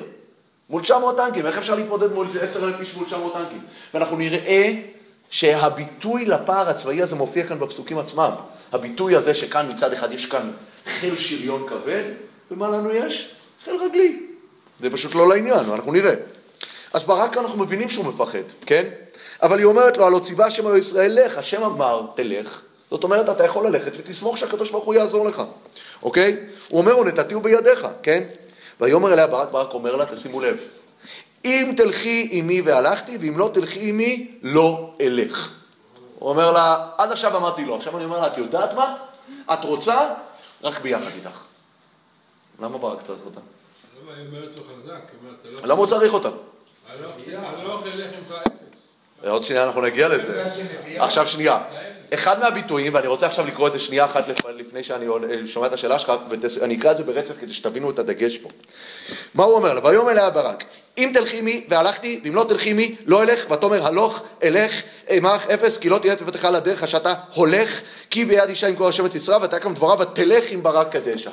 מול 0.70 0.82
900 0.82 1.18
טנקים, 1.18 1.46
איך 1.46 1.58
אפשר 1.58 1.76
להתמודד 1.76 2.12
מול 2.12 2.28
עשר 2.42 2.64
אלף 2.64 2.80
איש 2.80 2.96
מול 2.96 3.06
900 3.06 3.34
טנקים? 3.34 3.62
ואנחנו 3.94 4.18
נראה 4.18 4.72
שהביטוי 5.30 6.26
לפער 6.26 6.70
הצבאי 6.70 7.02
הזה 7.02 7.16
מופיע 7.16 7.48
כאן 7.48 7.60
בפסוקים 7.60 8.00
עצמם. 8.00 8.32
הביטוי 8.72 9.16
הזה 9.16 9.36
שכאן 9.36 9.72
מצד 9.76 9.94
אחד 9.94 10.12
יש 10.12 10.26
כאן 10.26 10.52
חיל 10.88 11.18
שריון 11.18 11.68
כבד, 11.70 12.04
ומה 12.52 12.70
לנו 12.70 12.92
יש? 12.92 13.37
חיל 13.64 13.76
רגלי. 13.76 14.20
זה 14.80 14.90
פשוט 14.90 15.16
לא 15.16 15.30
לעניין, 15.30 15.60
אנחנו 15.60 15.92
נראה. 15.92 16.14
אז 16.94 17.04
ברק 17.04 17.38
אנחנו 17.38 17.60
מבינים 17.60 17.90
שהוא 17.90 18.06
מפחד, 18.06 18.44
כן? 18.66 18.90
אבל 19.42 19.58
היא 19.58 19.66
אומרת 19.66 19.98
לו, 19.98 20.06
הלא 20.06 20.22
ציווה 20.26 20.46
השם 20.46 20.68
על 20.68 20.78
ישראל 20.78 21.20
לך, 21.26 21.38
השם 21.38 21.64
אמר 21.64 22.06
תלך. 22.16 22.62
זאת 22.92 23.04
אומרת, 23.04 23.30
אתה 23.30 23.46
יכול 23.46 23.68
ללכת 23.68 23.92
ותסמוך 23.98 24.38
שהקדוש 24.38 24.72
ברוך 24.72 24.86
הוא 24.86 24.94
יעזור 24.94 25.26
לך, 25.26 25.42
אוקיי? 26.04 26.38
הוא 26.68 26.80
אומר, 26.80 26.98
ונתתיהו 26.98 27.42
בידיך, 27.42 27.88
כן? 28.04 28.24
ויאמר 28.82 29.14
אליה 29.14 29.28
ברק, 29.28 29.52
ברק 29.52 29.74
אומר 29.74 29.96
לה, 29.96 30.06
תשימו 30.06 30.42
לב, 30.42 30.58
אם 31.46 31.74
תלכי 31.78 32.30
עמי 32.32 32.62
והלכתי, 32.62 33.18
ואם 33.22 33.38
לא 33.38 33.50
תלכי 33.54 33.90
עמי, 33.90 34.32
לא 34.44 34.94
אלך. 35.02 35.54
הוא 36.20 36.30
אומר 36.30 36.52
לה, 36.52 36.88
עד 36.98 37.12
עכשיו 37.12 37.38
אמרתי 37.38 37.66
לא, 37.66 37.76
עכשיו 37.76 37.98
אני 37.98 38.06
אומר 38.06 38.20
לה, 38.20 38.28
את 38.28 38.38
יודעת 38.38 38.74
מה? 38.74 38.98
את 39.54 39.64
רוצה? 39.64 40.14
רק 40.64 40.82
ביחד 40.82 41.12
איתך. 41.16 41.44
למה 42.62 42.78
ברק 42.78 43.02
צריך 43.08 43.20
אותה? 43.26 43.40
למה 44.04 44.12
היא 44.18 44.28
אומרת 44.28 44.50
לו 44.58 44.64
חזק? 44.64 44.90
היא 44.92 45.00
אומרת, 45.24 45.38
"הלוך- 45.46 45.64
למה 45.64 45.74
הוא 45.80 45.88
צריך 45.88 46.14
אותה? 46.14 46.30
אפס. 48.48 49.28
עוד 49.28 49.46
שנייה 49.46 49.64
אנחנו 49.64 49.82
נגיע 49.82 50.08
לזה. 50.08 50.44
עכשיו 50.98 51.28
שנייה. 51.28 51.60
אחד 52.14 52.40
מהביטויים, 52.40 52.94
ואני 52.94 53.08
רוצה 53.08 53.26
עכשיו 53.26 53.48
לקרוא 53.48 53.68
את 53.68 53.74
זה 53.74 53.80
שנייה 53.80 54.06
אחת 54.06 54.28
לפ- 54.28 54.46
לפני 54.46 54.84
שאני 54.84 55.06
עול- 55.06 55.48
שומע 55.48 55.68
את 55.68 55.74
השאלה 55.74 56.00
שלך, 56.00 56.12
ואני 56.62 56.78
אקרא 56.78 56.92
את 56.92 56.98
זה 56.98 57.04
ברצף 57.04 57.34
כדי 57.40 57.54
שתבינו 57.54 57.92
את 57.92 58.00
הדגש 58.00 58.38
פה. 58.38 58.50
מה 59.34 59.44
הוא 59.44 59.54
אומר 59.54 59.74
לה? 59.74 59.86
ויאמר 59.86 60.12
אליה 60.12 60.30
ברק, 60.30 60.64
אם 60.98 61.12
תלכי 61.14 61.42
מי 61.42 61.66
והלכתי, 61.70 62.22
ואם 62.24 62.36
לא 62.36 62.46
תלכי 62.50 62.74
מי, 62.74 62.96
לא 63.06 63.24
אלך, 63.24 63.52
ותאמר 63.52 63.86
הלוך, 63.88 64.24
אלך, 64.44 64.82
עמך 65.10 65.46
אפס, 65.48 65.78
כי 65.78 65.90
לא 65.90 65.98
תהיה 65.98 66.16
תפתך 66.16 66.46
על 66.46 66.56
הדרך 66.56 66.88
שאתה 66.88 67.14
הולך, 67.34 67.82
כי 68.10 68.26
ביד 68.26 68.50
אישה 68.50 68.70
ימכור 68.70 68.88
השם 68.88 69.06
את 69.06 69.16
יצרה, 69.16 69.38
ותקם 69.44 69.74
דברה, 69.74 69.96
ותלך 70.00 70.44
עם 70.52 70.64
ברק 70.64 70.92
קדשה. 70.92 71.32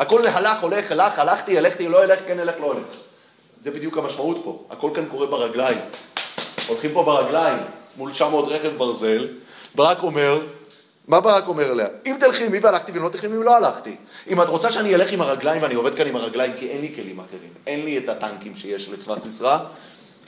הכל 0.00 0.22
זה 0.22 0.30
הלך, 0.30 0.62
הולך, 0.62 0.92
הלך, 0.92 1.18
הלכתי, 1.18 1.58
הלכתי, 1.58 1.88
לא 1.88 2.04
אלך, 2.04 2.18
כן 2.26 2.38
אלך, 2.38 2.54
לא 2.60 2.66
הולך. 2.66 2.84
זה 3.62 3.70
בדיוק 3.70 3.98
המשמעות 3.98 4.40
פה, 4.44 4.64
הכל 4.70 4.90
כאן 4.94 5.06
קורה 5.06 5.26
ברגליים. 5.26 5.78
הולכים 6.68 6.92
פה 6.92 7.02
ברגליים 7.02 7.58
מול 7.96 8.10
900 8.10 8.48
רכב 8.48 8.76
ברזל, 8.76 9.28
ברק 9.74 10.02
אומר, 10.02 10.40
מה 11.08 11.20
ברק 11.20 11.48
אומר 11.48 11.72
אליה? 11.72 11.86
אם 12.06 12.16
תלכי 12.20 12.46
עמי 12.46 12.58
והלכתי 12.58 12.92
ואם 12.92 13.02
לא 13.02 13.08
תלכי 13.08 13.26
עמי 13.26 13.44
לא 13.44 13.56
הלכתי. 13.56 13.96
אם 14.28 14.42
את 14.42 14.46
רוצה 14.46 14.72
שאני 14.72 14.94
אלך 14.94 15.12
עם 15.12 15.20
הרגליים 15.20 15.62
ואני 15.62 15.74
עובד 15.74 15.94
כאן 15.96 16.06
עם 16.06 16.16
הרגליים 16.16 16.52
כי 16.58 16.68
אין 16.68 16.80
לי 16.80 16.92
כלים 16.94 17.20
אחרים, 17.20 17.50
אין 17.66 17.84
לי 17.84 17.98
את 17.98 18.08
הטנקים 18.08 18.56
שיש 18.56 18.88
לצבא 18.88 19.18
סיסרא, 19.18 19.58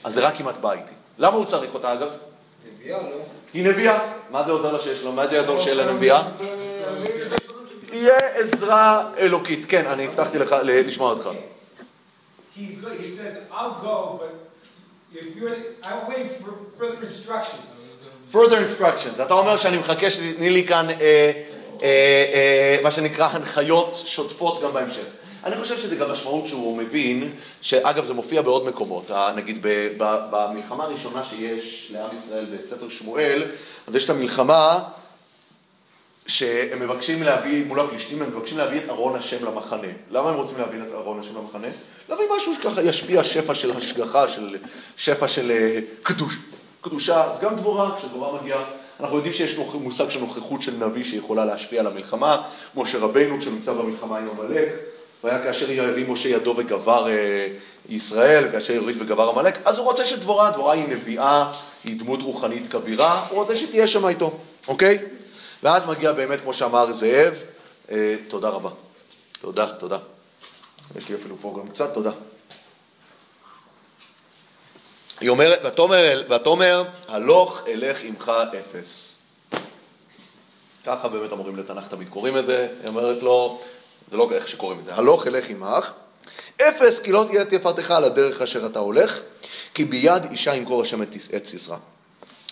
אז 0.03 0.13
זה 0.13 0.21
רק 0.21 0.41
אם 0.41 0.49
את 0.49 0.57
באה 0.61 0.73
איתי. 0.73 0.93
למה 1.17 1.37
הוא 1.37 1.45
צריך 1.45 1.73
אותה 1.73 1.93
אגב? 1.93 2.09
נביאה, 2.75 2.97
לא? 3.01 3.07
היא 3.53 3.67
נביאה. 3.67 3.99
מה 4.31 4.43
זה 4.43 4.51
עוזר 4.51 4.73
לה 4.73 4.79
שיש 4.79 5.03
לו? 5.03 5.11
מה 5.11 5.27
זה 5.27 5.35
יעזור 5.35 5.59
שיהיה 5.59 5.85
לה 5.85 5.93
נביאה? 5.93 6.21
יהיה 7.93 8.17
עזרה 8.33 9.09
אלוקית. 9.17 9.65
כן, 9.67 9.85
אני 9.85 10.05
הבטחתי 10.05 10.37
לך 10.37 10.55
לשמוע 10.63 11.09
אותך. 11.09 11.29
He's 12.55 12.83
good. 12.83 12.99
He 12.99 13.07
says, 13.07 13.33
I'll 13.51 13.81
go, 13.81 14.19
but 14.21 14.33
if 15.15 15.35
you're, 15.35 15.57
I'm 15.83 16.07
waiting 16.07 16.29
for 16.29 16.51
further 16.77 17.01
instructions. 17.03 17.93
further 18.31 18.57
instructions. 18.57 19.21
אתה 19.21 19.33
אומר 19.33 19.57
שאני 19.57 19.77
מחכה 19.77 20.11
שתתני 20.11 20.49
לי 20.49 20.67
כאן 20.67 20.89
אה, 20.89 20.95
אה, 21.01 21.31
אה, 21.83 22.77
מה 22.83 22.91
שנקרא 22.91 23.27
הנחיות 23.31 24.03
שוטפות 24.05 24.61
גם 24.63 24.73
בהמשך. 24.73 25.05
אני 25.45 25.55
חושב 25.55 25.77
שזה 25.77 25.95
גם 25.95 26.11
משמעות 26.11 26.47
שהוא 26.47 26.77
מבין, 26.77 27.31
שאגב 27.61 28.05
זה 28.05 28.13
מופיע 28.13 28.41
בעוד 28.41 28.65
מקומות, 28.67 29.11
נגיד 29.35 29.57
במלחמה 30.27 30.83
הראשונה 30.83 31.23
שיש 31.23 31.91
לעם 31.93 32.09
ישראל 32.17 32.45
בספר 32.45 32.89
שמואל, 32.89 33.51
אז 33.87 33.95
יש 33.95 34.05
את 34.05 34.09
המלחמה 34.09 34.79
שהם 36.27 36.79
מבקשים 36.79 37.23
להביא, 37.23 37.65
מול 37.65 37.79
הפלישתים 37.79 38.21
הם 38.21 38.29
מבקשים 38.29 38.57
להביא 38.57 38.79
את 38.79 38.89
ארון 38.89 39.15
השם 39.15 39.45
למחנה. 39.45 39.87
למה 40.11 40.29
הם 40.29 40.35
רוצים 40.35 40.57
להביא 40.57 40.79
את 40.81 40.91
ארון 40.93 41.19
השם 41.19 41.37
למחנה? 41.37 41.67
להביא 42.09 42.25
משהו 42.37 42.55
שככה 42.55 42.81
ישפיע 42.81 43.23
שפע 43.23 43.55
של 43.55 43.71
השגחה, 43.71 44.29
של 44.29 44.57
שפע 44.97 45.27
של 45.27 45.51
אה, 45.51 45.79
קדוש, 46.03 46.37
קדושה, 46.81 47.23
אז 47.23 47.39
גם 47.39 47.55
דבורה, 47.55 47.95
כשדבורה 47.97 48.41
מגיעה, 48.41 48.63
אנחנו 48.99 49.15
יודעים 49.15 49.33
שיש 49.33 49.57
מושג 49.73 50.09
של 50.09 50.19
נוכחות 50.19 50.61
של 50.61 50.73
נביא 50.79 51.03
שיכולה 51.03 51.45
להשפיע 51.45 51.79
על 51.79 51.87
המלחמה, 51.87 52.41
משה 52.75 52.97
רבינו 52.97 53.39
כשנמצא 53.39 53.73
במלחמה 53.73 54.17
עם 54.17 54.27
עמלק, 54.29 54.69
והיה 55.23 55.43
כאשר 55.43 55.71
ירים 55.71 56.13
משה 56.13 56.29
ידו 56.29 56.53
וגבר 56.57 57.09
אה, 57.09 57.47
ישראל, 57.89 58.51
כאשר 58.51 58.73
יוריד 58.73 59.01
וגבר 59.01 59.29
עמלק, 59.29 59.57
אז 59.65 59.77
הוא 59.77 59.85
רוצה 59.85 60.05
שדבורה, 60.05 60.51
דבורה 60.51 60.73
היא 60.73 60.87
נביאה, 60.87 61.49
היא 61.83 61.99
דמות 61.99 62.21
רוחנית 62.21 62.71
כבירה, 62.71 63.25
הוא 63.29 63.39
רוצה 63.39 63.57
שתהיה 63.57 63.87
שם 63.87 64.07
איתו, 64.07 64.31
אוקיי? 64.67 64.97
ואז 65.63 65.85
מגיע 65.85 66.11
באמת, 66.11 66.41
כמו 66.41 66.53
שאמר 66.53 66.93
זאב, 66.93 67.33
אה, 67.91 68.15
תודה 68.27 68.49
רבה. 68.49 68.69
תודה, 69.41 69.73
תודה. 69.73 69.97
יש 70.95 71.09
לי 71.09 71.15
אפילו 71.15 71.35
פה 71.41 71.59
גם 71.59 71.69
קצת, 71.69 71.93
תודה. 71.93 72.11
היא 75.19 75.29
אומרת, 75.29 75.59
ותאמר, 75.65 76.23
ותאמר, 76.29 76.83
הלוך 77.07 77.67
אלך 77.67 77.99
עמך 78.03 78.31
אפס. 78.59 79.13
ככה 80.85 81.07
באמת 81.07 81.31
המורים 81.31 81.55
לתנ"ך 81.55 81.87
תמיד 81.87 82.09
קוראים 82.09 82.37
את 82.37 82.45
זה, 82.45 82.67
היא 82.81 82.87
אומרת 82.87 83.23
לו, 83.23 83.61
זה 84.11 84.17
לא 84.17 84.31
איך 84.31 84.47
שקוראים 84.47 84.79
את 84.79 84.85
זה, 84.85 84.95
הלוך 84.95 85.27
אלך 85.27 85.49
עמך, 85.49 85.93
אפס 86.61 86.99
כי 86.99 87.11
לא 87.11 87.25
תהיה 87.29 87.45
תפארתך 87.45 87.91
על 87.91 88.03
הדרך 88.03 88.41
אשר 88.41 88.65
אתה 88.65 88.79
הולך, 88.79 89.19
כי 89.73 89.85
ביד 89.85 90.31
אישה 90.31 90.55
ימכור 90.55 90.81
השם 90.81 91.01
את 91.03 91.47
סיסרא. 91.49 91.77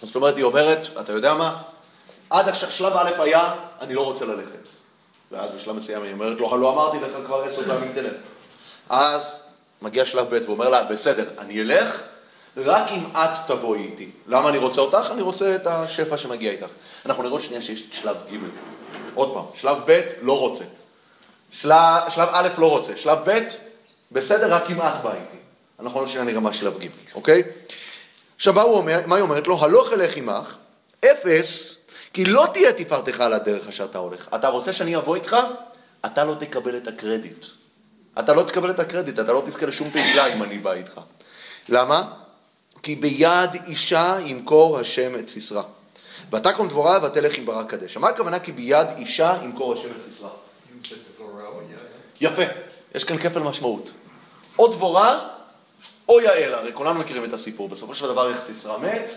זאת 0.04 0.16
אומרת, 0.16 0.36
היא 0.36 0.44
אומרת, 0.44 0.88
אתה 1.00 1.12
יודע 1.12 1.34
מה? 1.34 1.62
עד 2.32 2.50
עכשיו, 2.50 2.72
שלב 2.72 2.94
א' 2.94 3.22
היה, 3.22 3.54
אני 3.82 3.94
לא 3.94 4.02
רוצה 4.02 4.26
ללכת. 4.26 4.68
ואז 5.32 5.52
בשלב 5.52 5.76
מסוים 5.76 6.04
היא 6.04 6.14
אומרת 6.14 6.40
לו, 6.40 6.54
הלא 6.54 6.74
אמרתי 6.74 6.98
לך 7.00 7.26
כבר 7.26 7.42
עשר 7.42 7.64
פעמים 7.64 7.94
תלך. 7.94 8.14
אז 8.90 9.36
מגיע 9.82 10.06
שלב 10.06 10.36
ב' 10.36 10.50
ואומר 10.50 10.70
לה, 10.70 10.84
בסדר, 10.84 11.26
אני 11.40 11.62
אלך, 11.62 12.02
רק 12.58 12.92
אם 12.92 13.04
את 13.14 13.30
תבואי 13.48 13.80
איתי. 13.80 14.12
למה 14.28 14.50
אני 14.50 14.58
רוצה 14.58 14.82
אותך? 14.82 15.10
אני 15.12 15.22
רוצה 15.22 15.56
את 15.56 15.68
השפע 15.68 16.18
שמגיע 16.18 16.52
איתך. 16.52 16.68
אנחנו 17.06 17.24
נראה 17.24 17.34
עוד 17.34 17.42
שנייה 17.42 17.62
שיש 17.62 17.84
שלב 17.92 18.18
ג'. 18.32 18.36
עוד 19.14 19.34
פעם, 19.34 19.46
שלב 19.54 19.78
ב' 19.86 20.02
לא 20.22 20.40
רוצה. 20.40 20.64
שלב, 21.52 22.10
שלב 22.10 22.30
א' 22.32 22.48
לא 22.58 22.70
רוצה. 22.70 22.98
שלב 22.98 23.18
ב', 23.26 23.40
בסדר, 24.12 24.54
רק 24.54 24.72
אם 24.72 24.78
את 24.82 24.94
באה 25.04 25.14
איתי. 25.14 25.38
אנחנו 25.80 26.00
עוד 26.00 26.08
שנייה 26.08 26.24
נראה 26.24 26.40
מה 26.40 26.54
שלב 26.54 26.80
ג', 26.84 26.88
אוקיי? 27.16 27.44
עכשיו, 28.36 28.54
מה 29.06 29.16
היא 29.16 29.22
אומרת 29.22 29.48
לו? 29.48 29.66
הלוך 29.66 29.94
אלך 29.94 30.18
עמך, 30.18 30.56
אפס, 31.06 31.76
כי 32.14 32.26
לא 32.26 32.48
תהיה 32.54 32.74
תפארתך 32.74 33.22
על 33.22 33.34
הדרך 33.34 33.68
אשר 33.68 33.86
אתה 33.86 33.98
הולך. 33.98 34.30
אתה 34.36 34.48
רוצה 34.48 34.74
שאני 34.74 34.98
אבוא 34.98 35.16
איתך? 35.16 35.36
אתה 36.06 36.24
לא 36.24 36.36
תקבל 36.40 36.78
את 36.78 36.88
הקרדיט. 36.88 37.46
אתה 38.20 38.34
לא 38.34 38.44
תקבל 38.44 38.72
את 38.72 38.80
הקרדיט, 38.80 39.20
אתה 39.20 39.34
לא 39.34 39.44
תזכה 39.46 39.66
לשום 39.66 39.90
פעילה 39.90 40.26
אם 40.26 40.44
אני 40.44 40.58
בא 40.58 40.72
איתך. 40.72 41.02
למה? 41.70 42.14
כי 42.84 42.96
ביד 42.96 43.50
אישה 43.68 44.18
ימכור 44.26 44.80
השם 44.80 45.20
את 45.20 45.30
סיסרא. 45.30 45.64
ותקום 46.34 46.68
דבורה 46.68 47.00
ותלך 47.04 47.38
עם 47.38 47.46
ברק 47.46 47.70
קדש. 47.70 47.98
מה 47.98 48.10
הכוונה 48.10 48.40
כי 48.40 48.52
ביד 48.52 48.88
אישה 48.98 49.38
ימכור 49.44 49.74
השם 49.74 49.90
את 49.90 50.14
סיסרא? 50.14 50.30
יפה, 52.22 52.42
יש 52.96 53.04
כאן 53.04 53.18
כפל 53.18 53.40
משמעות. 53.40 53.92
או 54.60 54.68
דבורה 54.68 55.28
או 56.10 56.22
יעל, 56.22 56.54
הרי 56.54 56.74
כולנו 56.74 57.00
מכירים 57.00 57.26
את 57.26 57.34
הסיפור. 57.34 57.70
בסופו 57.70 57.96
של 57.96 58.08
דבר 58.08 58.30
איך 58.30 58.42
סיסרא 58.46 58.78
מת, 58.78 59.10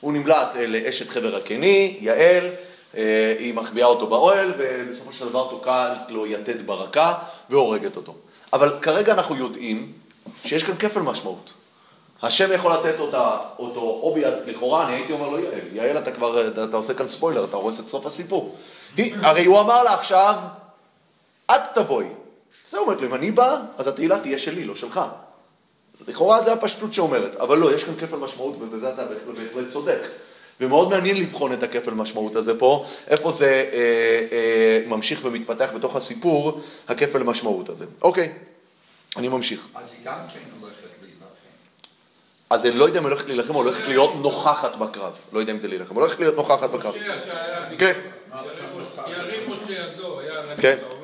הוא 0.00 0.12
נמלט 0.12 0.56
אה, 0.56 0.66
לאשת 0.66 1.08
חבר 1.08 1.36
הקני, 1.36 1.96
יעל, 2.00 2.44
אה, 2.96 3.34
היא 3.38 3.54
מחביאה 3.54 3.86
אותו 3.86 4.06
באוהל, 4.06 4.52
ובסופו 4.58 5.12
של 5.12 5.28
דבר 5.28 5.48
תוקעת 5.50 6.10
לו 6.10 6.26
יתד 6.26 6.66
ברקה 6.66 7.14
והורגת 7.50 7.96
אותו. 7.96 8.14
אבל 8.52 8.78
כרגע 8.82 9.12
אנחנו 9.12 9.36
יודעים 9.36 9.92
שיש 10.44 10.62
כאן 10.62 10.76
כפל 10.76 11.00
משמעות. 11.00 11.50
השם 12.22 12.52
יכול 12.52 12.72
לתת 12.72 13.00
אותה, 13.00 13.36
אותו 13.58 13.80
או 13.80 14.14
ביד, 14.14 14.34
לכאורה 14.46 14.86
אני 14.86 14.94
הייתי 14.96 15.12
אומר 15.12 15.28
לו 15.28 15.38
יעל, 15.38 15.60
יעל 15.72 15.98
אתה 15.98 16.12
כבר, 16.12 16.48
אתה, 16.48 16.64
אתה 16.64 16.76
עושה 16.76 16.94
כאן 16.94 17.08
ספוילר, 17.08 17.44
אתה 17.44 17.56
הורס 17.56 17.80
את 17.80 17.88
סוף 17.88 18.06
הסיפור. 18.06 18.56
היא, 18.96 19.14
הרי 19.22 19.44
הוא 19.44 19.60
אמר 19.60 19.82
לה 19.82 19.94
עכשיו, 19.94 20.34
את 21.50 21.60
תבואי. 21.74 22.06
זה 22.70 22.78
אומרת 22.78 23.00
לו, 23.00 23.06
אם 23.06 23.14
אני 23.14 23.30
בא, 23.30 23.56
אז 23.78 23.86
התהילה 23.86 24.18
תהיה 24.18 24.38
שלי, 24.38 24.64
לא 24.64 24.76
שלך. 24.76 25.00
לכאורה 26.06 26.42
זה 26.42 26.52
הפשטות 26.52 26.94
שאומרת, 26.94 27.36
אבל 27.36 27.58
לא, 27.58 27.74
יש 27.74 27.84
כאן 27.84 27.94
כפל 28.00 28.16
משמעות 28.16 28.56
ובזה 28.60 28.92
אתה 28.92 29.04
בהחלט 29.04 29.68
צודק. 29.68 30.00
ומאוד 30.60 30.88
מעניין 30.88 31.16
לבחון 31.16 31.52
את 31.52 31.62
הכפל 31.62 31.90
משמעות 31.90 32.36
הזה 32.36 32.58
פה, 32.58 32.86
איפה 33.08 33.32
זה 33.32 33.70
אה, 33.72 33.78
אה, 34.32 34.82
ממשיך 34.86 35.20
ומתפתח 35.24 35.70
בתוך 35.74 35.96
הסיפור, 35.96 36.60
הכפל 36.88 37.22
משמעות 37.22 37.68
הזה. 37.68 37.84
אוקיי, 38.02 38.32
אני 39.16 39.28
ממשיך. 39.28 39.68
אז 39.74 39.92
היא 39.92 40.04
גם 40.04 40.18
כן 40.34 40.40
הולכת 40.60 40.78
להילחם. 41.02 41.26
אז 42.50 42.66
אני 42.66 42.74
לא 42.74 42.84
יודע 42.84 42.98
אם 42.98 43.04
הולכת 43.04 43.26
להילחם 43.26 43.54
או 43.54 43.62
הולכת 43.62 43.84
להיות 43.88 44.14
נוכחת 44.16 44.76
בקרב. 44.76 45.12
לא 45.32 45.40
יודע 45.40 45.52
אם 45.52 45.60
זה 45.60 45.68
להילחם, 45.68 45.94
הולכת 45.94 46.20
להיות 46.20 46.36
נוכחת 46.36 46.70
בקרב. 46.70 46.94
משה 46.94 47.18
שהיה... 47.18 47.78
כן. 47.78 47.92
ירים 49.06 49.52
משה 49.52 49.72
ידו, 49.72 50.20
היה 50.20 50.56
כן. 50.56 50.76
בקרב. 50.76 50.98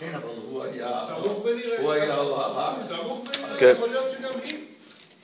כן, 0.00 0.10
אבל 0.14 0.28
הוא 0.56 0.64
היה... 0.64 1.00
סמוך 1.06 1.44
ונראה. 1.44 1.80
הוא 1.82 1.92
היה 1.92 2.14
ההר. 2.14 2.74
סמוך 2.80 3.20
ונראה, 3.20 3.56
כן. 3.58 3.72
יכול 3.76 3.88
להיות 3.88 4.10
שגם 4.10 4.30
היא. 4.44 4.58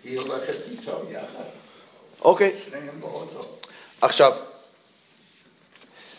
היא 0.05 0.18
הולכת 0.18 0.55
איתו 0.70 1.03
יחד. 1.11 1.45
אוקיי, 2.22 2.53
שניהם 2.64 3.01
באוטו. 3.01 3.41
עכשיו, 4.01 4.33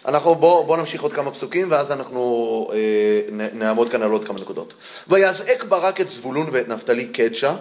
אנחנו 0.05 0.35
בואו 0.35 0.63
בוא 0.63 0.77
נמשיך 0.77 1.01
עוד 1.01 1.13
כמה 1.13 1.31
פסוקים 1.31 1.71
ואז 1.71 1.91
אנחנו 1.91 2.69
אה, 2.73 3.21
נ- 3.31 3.59
נעמוד 3.59 3.89
כאן 3.91 4.01
על 4.01 4.11
עוד 4.11 4.25
כמה 4.27 4.39
נקודות. 4.39 4.73
ויזעק 5.07 5.63
ברק 5.63 6.01
את 6.01 6.09
זבולון 6.11 6.49
ואת 6.51 6.67
נפתלי 6.67 7.05
קדשה, 7.07 7.55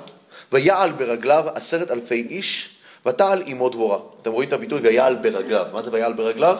ויעל 0.52 0.90
ברגליו 0.92 1.44
עשרת 1.54 1.90
אלפי 1.90 2.26
איש, 2.30 2.76
ותעל 3.06 3.42
עמו 3.46 3.68
דבורה. 3.68 3.98
אתם 4.22 4.32
רואים 4.32 4.48
את 4.48 4.54
הביטוי 4.54 4.80
ויעל 4.80 5.16
ברגליו. 5.16 5.66
מה 5.72 5.82
זה 5.82 5.90
ויעל 5.92 6.12
ברגליו? 6.12 6.56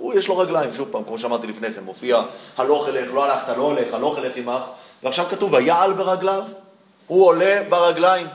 הוא 0.00 0.14
יש 0.14 0.28
לו 0.28 0.38
רגליים, 0.38 0.72
שוב 0.72 0.88
פעם, 0.90 1.04
כמו 1.04 1.18
שאמרתי 1.18 1.46
לפני 1.46 1.72
כן, 1.72 1.84
מופיע 1.84 2.22
הלוך 2.56 2.88
אלך, 2.88 3.14
לא 3.14 3.24
הלכת, 3.24 3.56
לא 3.56 3.62
הולך, 3.62 3.94
הלוך 3.94 4.18
אלך 4.18 4.36
עמך, 4.36 4.62
ועכשיו 5.02 5.26
כתוב 5.30 5.52
ויעל 5.52 5.92
ברגליו, 5.92 6.42
הוא 7.06 7.26
עולה 7.26 7.62
ברגליים. 7.68 8.26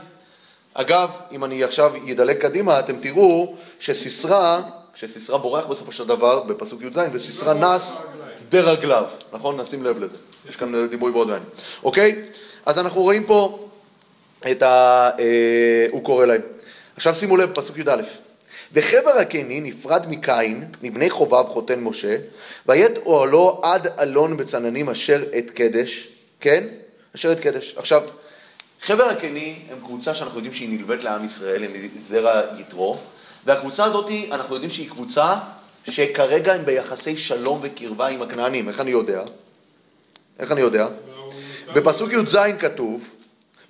אגב, 0.74 1.10
אם 1.32 1.44
אני 1.44 1.64
עכשיו 1.64 1.92
אדלג 2.12 2.36
קדימה, 2.36 2.78
אתם 2.78 2.96
תראו 3.00 3.56
שסיסרא, 3.80 4.60
כשסיסרא 4.94 5.36
בורח 5.36 5.66
בסופו 5.66 5.92
של 5.92 6.06
דבר, 6.06 6.42
בפסוק 6.42 6.82
י"ז, 6.82 6.98
וסיסרא 7.12 7.54
נס 7.54 8.02
ברגליו, 8.48 9.04
נכון? 9.32 9.60
נשים 9.60 9.84
לב 9.84 9.98
לזה. 9.98 10.16
יש 10.48 10.56
כאן 10.56 10.86
דימוי 10.86 11.12
מאוד 11.12 11.26
מעניין. 11.26 11.48
אוקיי? 11.82 12.22
אז 12.66 12.78
אנחנו 12.78 13.02
רואים 13.02 13.24
פה 13.24 13.68
את 14.50 14.62
ה... 14.62 15.10
אה, 15.18 15.86
הוא 15.90 16.04
קורא 16.04 16.26
להם. 16.26 16.40
עכשיו 16.96 17.14
שימו 17.14 17.36
לב, 17.36 17.52
פסוק 17.54 17.78
י"א. 17.78 18.02
וחבר 18.76 19.10
הקני 19.10 19.60
נפרד 19.60 20.06
מקין, 20.08 20.64
מבני 20.82 21.10
חובב 21.10 21.44
חותן 21.48 21.80
משה, 21.80 22.16
ויית 22.66 22.96
אוהלו 22.96 23.60
עד 23.62 23.86
אלון 24.00 24.36
בצננים 24.36 24.90
אשר 24.90 25.22
את 25.38 25.50
קדש, 25.50 26.08
כן? 26.40 26.64
אשר 27.14 27.32
את 27.32 27.40
קדש. 27.40 27.74
עכשיו, 27.76 28.02
חבר 28.80 29.04
הקני 29.04 29.54
הם 29.70 29.78
קבוצה 29.84 30.14
שאנחנו 30.14 30.38
יודעים 30.38 30.54
שהיא 30.54 30.78
נלווית 30.78 31.04
לעם 31.04 31.26
ישראל, 31.26 31.64
הם 31.64 31.70
זרע 32.08 32.42
יתרו, 32.58 32.96
והקבוצה 33.46 33.84
הזאת, 33.84 34.10
אנחנו 34.30 34.54
יודעים 34.54 34.72
שהיא 34.72 34.90
קבוצה 34.90 35.34
שכרגע 35.90 36.52
הם 36.52 36.64
ביחסי 36.64 37.16
שלום 37.16 37.60
וקרבה 37.62 38.06
עם 38.06 38.22
הכנענים. 38.22 38.68
איך 38.68 38.80
אני 38.80 38.90
יודע? 38.90 39.22
איך 40.38 40.52
אני 40.52 40.60
יודע? 40.60 40.88
בפסוק 41.74 42.12
י"ז 42.12 42.36
כתוב, 42.58 43.15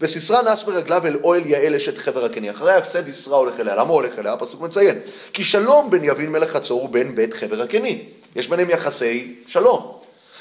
וסיסרא 0.00 0.42
נס 0.42 0.62
ברגליו 0.62 1.06
אל 1.06 1.16
אוהל 1.24 1.46
יעל 1.46 1.74
אשת 1.74 1.98
חבר 1.98 2.24
הקני. 2.24 2.50
אחרי 2.50 2.72
ההפסד 2.72 3.08
יסרא 3.08 3.36
הולך 3.36 3.60
אליה. 3.60 3.76
למה 3.76 3.92
הולך 3.92 4.18
אליה? 4.18 4.32
הפסוק 4.32 4.60
מציין. 4.60 4.98
כי 5.32 5.44
שלום 5.44 5.90
בין 5.90 6.04
יבין 6.04 6.32
מלך 6.32 6.50
חצור 6.50 6.84
ובין 6.84 7.14
בית 7.14 7.34
חבר 7.34 7.62
הקני. 7.62 8.04
יש 8.36 8.48
ביניהם 8.48 8.70
יחסי 8.70 9.34
שלום. 9.46 9.96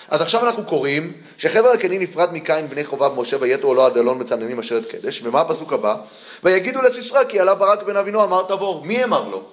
אז 0.09 0.21
עכשיו 0.21 0.45
אנחנו 0.45 0.65
קוראים 0.65 1.13
שחבר 1.37 1.69
הקני 1.69 1.99
נפרד 1.99 2.33
מקין 2.33 2.67
בני 2.67 2.85
חובב 2.85 3.19
משה 3.19 3.37
ויתו 3.39 3.73
לו 3.73 3.85
עד 3.85 3.97
אלון 3.97 4.21
מצננים 4.21 4.59
אשר 4.59 4.77
את 4.77 4.85
קדש. 4.91 5.21
ומה 5.23 5.41
הפסוק 5.41 5.73
הבא? 5.73 5.95
ויגידו 6.43 6.81
לסיסרא 6.81 7.23
כי 7.23 7.39
עלה 7.39 7.55
ברק 7.55 7.83
בן 7.83 7.97
אבינו 7.97 8.23
אמר 8.23 8.43
תבור. 8.47 8.85
מי 8.85 9.03
אמר 9.03 9.27
לו? 9.29 9.43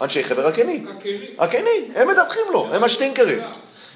אנשי 0.00 0.24
חבר 0.24 0.46
הקני. 0.46 0.84
הכלים. 0.98 1.20
הקני, 1.38 1.88
הם 1.94 2.08
מדווחים 2.08 2.42
לו, 2.52 2.74
הם 2.74 2.84
השטינקרים. 2.84 3.38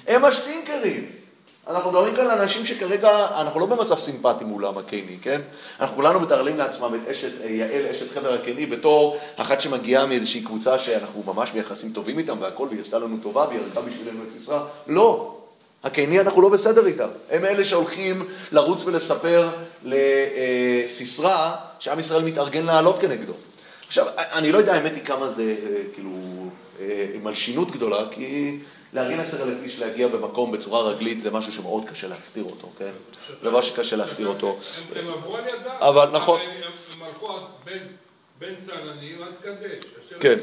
הם 0.07 0.25
השטינקרים. 0.25 1.22
אנחנו 1.67 1.91
מדברים 1.91 2.15
כאן 2.15 2.29
על 2.29 2.41
אנשים 2.41 2.65
שכרגע, 2.65 3.27
אנחנו 3.41 3.59
לא 3.59 3.65
במצב 3.65 3.99
סימפטי 3.99 4.43
מולם 4.43 4.77
הקני, 4.77 5.17
כן? 5.21 5.41
אנחנו 5.79 5.95
כולנו 5.95 6.19
מתארלים 6.19 6.57
לעצמם 6.57 6.95
את 6.95 7.09
אשת, 7.09 7.41
אה, 7.43 7.49
יעל 7.49 7.85
אשת 7.91 8.11
חבר 8.11 8.33
הקני 8.33 8.65
בתור 8.65 9.17
אחת 9.35 9.61
שמגיעה 9.61 10.05
מאיזושהי 10.05 10.41
קבוצה 10.41 10.79
שאנחנו 10.79 11.23
ממש 11.27 11.51
ביחסים 11.51 11.91
טובים 11.91 12.19
איתם 12.19 12.37
והכל, 12.41 12.67
והיא 12.69 12.81
עשתה 12.81 12.99
לנו 12.99 13.17
טובה 13.17 13.45
והיא 13.47 13.59
הרגה 13.59 13.81
בשבילנו 13.81 14.23
את 14.27 14.31
סיסרא. 14.31 14.59
לא. 14.87 15.35
הקני 15.83 16.19
אנחנו 16.19 16.41
לא 16.41 16.49
בסדר 16.49 16.85
איתם. 16.85 17.07
הם 17.29 17.45
אלה 17.45 17.65
שהולכים 17.65 18.27
לרוץ 18.51 18.85
ולספר 18.85 19.49
לסיסרא 19.83 21.51
שעם 21.79 21.99
ישראל 21.99 22.23
מתארגן 22.23 22.65
לעלות 22.65 23.01
כנגדו. 23.01 23.33
עכשיו, 23.87 24.07
אני 24.17 24.51
לא 24.51 24.57
יודע 24.57 24.73
האמת 24.73 24.91
היא 24.95 25.05
כמה 25.05 25.29
זה 25.29 25.55
אה, 25.65 25.81
כאילו 25.93 26.11
אה, 26.79 27.05
מלשינות 27.23 27.71
גדולה, 27.71 28.05
כי 28.11 28.59
לארגן 28.93 29.19
עשר 29.19 29.43
אלף 29.43 29.57
איש 29.63 29.79
להגיע 29.79 30.07
במקום 30.07 30.51
בצורה 30.51 30.81
רגלית 30.81 31.21
זה 31.21 31.31
משהו 31.31 31.51
שמאוד 31.53 31.83
קשה 31.91 32.07
להסתיר 32.07 32.43
אותו, 32.43 32.71
כן? 32.77 32.91
זה 33.27 33.49
דבר 33.49 33.61
שקשה 33.61 33.95
להסתיר 33.95 34.27
אותו. 34.27 34.59
הם 34.95 35.07
עברו 35.07 35.35
על 35.37 35.47
ידם. 35.47 35.69
אבל 35.79 36.09
נכון. 36.11 36.39
הם- 36.41 37.03
הלכו 37.03 37.37
בין- 37.65 38.55
צלנים 38.59 39.23
עד 39.23 39.33
קדש. 39.41 39.83
כן. 40.19 40.39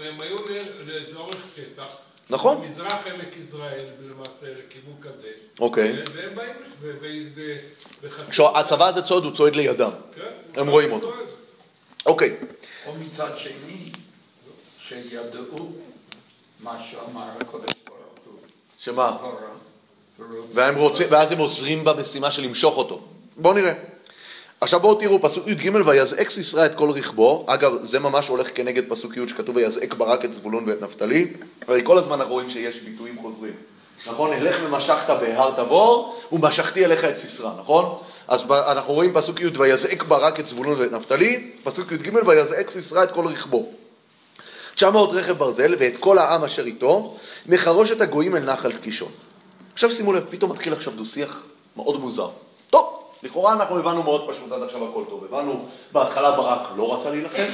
הם- 0.00 0.20
היו 0.20 0.36
ל- 0.38 0.92
לאזור 0.92 1.30
שטח. 1.56 1.86
נכון. 2.30 2.60
מזרח 2.64 3.06
עמק 3.06 3.36
יזרעאל, 3.36 3.84
למעשה, 4.10 4.46
לכיוון 4.46 4.94
קדש. 5.00 5.40
אוקיי. 5.60 5.92
כן, 5.96 6.04
והם 6.16 6.34
באים, 6.34 6.52
ו- 6.80 6.92
ו- 7.00 7.06
ו- 7.36 7.56
וחצי- 8.02 8.30
כשהצבא 8.30 8.86
הזה 8.86 9.02
צועד, 9.02 9.24
הוא 9.24 9.36
צועד 9.36 9.56
לידם. 9.56 9.90
כן. 10.14 10.60
הם 10.60 10.68
רואים 10.68 10.92
אותו. 10.92 11.12
אוקיי, 12.06 12.36
או 12.86 12.94
מצד 12.94 13.38
שני, 13.38 13.92
שידעו 14.80 15.72
מה 16.60 16.78
שאמר 16.80 17.22
הקודש 17.40 17.72
ברוך 17.86 17.98
הוא. 18.24 18.34
שמה? 18.78 19.16
רוצים, 20.76 21.06
ואז 21.10 21.32
הם 21.32 21.38
עוזרים 21.38 21.84
במשימה 21.84 22.30
של 22.30 22.42
למשוך 22.42 22.76
אותו. 22.76 23.00
בואו 23.36 23.54
נראה. 23.54 23.72
עכשיו 24.60 24.80
בואו 24.80 24.94
תראו, 24.94 25.22
פסוק 25.22 25.46
י"ג, 25.46 25.70
ויזעק 25.86 26.30
סיסרא 26.30 26.66
את 26.66 26.74
כל 26.74 26.90
רכבו, 26.90 27.44
אגב, 27.48 27.86
זה 27.86 27.98
ממש 27.98 28.28
הולך 28.28 28.48
כנגד 28.54 28.88
פסוק 28.88 29.16
י' 29.16 29.28
שכתוב 29.28 29.56
ויזעק 29.56 29.94
ברק 29.94 30.24
את 30.24 30.34
זבולון 30.34 30.64
ואת 30.66 30.80
נפתלי, 30.82 31.32
הרי 31.68 31.80
כל 31.84 31.98
הזמן 31.98 32.18
אנחנו 32.18 32.32
רואים 32.32 32.50
שיש 32.50 32.80
ביטויים 32.80 33.18
חוזרים. 33.20 33.54
נכון? 34.06 34.32
אלך 34.32 34.60
ומשכת 34.64 35.10
בהר 35.10 35.64
תבור, 35.64 36.20
ומשכתי 36.32 36.84
אליך 36.84 37.04
את 37.04 37.18
סיסרא, 37.18 37.50
נכון? 37.58 37.98
אז 38.28 38.40
אנחנו 38.50 38.94
רואים 38.94 39.12
פסוק 39.14 39.40
י' 39.40 39.46
ויזעק 39.58 40.02
ברק 40.02 40.40
את 40.40 40.48
זבולון 40.48 40.80
ואת 40.80 40.92
נפתלי, 40.92 41.50
פסוק 41.64 41.92
י"ג 41.92 42.10
ויזעק 42.26 42.70
סיסרא 42.70 43.02
את 43.02 43.12
כל 43.12 43.26
רכבו. 43.26 43.72
900 44.78 45.10
רכב 45.12 45.32
ברזל 45.32 45.74
ואת 45.78 45.92
כל 46.00 46.18
העם 46.18 46.44
אשר 46.44 46.64
איתו, 46.64 47.16
מחרושת 47.46 48.00
הגויים 48.00 48.36
אל 48.36 48.40
נחל 48.40 48.72
קישון. 48.72 49.12
עכשיו 49.72 49.92
שימו 49.92 50.12
לב, 50.12 50.24
פתאום 50.30 50.50
מתחיל 50.52 50.72
עכשיו 50.72 50.92
דו-שיח 50.92 51.42
מאוד 51.76 52.00
מוזר. 52.00 52.28
טוב, 52.70 53.02
לכאורה 53.22 53.52
אנחנו 53.52 53.78
הבנו 53.78 54.02
מאוד 54.02 54.30
פשוט 54.30 54.52
עד 54.52 54.62
עכשיו 54.62 54.88
הכל 54.88 55.04
טוב. 55.08 55.24
הבנו, 55.24 55.66
בהתחלה 55.92 56.36
ברק 56.36 56.68
לא 56.76 56.94
רצה 56.94 57.10
להילחם, 57.10 57.46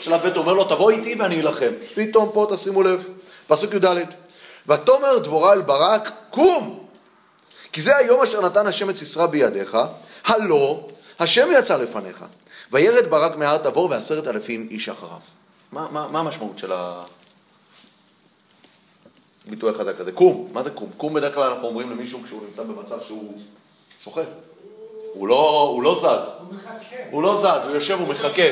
שלב 0.00 0.20
ב' 0.20 0.36
אומר 0.36 0.54
לו, 0.54 0.64
תבוא 0.64 0.90
איתי 0.90 1.14
ואני 1.18 1.40
אלחם. 1.40 1.70
פתאום 1.94 2.30
פה 2.32 2.46
תשימו 2.54 2.82
לב, 2.82 3.04
פסוק 3.46 3.74
י"ד, 3.74 3.86
ותאמר 4.68 5.18
דבורה 5.18 5.52
אל 5.52 5.60
ברק, 5.60 6.10
קום! 6.30 6.86
כי 7.72 7.82
זה 7.82 7.96
היום 7.96 8.22
אשר 8.22 8.40
נתן 8.40 8.66
השם 8.66 8.90
את 8.90 8.96
סיסרא 8.96 9.26
בידיך, 9.26 9.78
הלא 10.24 10.88
השם 11.18 11.48
יצא 11.58 11.76
לפניך. 11.76 12.24
וירד 12.72 13.10
ברק 13.10 13.36
מהר 13.36 13.56
תבור 13.56 13.90
ועשרת 13.90 14.26
אלפים 14.26 14.68
איש 14.70 14.88
אחריו. 14.88 15.39
מה, 15.72 15.88
מה, 15.90 16.08
מה 16.08 16.20
המשמעות 16.20 16.58
של 16.58 16.72
הביטוי 19.46 19.70
החזק 19.70 20.00
הזה? 20.00 20.12
קום, 20.12 20.48
מה 20.52 20.62
זה 20.62 20.70
קום? 20.70 20.90
קום 20.96 21.14
בדרך 21.14 21.34
כלל 21.34 21.52
אנחנו 21.52 21.68
אומרים 21.68 21.90
למישהו 21.90 22.22
כשהוא 22.24 22.42
נמצא 22.46 22.62
במצב 22.62 23.00
שהוא 23.00 23.38
שוכב. 24.04 24.24
הוא 25.12 25.28
לא, 25.28 25.68
הוא 25.74 25.82
לא 25.82 25.94
זז, 25.94 26.04
הוא 26.04 26.54
מחכה. 26.54 26.96
הוא 27.10 27.22
לא 27.22 27.36
זז, 27.40 27.66
הוא 27.66 27.74
יושב, 27.74 27.98
הוא 28.00 28.08
מחכה. 28.08 28.42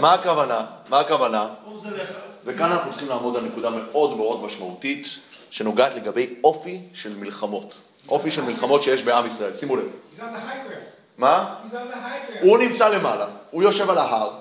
מה 0.00 0.14
הכוונה? 0.14 0.66
מה 0.88 1.00
הכוונה? 1.00 1.48
וכאן 2.44 2.72
אנחנו 2.72 2.90
צריכים 2.90 3.08
לעמוד 3.08 3.36
על 3.36 3.44
נקודה 3.44 3.70
מאוד 3.70 4.16
מאוד 4.16 4.42
משמעותית, 4.42 5.06
שנוגעת 5.50 5.94
לגבי 5.94 6.34
אופי 6.44 6.80
של 6.94 7.16
מלחמות. 7.16 7.74
אופי 8.08 8.30
של 8.30 8.42
מלחמות 8.42 8.82
שיש 8.82 9.02
בעם 9.02 9.26
ישראל. 9.26 9.54
שימו 9.54 9.76
לב. 9.76 9.88
מה? 11.18 11.56
הוא 12.40 12.58
נמצא 12.58 12.88
למעלה, 12.88 13.26
הוא 13.50 13.62
יושב 13.62 13.90
על 13.90 13.98
ההר, 13.98 14.38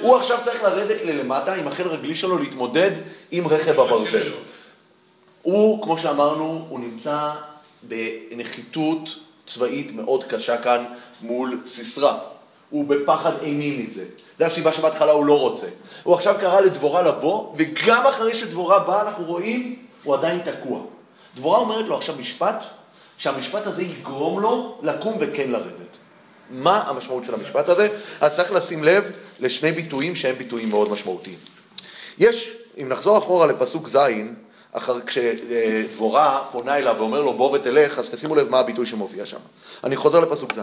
הוא 0.00 0.16
עכשיו 0.16 0.38
צריך 0.42 0.62
לרדת 0.62 1.04
ללמטה 1.04 1.54
עם 1.54 1.68
החל 1.68 1.86
רגלי 1.86 2.14
שלו 2.14 2.38
להתמודד 2.38 2.90
עם 3.30 3.48
רכב 3.48 3.80
הברזל. 3.80 4.32
הוא, 5.42 5.82
כמו 5.82 5.98
שאמרנו, 5.98 6.66
הוא 6.68 6.80
נמצא 6.80 7.30
בנחיתות 7.82 9.08
צבאית 9.46 9.94
מאוד 9.94 10.24
קשה 10.24 10.56
כאן 10.62 10.84
מול 11.20 11.60
סיסרא. 11.66 12.18
הוא 12.70 12.88
בפחד 12.88 13.32
אימים 13.42 13.82
מזה. 13.82 14.04
זו 14.38 14.44
הסיבה 14.44 14.72
שבהתחלה 14.72 15.12
הוא 15.12 15.26
לא 15.26 15.40
רוצה. 15.40 15.66
הוא 16.02 16.14
עכשיו 16.14 16.34
קרא 16.40 16.60
לדבורה 16.60 17.02
לבוא, 17.02 17.54
וגם 17.56 18.06
אחרי 18.06 18.34
שדבורה 18.34 18.78
באה, 18.78 19.02
אנחנו 19.02 19.24
רואים, 19.24 19.76
הוא 20.02 20.14
עדיין 20.14 20.40
תקוע. 20.40 20.80
דבורה 21.34 21.58
אומרת 21.58 21.84
לו 21.84 21.96
עכשיו 21.96 22.14
משפט, 22.18 22.64
שהמשפט 23.18 23.66
הזה 23.66 23.82
יגרום 23.82 24.40
לו 24.40 24.78
לקום 24.82 25.16
וכן 25.20 25.50
לרדת. 25.50 25.96
מה 26.50 26.82
המשמעות 26.86 27.24
של 27.24 27.34
המשפט 27.34 27.68
הזה? 27.68 27.88
אז 28.20 28.36
צריך 28.36 28.52
לשים 28.52 28.84
לב 28.84 29.12
לשני 29.42 29.72
ביטויים 29.72 30.16
שהם 30.16 30.36
ביטויים 30.38 30.70
מאוד 30.70 30.90
משמעותיים. 30.90 31.38
יש, 32.18 32.56
אם 32.82 32.88
נחזור 32.88 33.18
אחורה 33.18 33.46
לפסוק 33.46 33.88
ז', 33.88 33.98
אחר, 34.72 35.00
כשדבורה 35.06 36.44
פונה 36.52 36.78
אליו 36.78 36.94
ואומר 36.98 37.22
לו 37.22 37.32
בוא 37.32 37.50
ותלך, 37.50 37.98
אז 37.98 38.10
תשימו 38.10 38.34
לב 38.34 38.48
מה 38.50 38.58
הביטוי 38.58 38.86
שמופיע 38.86 39.26
שם. 39.26 39.38
אני 39.84 39.96
חוזר 39.96 40.20
לפסוק 40.20 40.52
ז'. 40.54 40.60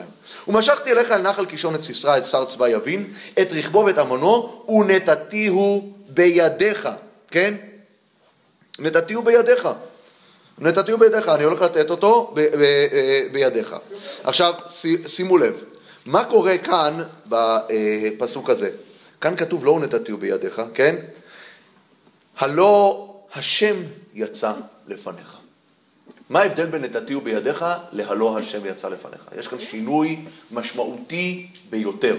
ומשכתי 0.47 0.91
אליך 0.91 1.11
אל 1.11 1.21
נחל 1.21 1.45
קישון 1.45 1.75
את 1.75 1.83
סיסרא, 1.83 2.17
את 2.17 2.25
שר 2.25 2.45
צבא 2.45 2.67
יבין, 2.67 3.13
את 3.41 3.47
רכבו 3.51 3.85
ואת 3.85 3.97
עמונו, 3.97 4.65
ונתתיהו 4.69 5.93
בידיך, 6.09 6.89
כן? 7.31 7.53
נתתיהו 8.79 9.21
בידיך. 9.21 9.69
נתתיהו 10.57 10.97
בידיך, 10.97 11.27
אני 11.29 11.43
הולך 11.43 11.61
לתת 11.61 11.89
אותו 11.89 12.31
ב- 12.35 12.39
ב- 12.39 12.61
אה, 12.93 13.21
בידיך. 13.31 13.75
עכשיו, 14.23 14.53
שימו 15.07 15.37
לב, 15.37 15.63
מה 16.09 16.25
קורה 16.25 16.57
כאן 16.57 17.03
בפסוק 17.27 18.49
הזה? 18.49 18.69
כאן 19.21 19.35
כתוב 19.35 19.65
לא 19.65 19.71
ונתתיהו 19.71 20.17
בידיך, 20.17 20.61
כן? 20.73 20.95
הלא 22.37 23.05
השם 23.35 23.75
יצא 24.13 24.53
לפניך. 24.87 25.37
מה 26.29 26.41
ההבדל 26.41 26.65
בין 26.65 26.81
נתתיהו 26.81 27.21
בידיך 27.21 27.65
להלא 27.91 28.37
השם 28.37 28.65
יצא 28.65 28.89
לפניך? 28.89 29.25
יש 29.39 29.47
כאן 29.47 29.59
שינוי 29.59 30.19
משמעותי 30.51 31.47
ביותר. 31.69 32.15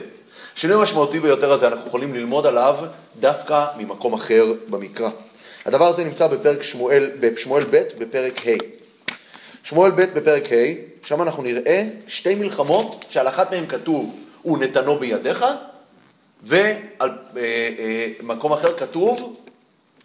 שינוי 0.55 0.82
משמעותי 0.82 1.20
ביותר 1.20 1.53
הזה 1.53 1.66
אנחנו 1.66 1.86
יכולים 1.86 2.14
ללמוד 2.14 2.47
עליו 2.47 2.76
דווקא 3.20 3.66
ממקום 3.78 4.14
אחר 4.14 4.53
במקרא. 4.68 5.11
הדבר 5.64 5.86
הזה 5.86 6.05
נמצא 6.05 6.26
בפרק 6.26 6.62
שמואל, 6.62 7.11
בשמואל 7.20 7.64
ב' 7.70 7.82
בפרק 7.99 8.47
ה'. 8.47 8.51
שמואל 9.62 9.91
ב' 9.91 10.03
בפרק 10.03 10.53
ה', 10.53 10.89
שם 11.03 11.22
אנחנו 11.22 11.42
נראה 11.42 11.84
שתי 12.07 12.34
מלחמות 12.34 13.05
שעל 13.09 13.28
אחת 13.28 13.51
מהן 13.51 13.66
כתוב 13.66 14.16
ונתנו 14.44 14.98
בידיך, 14.98 15.44
ועל 16.42 16.70
אה, 17.01 17.11
אה, 17.36 18.09
מקום 18.22 18.53
אחר 18.53 18.78
כתוב 18.78 19.36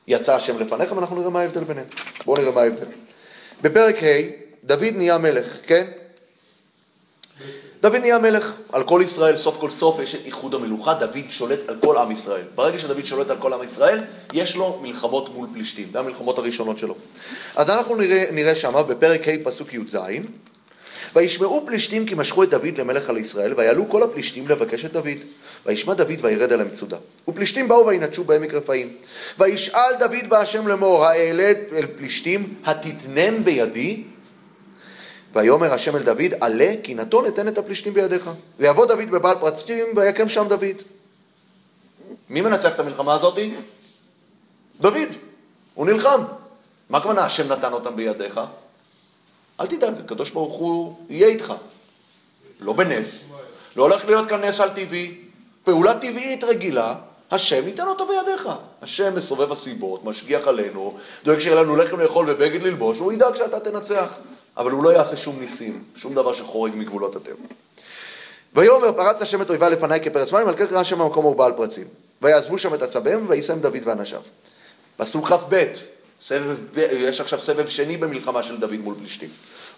יצא 0.07 0.35
השם 0.35 0.59
לפניך, 0.59 0.91
ואנחנו 0.91 1.19
נראה 1.19 1.29
מה 1.29 1.41
ההבדל 1.41 1.63
ביניהם. 1.63 1.87
בואו 2.25 2.41
נראה 2.41 2.51
מה 2.51 2.61
ההבדל. 2.61 2.85
בפרק 3.61 4.03
ה', 4.03 4.07
דוד 4.63 4.93
נהיה 4.95 5.17
מלך, 5.17 5.57
כן? 5.63 5.85
דוד 7.81 7.95
נהיה 7.95 8.19
מלך 8.19 8.53
על 8.71 8.83
כל 8.83 9.01
ישראל, 9.03 9.37
סוף 9.37 9.57
כל 9.57 9.69
סוף 9.69 9.99
יש 9.99 10.15
את 10.15 10.25
איחוד 10.25 10.53
המלוכה, 10.53 10.93
דוד 10.93 11.25
שולט 11.29 11.59
על 11.67 11.75
כל 11.81 11.97
עם 11.97 12.11
ישראל. 12.11 12.43
ברגע 12.55 12.79
שדוד 12.79 13.05
שולט 13.05 13.29
על 13.29 13.37
כל 13.37 13.53
עם 13.53 13.63
ישראל, 13.63 14.03
יש 14.33 14.55
לו 14.55 14.79
מלחמות 14.81 15.35
מול 15.35 15.47
פלישתים, 15.53 15.87
זה 15.91 15.99
המלחמות 15.99 16.37
הראשונות 16.37 16.77
שלו. 16.77 16.95
אז 17.55 17.69
אנחנו 17.69 17.95
נראה, 17.95 18.25
נראה 18.31 18.55
שמה 18.55 18.83
בפרק 18.83 19.27
ה' 19.27 19.31
פסוק 19.43 19.73
י"ז, 19.73 19.97
וישמעו 21.15 21.65
פלישתים 21.65 22.05
כי 22.05 22.15
משכו 22.15 22.43
את 22.43 22.49
דוד 22.49 22.77
למלך 22.77 23.09
על 23.09 23.17
ישראל, 23.17 23.53
ויעלו 23.57 23.89
כל 23.89 24.03
הפלישתים 24.03 24.47
לבקש 24.47 24.85
את 24.85 24.91
דוד. 24.91 25.17
וישמע 25.65 25.93
דוד 25.93 26.19
וירד 26.21 26.51
אל 26.51 26.61
המצודה. 26.61 26.97
ופלישתים 27.27 27.67
באו 27.67 27.85
וינטשו 27.85 28.23
בעמק 28.23 28.53
רפאים. 28.53 28.93
וישאל 29.39 29.95
דוד 29.99 30.29
בהשם 30.29 30.67
לאמור, 30.67 31.05
האעלה 31.05 31.53
אל 31.71 31.85
פלישתים, 31.97 32.53
התתנם 32.65 33.43
בידי? 33.43 34.03
ויאמר 35.33 35.73
השם 35.73 35.95
אל 35.95 36.03
דוד, 36.03 36.33
עלה 36.41 36.73
כי 36.83 36.95
נתון 36.95 37.25
אתן 37.27 37.47
את 37.47 37.57
הפלישתים 37.57 37.93
בידיך. 37.93 38.29
ויבוא 38.59 38.85
דוד 38.85 39.11
בבעל 39.11 39.35
פרצים 39.39 39.85
ויקם 39.95 40.29
שם 40.29 40.45
דוד. 40.49 40.75
מי 42.29 42.41
מנצח 42.41 42.75
את 42.75 42.79
המלחמה 42.79 43.13
הזאתי? 43.13 43.53
דוד. 44.81 45.09
הוא 45.73 45.85
נלחם. 45.85 46.21
מה 46.89 46.97
הכוונה 46.97 47.21
השם 47.21 47.51
נתן 47.51 47.73
אותם 47.73 47.95
בידיך? 47.95 48.39
אל 49.59 49.67
תדאג, 49.67 49.93
הקדוש 49.99 50.31
ברוך 50.31 50.53
הוא 50.53 50.95
יהיה 51.09 51.27
איתך. 51.27 51.53
לא 52.61 52.73
בנס. 52.73 53.23
לא 53.75 53.83
הולך 53.83 54.05
להיות 54.05 54.29
כאן 54.29 54.43
נס 54.43 54.59
על 54.59 54.69
טבעי. 54.69 55.15
פעולה 55.63 55.99
טבעית 55.99 56.43
רגילה, 56.43 56.95
השם 57.31 57.67
ייתן 57.67 57.87
אותה 57.87 58.03
בידיך. 58.05 58.49
השם 58.81 59.15
מסובב 59.15 59.51
הסיבות, 59.51 60.03
משגיח 60.03 60.47
עלינו, 60.47 60.97
דואג 61.23 61.39
שיהיה 61.39 61.55
לנו 61.55 61.75
לחם 61.75 61.99
לאכול 61.99 62.29
ובגד 62.29 62.61
ללבוש, 62.61 62.99
הוא 62.99 63.13
ידאג 63.13 63.35
שאתה 63.35 63.59
תנצח. 63.59 64.17
אבל 64.57 64.71
הוא 64.71 64.83
לא 64.83 64.89
יעשה 64.89 65.17
שום 65.17 65.39
ניסים, 65.39 65.83
שום 65.95 66.15
דבר 66.15 66.33
שחורג 66.33 66.71
מגבולות 66.75 67.15
הטבע. 67.15 67.47
ויאמר 68.53 68.91
פרץ 68.91 69.21
השם 69.21 69.41
את 69.41 69.49
אויבי 69.49 69.69
לפניי 69.69 70.01
כפרץ 70.01 70.31
מים, 70.31 70.47
על 70.47 70.55
כן 70.55 70.65
קרא 70.65 70.79
השם 70.79 70.99
במקום 70.99 71.25
ההוא 71.25 71.35
בעל 71.35 71.51
פרצים. 71.53 71.87
ויעזבו 72.21 72.57
שם 72.57 72.73
את 72.73 72.81
עצביהם, 72.81 73.25
וישם 73.29 73.59
דוד 73.59 73.77
ואנשיו. 73.85 74.21
פסוק 74.97 75.27
כ"ב, 75.27 75.63
סבב, 76.21 76.77
יש 76.77 77.21
עכשיו 77.21 77.39
סבב 77.39 77.67
שני 77.67 77.97
במלחמה 77.97 78.43
של 78.43 78.57
דוד 78.57 78.79
מול 78.83 78.95
פלישתים. 78.99 79.29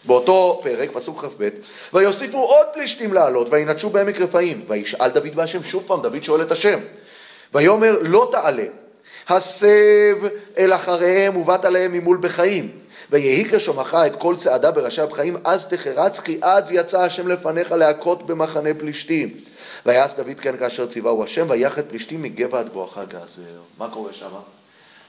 באותו 0.05 0.61
פרק, 0.63 0.89
פסוק 0.93 1.25
כ"ב, 1.25 1.49
ויוסיפו 1.93 2.37
עוד 2.37 2.67
פלישתים 2.73 3.13
לעלות, 3.13 3.47
וינטשו 3.51 3.89
בעמק 3.89 4.21
רפאים. 4.21 4.65
וישאל 4.67 5.09
דוד 5.09 5.35
בהשם, 5.35 5.63
שוב 5.63 5.83
פעם, 5.87 6.01
דוד 6.01 6.23
שואל 6.23 6.41
את 6.41 6.51
השם. 6.51 6.79
ויאמר 7.53 7.97
לא 8.01 8.29
תעלה, 8.31 8.65
הסב 9.27 10.27
אל 10.57 10.73
אחריהם 10.73 11.35
ובאת 11.37 11.65
עליהם 11.65 11.93
ממול 11.93 12.17
בחיים. 12.21 12.71
ויהי 13.11 13.45
כשומך 13.51 13.97
את 14.07 14.15
כל 14.15 14.35
צעדה 14.37 14.71
בראשי 14.71 15.01
הבחיים, 15.01 15.37
אז 15.43 15.65
תחרץ, 15.65 16.19
כי 16.19 16.39
אז 16.41 16.71
יצא 16.71 17.01
השם 17.01 17.27
לפניך 17.27 17.71
להכות 17.71 18.27
במחנה 18.27 18.69
פלישתים. 18.77 19.33
ויעש 19.85 20.11
דוד 20.17 20.39
כן 20.41 20.57
כאשר 20.57 20.85
ציווהו 20.85 21.23
השם, 21.23 21.45
ויח 21.49 21.79
את 21.79 21.89
פלישתים 21.89 22.21
מגבע 22.21 22.59
עד 22.59 22.69
בואכה 22.73 23.05
גזר. 23.05 23.59
מה 23.77 23.89
קורה 23.89 24.13
שם? 24.13 24.56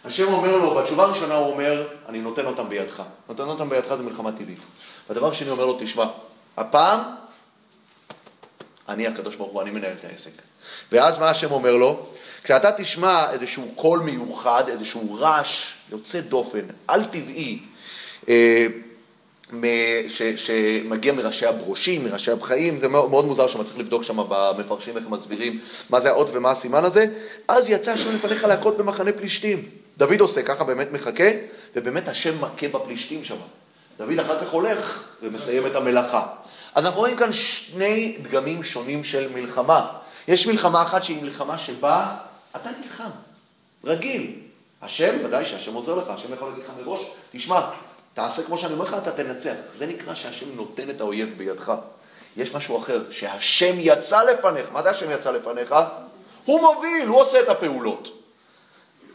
השם 0.04 0.32
אומר 0.32 0.56
לו, 0.56 0.74
בתשובה 0.74 1.04
הראשונה 1.04 1.34
הוא 1.34 1.52
אומר, 1.52 1.88
אני 2.08 2.20
נותן 2.20 2.46
אותם 2.46 2.68
בידך. 2.68 3.02
נותן 3.28 3.42
אותם 3.42 3.68
בידך 3.68 3.94
זה 3.94 4.02
מלחמה 4.02 4.32
טבעית. 4.32 4.58
בדבר 5.10 5.32
שני 5.32 5.50
אומר 5.50 5.66
לו, 5.66 5.78
תשמע, 5.80 6.04
הפעם 6.56 7.00
אני 8.88 9.06
הקדוש 9.06 9.36
ברוך 9.36 9.52
הוא, 9.52 9.62
אני 9.62 9.70
מנהל 9.70 9.92
את 10.00 10.04
העסק. 10.04 10.30
ואז 10.92 11.18
מה 11.18 11.30
השם 11.30 11.50
אומר 11.50 11.76
לו? 11.76 12.06
כשאתה 12.44 12.72
תשמע 12.72 13.30
איזשהו 13.30 13.72
קול 13.74 14.00
מיוחד, 14.00 14.64
איזשהו 14.68 15.14
רעש 15.14 15.72
יוצא 15.90 16.20
דופן, 16.20 16.64
על 16.88 17.04
טבעי, 17.04 17.58
אה, 18.28 18.66
ש, 20.08 20.22
שמגיע 20.22 21.12
מראשי 21.12 21.46
הברושים, 21.46 22.04
מראשי 22.04 22.30
הבחיים, 22.30 22.78
זה 22.78 22.88
מאוד, 22.88 23.10
מאוד 23.10 23.24
מוזר 23.24 23.48
שם, 23.48 23.64
צריך 23.64 23.78
לבדוק 23.78 24.02
שם 24.02 24.16
במפרשים 24.28 24.96
איך 24.96 25.08
מסבירים 25.08 25.60
מה 25.90 26.00
זה 26.00 26.08
האות 26.08 26.28
ומה 26.32 26.50
הסימן 26.50 26.84
הזה, 26.84 27.06
אז 27.48 27.70
יצא 27.70 27.90
השם 27.90 28.14
לפניך 28.14 28.44
להכות 28.44 28.76
במחנה 28.76 29.12
פלישתים. 29.12 29.68
דוד 29.98 30.20
עושה 30.20 30.42
ככה, 30.42 30.64
באמת 30.64 30.92
מחכה, 30.92 31.30
ובאמת 31.76 32.08
השם 32.08 32.40
מכה 32.40 32.68
בפלישתים 32.68 33.24
שם. 33.24 33.36
דוד 33.98 34.18
אחר 34.18 34.40
כך 34.40 34.50
הולך 34.50 35.04
ומסיים 35.22 35.66
את 35.66 35.76
המלאכה. 35.76 36.26
אז 36.74 36.86
אנחנו 36.86 37.00
רואים 37.00 37.16
כאן 37.16 37.32
שני 37.32 38.18
דגמים 38.22 38.64
שונים 38.64 39.04
של 39.04 39.28
מלחמה. 39.34 39.86
יש 40.28 40.46
מלחמה 40.46 40.82
אחת 40.82 41.04
שהיא 41.04 41.22
מלחמה 41.22 41.58
שבה 41.58 42.16
אתה 42.56 42.70
נלחם, 42.82 43.10
רגיל. 43.84 44.32
השם, 44.82 45.16
ודאי 45.24 45.44
שהשם 45.44 45.74
עוזר 45.74 45.94
לך, 45.94 46.08
השם 46.08 46.32
יכול 46.32 46.48
להגיד 46.48 46.64
לך 46.64 46.70
מראש, 46.80 47.00
תשמע, 47.30 47.60
תעשה 48.14 48.42
כמו 48.42 48.58
שאני 48.58 48.72
אומר 48.72 48.84
לך, 48.84 48.94
אתה 48.94 49.10
תנצח. 49.10 49.54
זה 49.78 49.86
נקרא 49.86 50.14
שהשם 50.14 50.46
נותן 50.56 50.90
את 50.90 51.00
האויב 51.00 51.34
בידך. 51.36 51.72
יש 52.36 52.54
משהו 52.54 52.78
אחר, 52.78 53.02
שהשם 53.10 53.74
יצא 53.78 54.22
לפניך. 54.22 54.66
מה 54.72 54.82
זה 54.82 54.90
השם 54.90 55.10
יצא 55.10 55.30
לפניך? 55.30 55.74
הוא 56.44 56.60
מוביל, 56.60 57.08
הוא 57.08 57.20
עושה 57.20 57.40
את 57.40 57.48
הפעולות. 57.48 58.17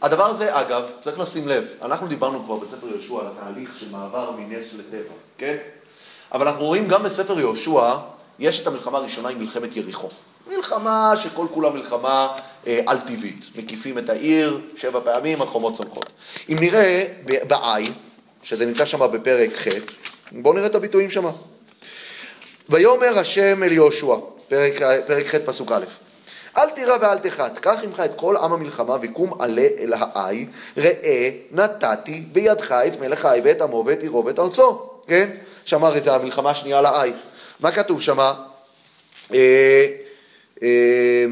הדבר 0.02 0.24
הזה, 0.24 0.60
אגב, 0.60 0.82
צריך 1.04 1.20
לשים 1.20 1.48
לב, 1.48 1.64
אנחנו 1.82 2.06
דיברנו 2.06 2.44
כבר 2.44 2.56
בספר 2.56 2.86
יהושע 2.88 3.20
על 3.20 3.26
התהליך 3.26 3.76
של 3.80 3.90
מעבר 3.90 4.30
מנס 4.38 4.66
לטבע, 4.78 5.14
כן? 5.38 5.56
אבל 6.32 6.48
אנחנו 6.48 6.64
רואים 6.64 6.88
גם 6.88 7.02
בספר 7.02 7.40
יהושע, 7.40 7.96
יש 8.38 8.60
את 8.60 8.66
המלחמה 8.66 8.98
הראשונה 8.98 9.28
עם 9.28 9.38
מלחמת 9.38 9.76
יריחו. 9.76 10.08
מלחמה 10.48 11.14
שכל 11.22 11.46
כולה 11.54 11.70
מלחמה 11.70 12.36
אה, 12.66 12.80
על-טבעית. 12.86 13.44
מקיפים 13.56 13.98
את 13.98 14.10
העיר 14.10 14.60
שבע 14.76 15.00
פעמים, 15.04 15.42
החומות 15.42 15.76
צומחות. 15.76 16.10
אם 16.48 16.56
נראה 16.60 17.04
בעי, 17.48 17.92
שזה 18.42 18.66
נמצא 18.66 18.86
שם 18.86 19.12
בפרק 19.12 19.50
ח', 19.56 19.68
בואו 20.32 20.54
נראה 20.54 20.66
את 20.66 20.74
הביטויים 20.74 21.10
שם. 21.10 21.24
ויאמר 22.68 23.18
השם 23.18 23.62
אל 23.62 23.72
יהושע, 23.72 24.14
פרק, 24.48 24.72
פרק 25.06 25.26
ח' 25.26 25.34
פסוק 25.46 25.72
א', 25.72 25.84
אל 26.56 26.70
תירא 26.70 26.96
ואל 27.00 27.18
תחת, 27.18 27.58
קח 27.58 27.76
עמך 27.82 28.00
את 28.00 28.10
כל 28.16 28.36
עם 28.36 28.52
המלחמה 28.52 28.96
וקום 29.02 29.42
עלה 29.42 29.66
אל 29.78 29.92
העי, 29.92 30.46
ראה 30.76 31.30
נתתי 31.52 32.24
בידך 32.32 32.72
את 32.72 33.00
מלך 33.00 33.24
העי 33.24 33.40
ואת 33.44 33.60
עמו 33.60 33.84
ואת 33.86 34.00
עירו 34.00 34.24
ואת 34.24 34.38
ארצו, 34.38 34.90
כן? 35.06 35.30
שם 35.64 35.84
הרי 35.84 36.00
זה 36.00 36.14
המלחמה 36.14 36.50
השנייה 36.50 36.78
על 36.78 36.86
העי. 36.86 37.12
מה 37.60 37.72
כתוב 37.72 38.00
שם? 38.00 38.18
אה, 39.34 39.86
אה, 40.62 41.24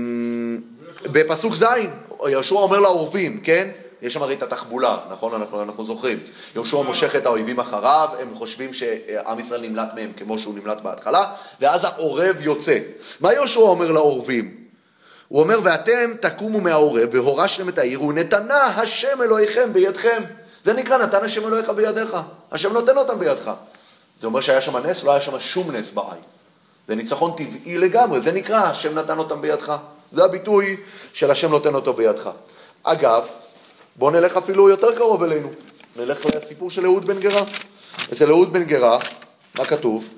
בפסוק 1.03 1.55
ז', 1.55 1.65
יהושע 2.29 2.55
אומר 2.55 2.81
לעורבים, 2.81 3.41
כן? 3.45 3.69
יש 4.03 4.15
שם 4.15 4.23
הרי 4.23 4.35
את 4.35 4.43
התחבולה, 4.43 4.99
נכון? 5.11 5.35
אנחנו, 5.35 5.63
אנחנו 5.63 5.87
זוכרים. 5.87 6.19
יהושע 6.55 6.77
מושך 6.77 7.17
את 7.17 7.27
האויבים 7.27 7.61
אחריו, 7.61 8.09
הם 8.21 8.35
חושבים 8.35 8.75
שעם 8.75 9.41
ישראל 9.41 9.61
נמלט 9.61 9.89
מהם 9.95 10.13
כמו 10.19 10.39
שהוא 10.39 10.55
נמלט 10.55 10.81
בהתחלה, 10.81 11.33
ואז 11.61 11.85
העורב 11.85 12.37
יוצא. 12.41 12.79
מה 13.21 13.33
יהושע 13.33 13.61
אומר 13.61 13.93
לעורבים? 13.93 14.62
הוא 15.33 15.41
אומר, 15.43 15.59
ואתם 15.63 16.13
תקומו 16.21 16.61
מהעורב 16.61 17.09
והורשתם 17.13 17.69
את 17.69 17.79
העיר, 17.79 18.03
ונתנה 18.03 18.65
השם 18.65 19.23
אלוהיכם 19.23 19.73
בידכם. 19.73 20.23
זה 20.65 20.73
נקרא 20.73 20.99
נתן 20.99 21.25
השם 21.25 21.47
אלוהיך 21.47 21.69
בידיך. 21.69 22.17
השם 22.51 22.73
נותן 22.73 22.97
אותם 22.97 23.19
בידך. 23.19 23.53
זה 24.21 24.27
אומר 24.27 24.41
שהיה 24.41 24.61
שם 24.61 24.77
נס? 24.77 25.05
לא 25.05 25.13
היה 25.13 25.21
שם 25.21 25.41
שום 25.41 25.71
נס 25.71 25.91
בעין. 25.91 26.21
זה 26.89 26.95
ניצחון 26.95 27.33
טבעי 27.37 27.79
לגמרי, 27.79 28.21
זה 28.21 28.33
נקרא 28.33 28.57
השם 28.57 28.99
נתן 28.99 29.19
אותם 29.19 29.41
בידך. 29.41 29.77
זה 30.13 30.25
הביטוי 30.25 30.77
של 31.13 31.31
השם 31.31 31.51
נותן 31.51 31.75
אותו 31.75 31.93
בידך. 31.93 32.31
אגב, 32.83 33.23
בואו 33.97 34.11
נלך 34.11 34.37
אפילו 34.37 34.69
יותר 34.69 34.95
קרוב 34.95 35.23
אלינו. 35.23 35.49
נלך 35.97 36.27
לסיפור 36.27 36.71
של 36.71 36.85
אהוד 36.85 37.07
בן 37.07 37.21
גרה. 37.21 37.43
אצל 38.13 38.31
אהוד 38.31 38.53
בן 38.53 38.65
גרה, 38.65 38.99
מה 39.59 39.65
כתוב? 39.65 40.09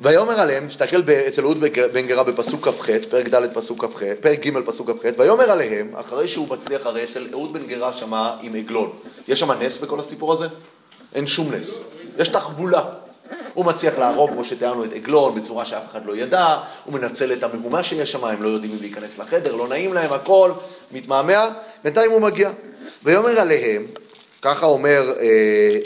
ויאמר 0.00 0.40
עליהם, 0.40 0.68
תסתכל 0.68 0.96
אצל 1.28 1.42
אהוד 1.42 1.60
בן 1.92 2.06
גרה 2.06 2.24
בפסוק 2.24 2.68
כ"ח, 2.68 2.90
פרק 3.10 3.28
ד' 3.28 3.52
פסוק 3.54 3.84
כ"ח, 3.84 4.02
פרק 4.20 4.46
ג' 4.46 4.60
פסוק 4.64 4.90
כ"ח, 4.90 5.18
ויאמר 5.18 5.50
עליהם, 5.50 5.96
אחרי 5.96 6.28
שהוא 6.28 6.48
מצליח, 6.48 6.86
הרי 6.86 7.04
אצל 7.04 7.26
אהוד 7.32 7.52
בן 7.52 7.66
גרה 7.66 7.92
שמה 7.92 8.36
עם 8.42 8.54
עגלון. 8.54 8.92
יש 9.28 9.40
שם 9.40 9.52
נס 9.52 9.78
בכל 9.78 10.00
הסיפור 10.00 10.32
הזה? 10.32 10.46
אין 11.14 11.26
שום 11.26 11.54
נס. 11.54 11.66
יש 12.18 12.28
תחבולה. 12.28 12.84
הוא 13.54 13.64
מצליח 13.64 13.98
להרוג, 13.98 14.30
כמו 14.30 14.44
שתיארנו, 14.44 14.84
את 14.84 14.92
עגלון 14.92 15.40
בצורה 15.40 15.64
שאף 15.64 15.82
אחד 15.92 16.06
לא 16.06 16.16
ידע, 16.16 16.56
הוא 16.84 16.94
מנצל 16.94 17.32
את 17.32 17.42
המהומה 17.42 17.82
שיש 17.82 18.12
שם, 18.12 18.24
הם 18.24 18.42
לא 18.42 18.48
יודעים 18.48 18.72
אם 18.72 18.78
להיכנס 18.80 19.18
לחדר, 19.18 19.54
לא 19.54 19.68
נעים 19.68 19.92
להם, 19.92 20.12
הכל, 20.12 20.52
מתמהמה, 20.92 21.50
בינתיים 21.84 22.10
הוא 22.10 22.20
מגיע. 22.20 22.50
ויאמר 23.02 23.40
עליהם, 23.40 23.86
ככה 24.42 24.66
אומר 24.66 25.12
אה, 25.18 25.24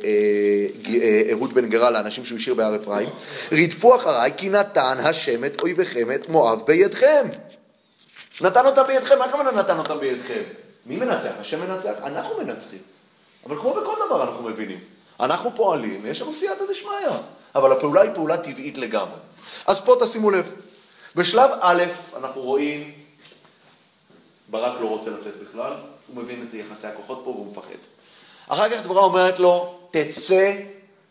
אה, 0.04 1.02
אה, 1.02 1.22
אהוד 1.32 1.54
בן 1.54 1.68
גרה 1.68 1.90
לאנשים 1.90 2.24
שהוא 2.24 2.38
השאיר 2.38 2.54
בהר 2.54 2.76
אפרים, 2.76 3.08
רדפו 3.52 3.96
אחריי 3.96 4.32
כי 4.36 4.48
נתן 4.48 4.98
השם 5.00 5.44
את 5.44 5.60
אויביכם 5.60 6.12
את 6.12 6.28
מואב 6.28 6.60
בידכם. 6.66 7.26
נתן 8.40 8.66
אותם 8.66 8.82
בידכם, 8.86 9.18
מה 9.18 9.24
הכוונה 9.24 9.50
נתן 9.50 9.78
אותם 9.78 9.98
בידכם? 9.98 10.42
מי 10.86 10.96
מנצח? 10.96 11.32
השם 11.40 11.60
מנצח? 11.60 11.92
אנחנו 12.04 12.38
מנצחים. 12.38 12.78
אבל 13.46 13.56
כמו 13.56 13.74
בכל 13.74 13.94
דבר 14.06 14.22
אנחנו 14.22 14.42
מבינים. 14.42 14.78
אנחנו 15.20 15.50
פועלים, 15.56 16.06
יש 16.06 16.22
לנו 16.22 16.34
סייעתא 16.34 16.64
דשמיא, 16.70 17.18
אבל 17.54 17.72
הפעולה 17.72 18.00
היא 18.00 18.10
פעולה 18.14 18.36
טבעית 18.36 18.78
לגמרי. 18.78 19.18
אז 19.66 19.80
פה 19.80 19.96
תשימו 20.00 20.30
לב, 20.30 20.52
בשלב 21.16 21.50
א' 21.60 21.82
אנחנו 22.16 22.40
רואים, 22.40 22.92
ברק 24.50 24.80
לא 24.80 24.86
רוצה 24.86 25.10
לצאת 25.10 25.34
בכלל, 25.42 25.72
הוא 26.06 26.22
מבין 26.22 26.46
את 26.48 26.54
יחסי 26.54 26.86
הכוחות 26.86 27.20
פה 27.24 27.30
והוא 27.30 27.50
מפחד. 27.50 27.78
אחר 28.52 28.68
כך 28.68 28.82
דבורה 28.82 29.02
אומרת 29.02 29.38
לו, 29.38 29.74
תצא, 29.90 30.52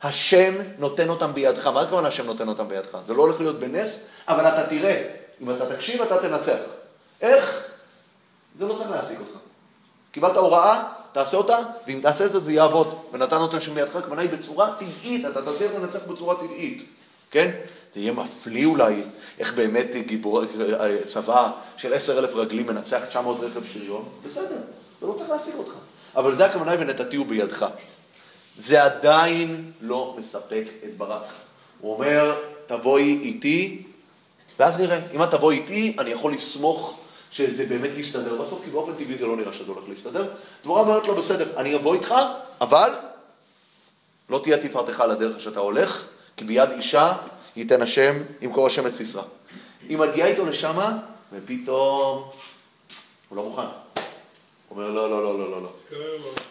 השם 0.01 0.53
נותן 0.77 1.09
אותם 1.09 1.33
בידך. 1.33 1.67
מה 1.67 1.81
הכוונה 1.81 2.07
השם 2.07 2.25
נותן 2.25 2.47
אותם 2.47 2.67
בידך? 2.67 2.97
זה 3.07 3.13
לא 3.13 3.21
הולך 3.21 3.39
להיות 3.39 3.59
בנס, 3.59 3.89
אבל 4.27 4.47
אתה 4.47 4.67
תראה, 4.69 5.03
אם 5.41 5.51
אתה 5.51 5.75
תקשיב 5.75 6.01
אתה 6.01 6.17
תנצח. 6.17 6.59
איך? 7.21 7.63
זה 8.59 8.65
לא 8.65 8.73
צריך 8.73 8.89
להעסיק 8.91 9.19
אותך. 9.19 9.37
קיבלת 10.11 10.37
הוראה, 10.37 10.83
תעשה 11.11 11.37
אותה, 11.37 11.57
ואם 11.87 11.99
תעשה 12.01 12.25
את 12.25 12.31
זה 12.31 12.39
זה 12.39 12.51
יעבוד. 12.51 12.95
ונתן 13.13 13.37
אותה 13.37 13.61
שם 13.61 13.75
בידך, 13.75 13.95
הכוונה 13.95 14.21
היא 14.21 14.29
בצורה 14.29 14.73
טבעית, 14.79 15.25
אתה 15.25 15.41
תצליח 15.41 15.71
לנצח 15.75 15.99
בצורה 16.07 16.35
טבעית, 16.35 16.83
כן? 17.31 17.51
זה 17.95 18.01
יהיה 18.01 18.11
מפליא 18.11 18.65
אולי, 18.65 19.03
איך 19.39 19.53
באמת 19.53 19.87
גיבור, 20.05 20.41
צבא 21.13 21.51
של 21.77 21.93
עשר 21.93 22.19
אלף 22.19 22.35
רגלים 22.35 22.67
מנצח 22.67 23.01
900 23.09 23.37
רכב 23.39 23.61
שריון, 23.73 24.09
בסדר, 24.25 24.57
זה 25.01 25.07
לא 25.07 25.13
צריך 25.13 25.29
להשיג 25.29 25.53
אותך. 25.55 25.71
אבל 26.15 26.35
זה 26.35 26.45
הכוונה 26.45 26.71
ונתתיהו 26.79 27.25
בידך. 27.25 27.65
זה 28.59 28.83
עדיין 28.83 29.71
לא 29.81 30.15
מספק 30.19 30.63
את 30.85 30.97
ברק. 30.97 31.23
הוא 31.81 31.93
אומר, 31.93 32.35
תבואי 32.65 33.19
איתי, 33.23 33.83
ואז 34.59 34.79
נראה. 34.79 34.99
אם 35.13 35.23
את 35.23 35.31
תבואי 35.31 35.57
איתי, 35.57 35.95
אני 35.99 36.09
יכול 36.09 36.33
לסמוך 36.33 36.99
שזה 37.31 37.65
באמת 37.65 37.89
יסתדר 37.97 38.41
בסוף, 38.41 38.61
כי 38.65 38.71
באופן 38.71 38.93
טבעי 38.93 39.17
זה 39.17 39.25
לא 39.25 39.37
נראה 39.37 39.53
שזה 39.53 39.71
הולך 39.71 39.83
להסתדר. 39.89 40.33
דבורה 40.63 40.81
אומרת 40.81 41.07
לו, 41.07 41.15
בסדר, 41.15 41.57
אני 41.57 41.75
אבוא 41.75 41.93
איתך, 41.93 42.15
אבל 42.61 42.91
לא 44.29 44.39
תהיה 44.43 44.57
תפארתך 44.57 45.01
על 45.01 45.11
הדרך 45.11 45.39
שאתה 45.39 45.59
הולך, 45.59 46.05
כי 46.37 46.45
ביד 46.45 46.69
אישה 46.69 47.13
ייתן 47.55 47.81
השם 47.81 48.23
כל 48.53 48.67
השם 48.67 48.87
את 48.87 48.95
סיסרא. 48.95 49.21
היא 49.89 49.97
מגיעה 49.97 50.27
איתו 50.27 50.45
לשמה, 50.45 50.97
ופתאום 51.33 52.29
הוא 53.29 53.37
לא 53.37 53.43
מוכן. 53.43 54.01
אומר, 54.71 54.89
לא, 54.89 55.09
לא, 55.09 55.23
לא, 55.23 55.39
לא, 55.39 55.51
לא, 55.51 55.61
לא. 55.61 55.69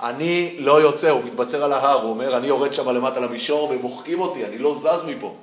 אני 0.00 0.56
לא 0.58 0.82
יוצא, 0.82 1.10
הוא 1.10 1.24
מתבצר 1.24 1.64
על 1.64 1.72
ההר, 1.72 2.02
הוא 2.02 2.10
אומר, 2.10 2.36
אני 2.36 2.46
יורד 2.46 2.74
שם 2.74 2.88
למטה 2.88 3.20
למישור 3.20 3.70
והם 3.70 3.78
מוחקים 3.78 4.20
אותי, 4.20 4.44
אני 4.44 4.58
לא 4.58 4.78
זז 4.78 5.04
מפה. 5.06 5.36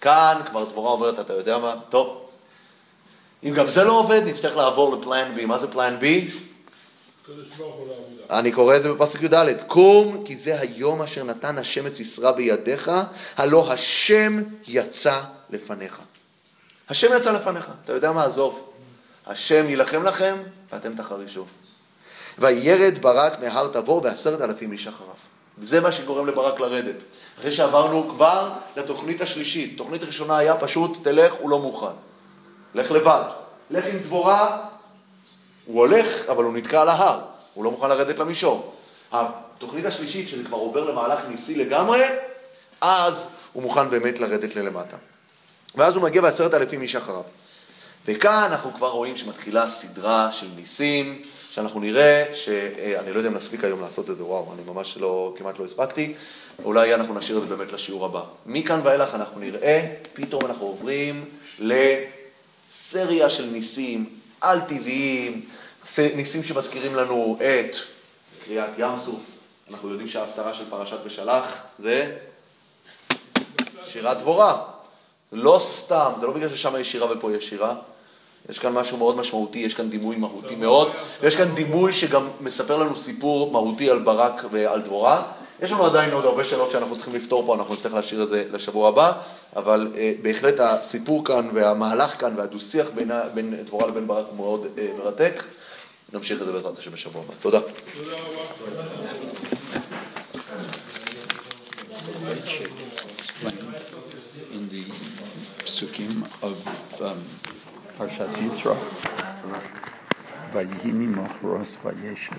כאן 0.00 0.40
כבר 0.50 0.64
דבורה 0.64 0.90
אומרת, 0.92 1.20
אתה 1.20 1.32
יודע 1.32 1.58
מה? 1.58 1.76
טוב. 1.88 2.26
אם 3.44 3.54
גם 3.54 3.66
זה 3.66 3.84
לא 3.84 3.98
עובד, 3.98 4.22
נצטרך 4.26 4.56
לעבור 4.56 4.96
לפלן 4.96 5.34
B. 5.38 5.46
מה 5.46 5.58
זה 5.58 5.66
פלן 5.72 5.96
B? 6.00 6.04
לעבודה. 7.88 8.38
אני 8.38 8.52
קורא 8.52 8.76
את 8.76 8.82
זה 8.82 8.92
בפסוק 8.92 9.22
י"ד, 9.22 9.34
קום 9.66 10.24
כי 10.24 10.36
זה 10.36 10.60
היום 10.60 11.02
אשר 11.02 11.24
נתן 11.24 11.58
השם 11.58 11.86
את 11.86 11.94
סיסרא 11.94 12.32
בידיך, 12.32 12.90
הלא 13.36 13.72
השם 13.72 14.42
יצא 14.66 15.20
לפניך. 15.50 16.00
השם 16.88 17.16
יצא 17.16 17.32
לפניך, 17.32 17.70
אתה 17.84 17.92
יודע 17.92 18.12
מה? 18.12 18.24
עזוב. 18.24 18.72
השם 19.26 19.68
יילחם 19.68 20.02
לכם 20.02 20.36
ואתם 20.72 20.94
תחרישו. 20.94 21.44
וירד 22.38 22.98
ברק 23.00 23.40
מהר 23.40 23.68
תבור 23.68 24.00
ועשרת 24.04 24.40
אלפים 24.40 24.72
איש 24.72 24.86
אחריו. 24.86 25.14
זה 25.62 25.80
מה 25.80 25.92
שגורם 25.92 26.26
לברק 26.26 26.60
לרדת. 26.60 27.04
אחרי 27.38 27.52
שעברנו 27.52 28.08
כבר 28.08 28.52
לתוכנית 28.76 29.20
השלישית. 29.20 29.78
תוכנית 29.78 30.02
ראשונה 30.02 30.38
היה 30.38 30.56
פשוט, 30.56 30.98
תלך, 31.02 31.32
הוא 31.32 31.50
לא 31.50 31.58
מוכן. 31.58 31.94
לך 32.74 32.90
לבד. 32.90 33.22
לך 33.70 33.84
עם 33.86 33.98
דבורה, 33.98 34.58
הוא 35.64 35.80
הולך, 35.80 36.28
אבל 36.28 36.44
הוא 36.44 36.54
נתקע 36.54 36.80
על 36.80 36.88
ההר. 36.88 37.20
הוא 37.54 37.64
לא 37.64 37.70
מוכן 37.70 37.88
לרדת 37.88 38.18
למישור. 38.18 38.74
התוכנית 39.12 39.84
השלישית, 39.84 40.28
שזה 40.28 40.44
כבר 40.44 40.56
עובר 40.56 40.90
למהלך 40.90 41.28
ניסי 41.28 41.54
לגמרי, 41.54 42.02
אז 42.80 43.26
הוא 43.52 43.62
מוכן 43.62 43.90
באמת 43.90 44.20
לרדת 44.20 44.56
ללמטה. 44.56 44.96
ואז 45.74 45.94
הוא 45.94 46.02
מגיע 46.02 46.22
בעשרת 46.22 46.54
אלפים 46.54 46.82
איש 46.82 46.96
אחריו. 46.96 47.22
וכאן 48.08 48.48
אנחנו 48.50 48.72
כבר 48.74 48.88
רואים 48.88 49.16
שמתחילה 49.16 49.70
סדרה 49.70 50.32
של 50.32 50.46
ניסים, 50.56 51.22
שאנחנו 51.38 51.80
נראה, 51.80 52.24
שאני 52.34 53.12
לא 53.12 53.18
יודע 53.18 53.28
אם 53.28 53.34
נספיק 53.34 53.64
היום 53.64 53.80
לעשות 53.80 54.10
את 54.10 54.16
זה, 54.16 54.24
וואו, 54.24 54.52
אני 54.54 54.62
ממש 54.66 54.96
לא, 54.96 55.34
כמעט 55.36 55.58
לא 55.58 55.64
הספקתי, 55.64 56.14
אולי 56.64 56.94
אנחנו 56.94 57.14
נשאיר 57.14 57.38
את 57.38 57.48
זה 57.48 57.56
באמת 57.56 57.72
לשיעור 57.72 58.04
הבא. 58.04 58.22
מכאן 58.46 58.80
ואילך 58.84 59.14
אנחנו 59.14 59.40
נראה, 59.40 59.94
פתאום 60.12 60.46
אנחנו 60.46 60.66
עוברים 60.66 61.24
לסריה 61.58 63.30
של 63.30 63.44
ניסים 63.44 64.18
על-טבעיים, 64.40 65.44
ניסים 65.98 66.44
שמזכירים 66.44 66.94
לנו 66.94 67.38
את 67.40 67.76
קריאת 68.44 68.70
ים 68.78 68.98
סוף. 69.04 69.20
אנחנו 69.70 69.90
יודעים 69.90 70.08
שההפטרה 70.08 70.54
של 70.54 70.70
פרשת 70.70 70.98
בשלח 71.04 71.62
זה 71.78 72.16
שירת 73.84 74.18
דבורה. 74.18 74.62
לא 75.32 75.60
סתם, 75.62 76.12
זה 76.20 76.26
לא 76.26 76.32
בגלל 76.32 76.48
ששם 76.48 76.74
יש 76.80 76.92
שירה 76.92 77.12
ופה 77.12 77.32
יש 77.32 77.48
שירה. 77.48 77.74
יש 78.48 78.58
כאן 78.58 78.72
משהו 78.72 78.98
מאוד 78.98 79.16
משמעותי, 79.16 79.58
יש 79.58 79.74
כאן 79.74 79.90
דימוי 79.90 80.16
מהותי 80.16 80.54
מאוד, 80.54 80.92
ויש 81.20 81.36
כאן 81.36 81.54
דימוי 81.54 81.92
שגם 81.92 82.28
מספר 82.40 82.76
לנו 82.76 82.96
סיפור 82.96 83.52
מהותי 83.52 83.90
על 83.90 83.98
ברק 83.98 84.44
ועל 84.50 84.80
דבורה. 84.80 85.22
יש 85.62 85.72
לנו 85.72 85.86
עדיין 85.86 86.12
עוד 86.12 86.24
הרבה 86.24 86.44
שאלות 86.44 86.70
שאנחנו 86.70 86.96
צריכים 86.96 87.14
לפתור 87.14 87.46
פה, 87.46 87.54
אנחנו 87.54 87.74
נצטרך 87.74 87.94
להשאיר 87.94 88.22
את 88.22 88.28
זה 88.28 88.44
לשבוע 88.52 88.88
הבא, 88.88 89.12
אבל 89.56 89.92
אה, 89.96 90.12
בהחלט 90.22 90.54
הסיפור 90.60 91.24
כאן 91.24 91.48
והמהלך 91.54 92.20
כאן 92.20 92.34
והדו-שיח 92.36 92.86
בין, 92.94 93.10
בין 93.34 93.54
דבורה 93.64 93.86
לבין 93.86 94.06
ברק 94.06 94.26
הוא 94.28 94.36
מאוד 94.36 94.66
אה, 94.78 94.88
מרתק. 94.98 95.42
נמשיך 96.12 96.42
את 96.42 96.46
זה 96.46 96.52
בעזרת 96.52 96.78
השם 96.78 96.90
בשבוע 96.90 97.22
הבא. 97.22 97.34
תודה. 97.40 97.60
תודה 97.60 98.16
רבה. 98.16 98.76
explain 103.36 103.58
in 104.56 104.68
the 104.68 104.84
psukim 105.64 106.24
of 106.42 106.56
um, 107.02 107.45
Parshas 107.98 108.36
Yisro. 108.42 108.76
Vayihi 110.52 110.92
mimochros 110.92 111.78
vayeshev 111.82 112.36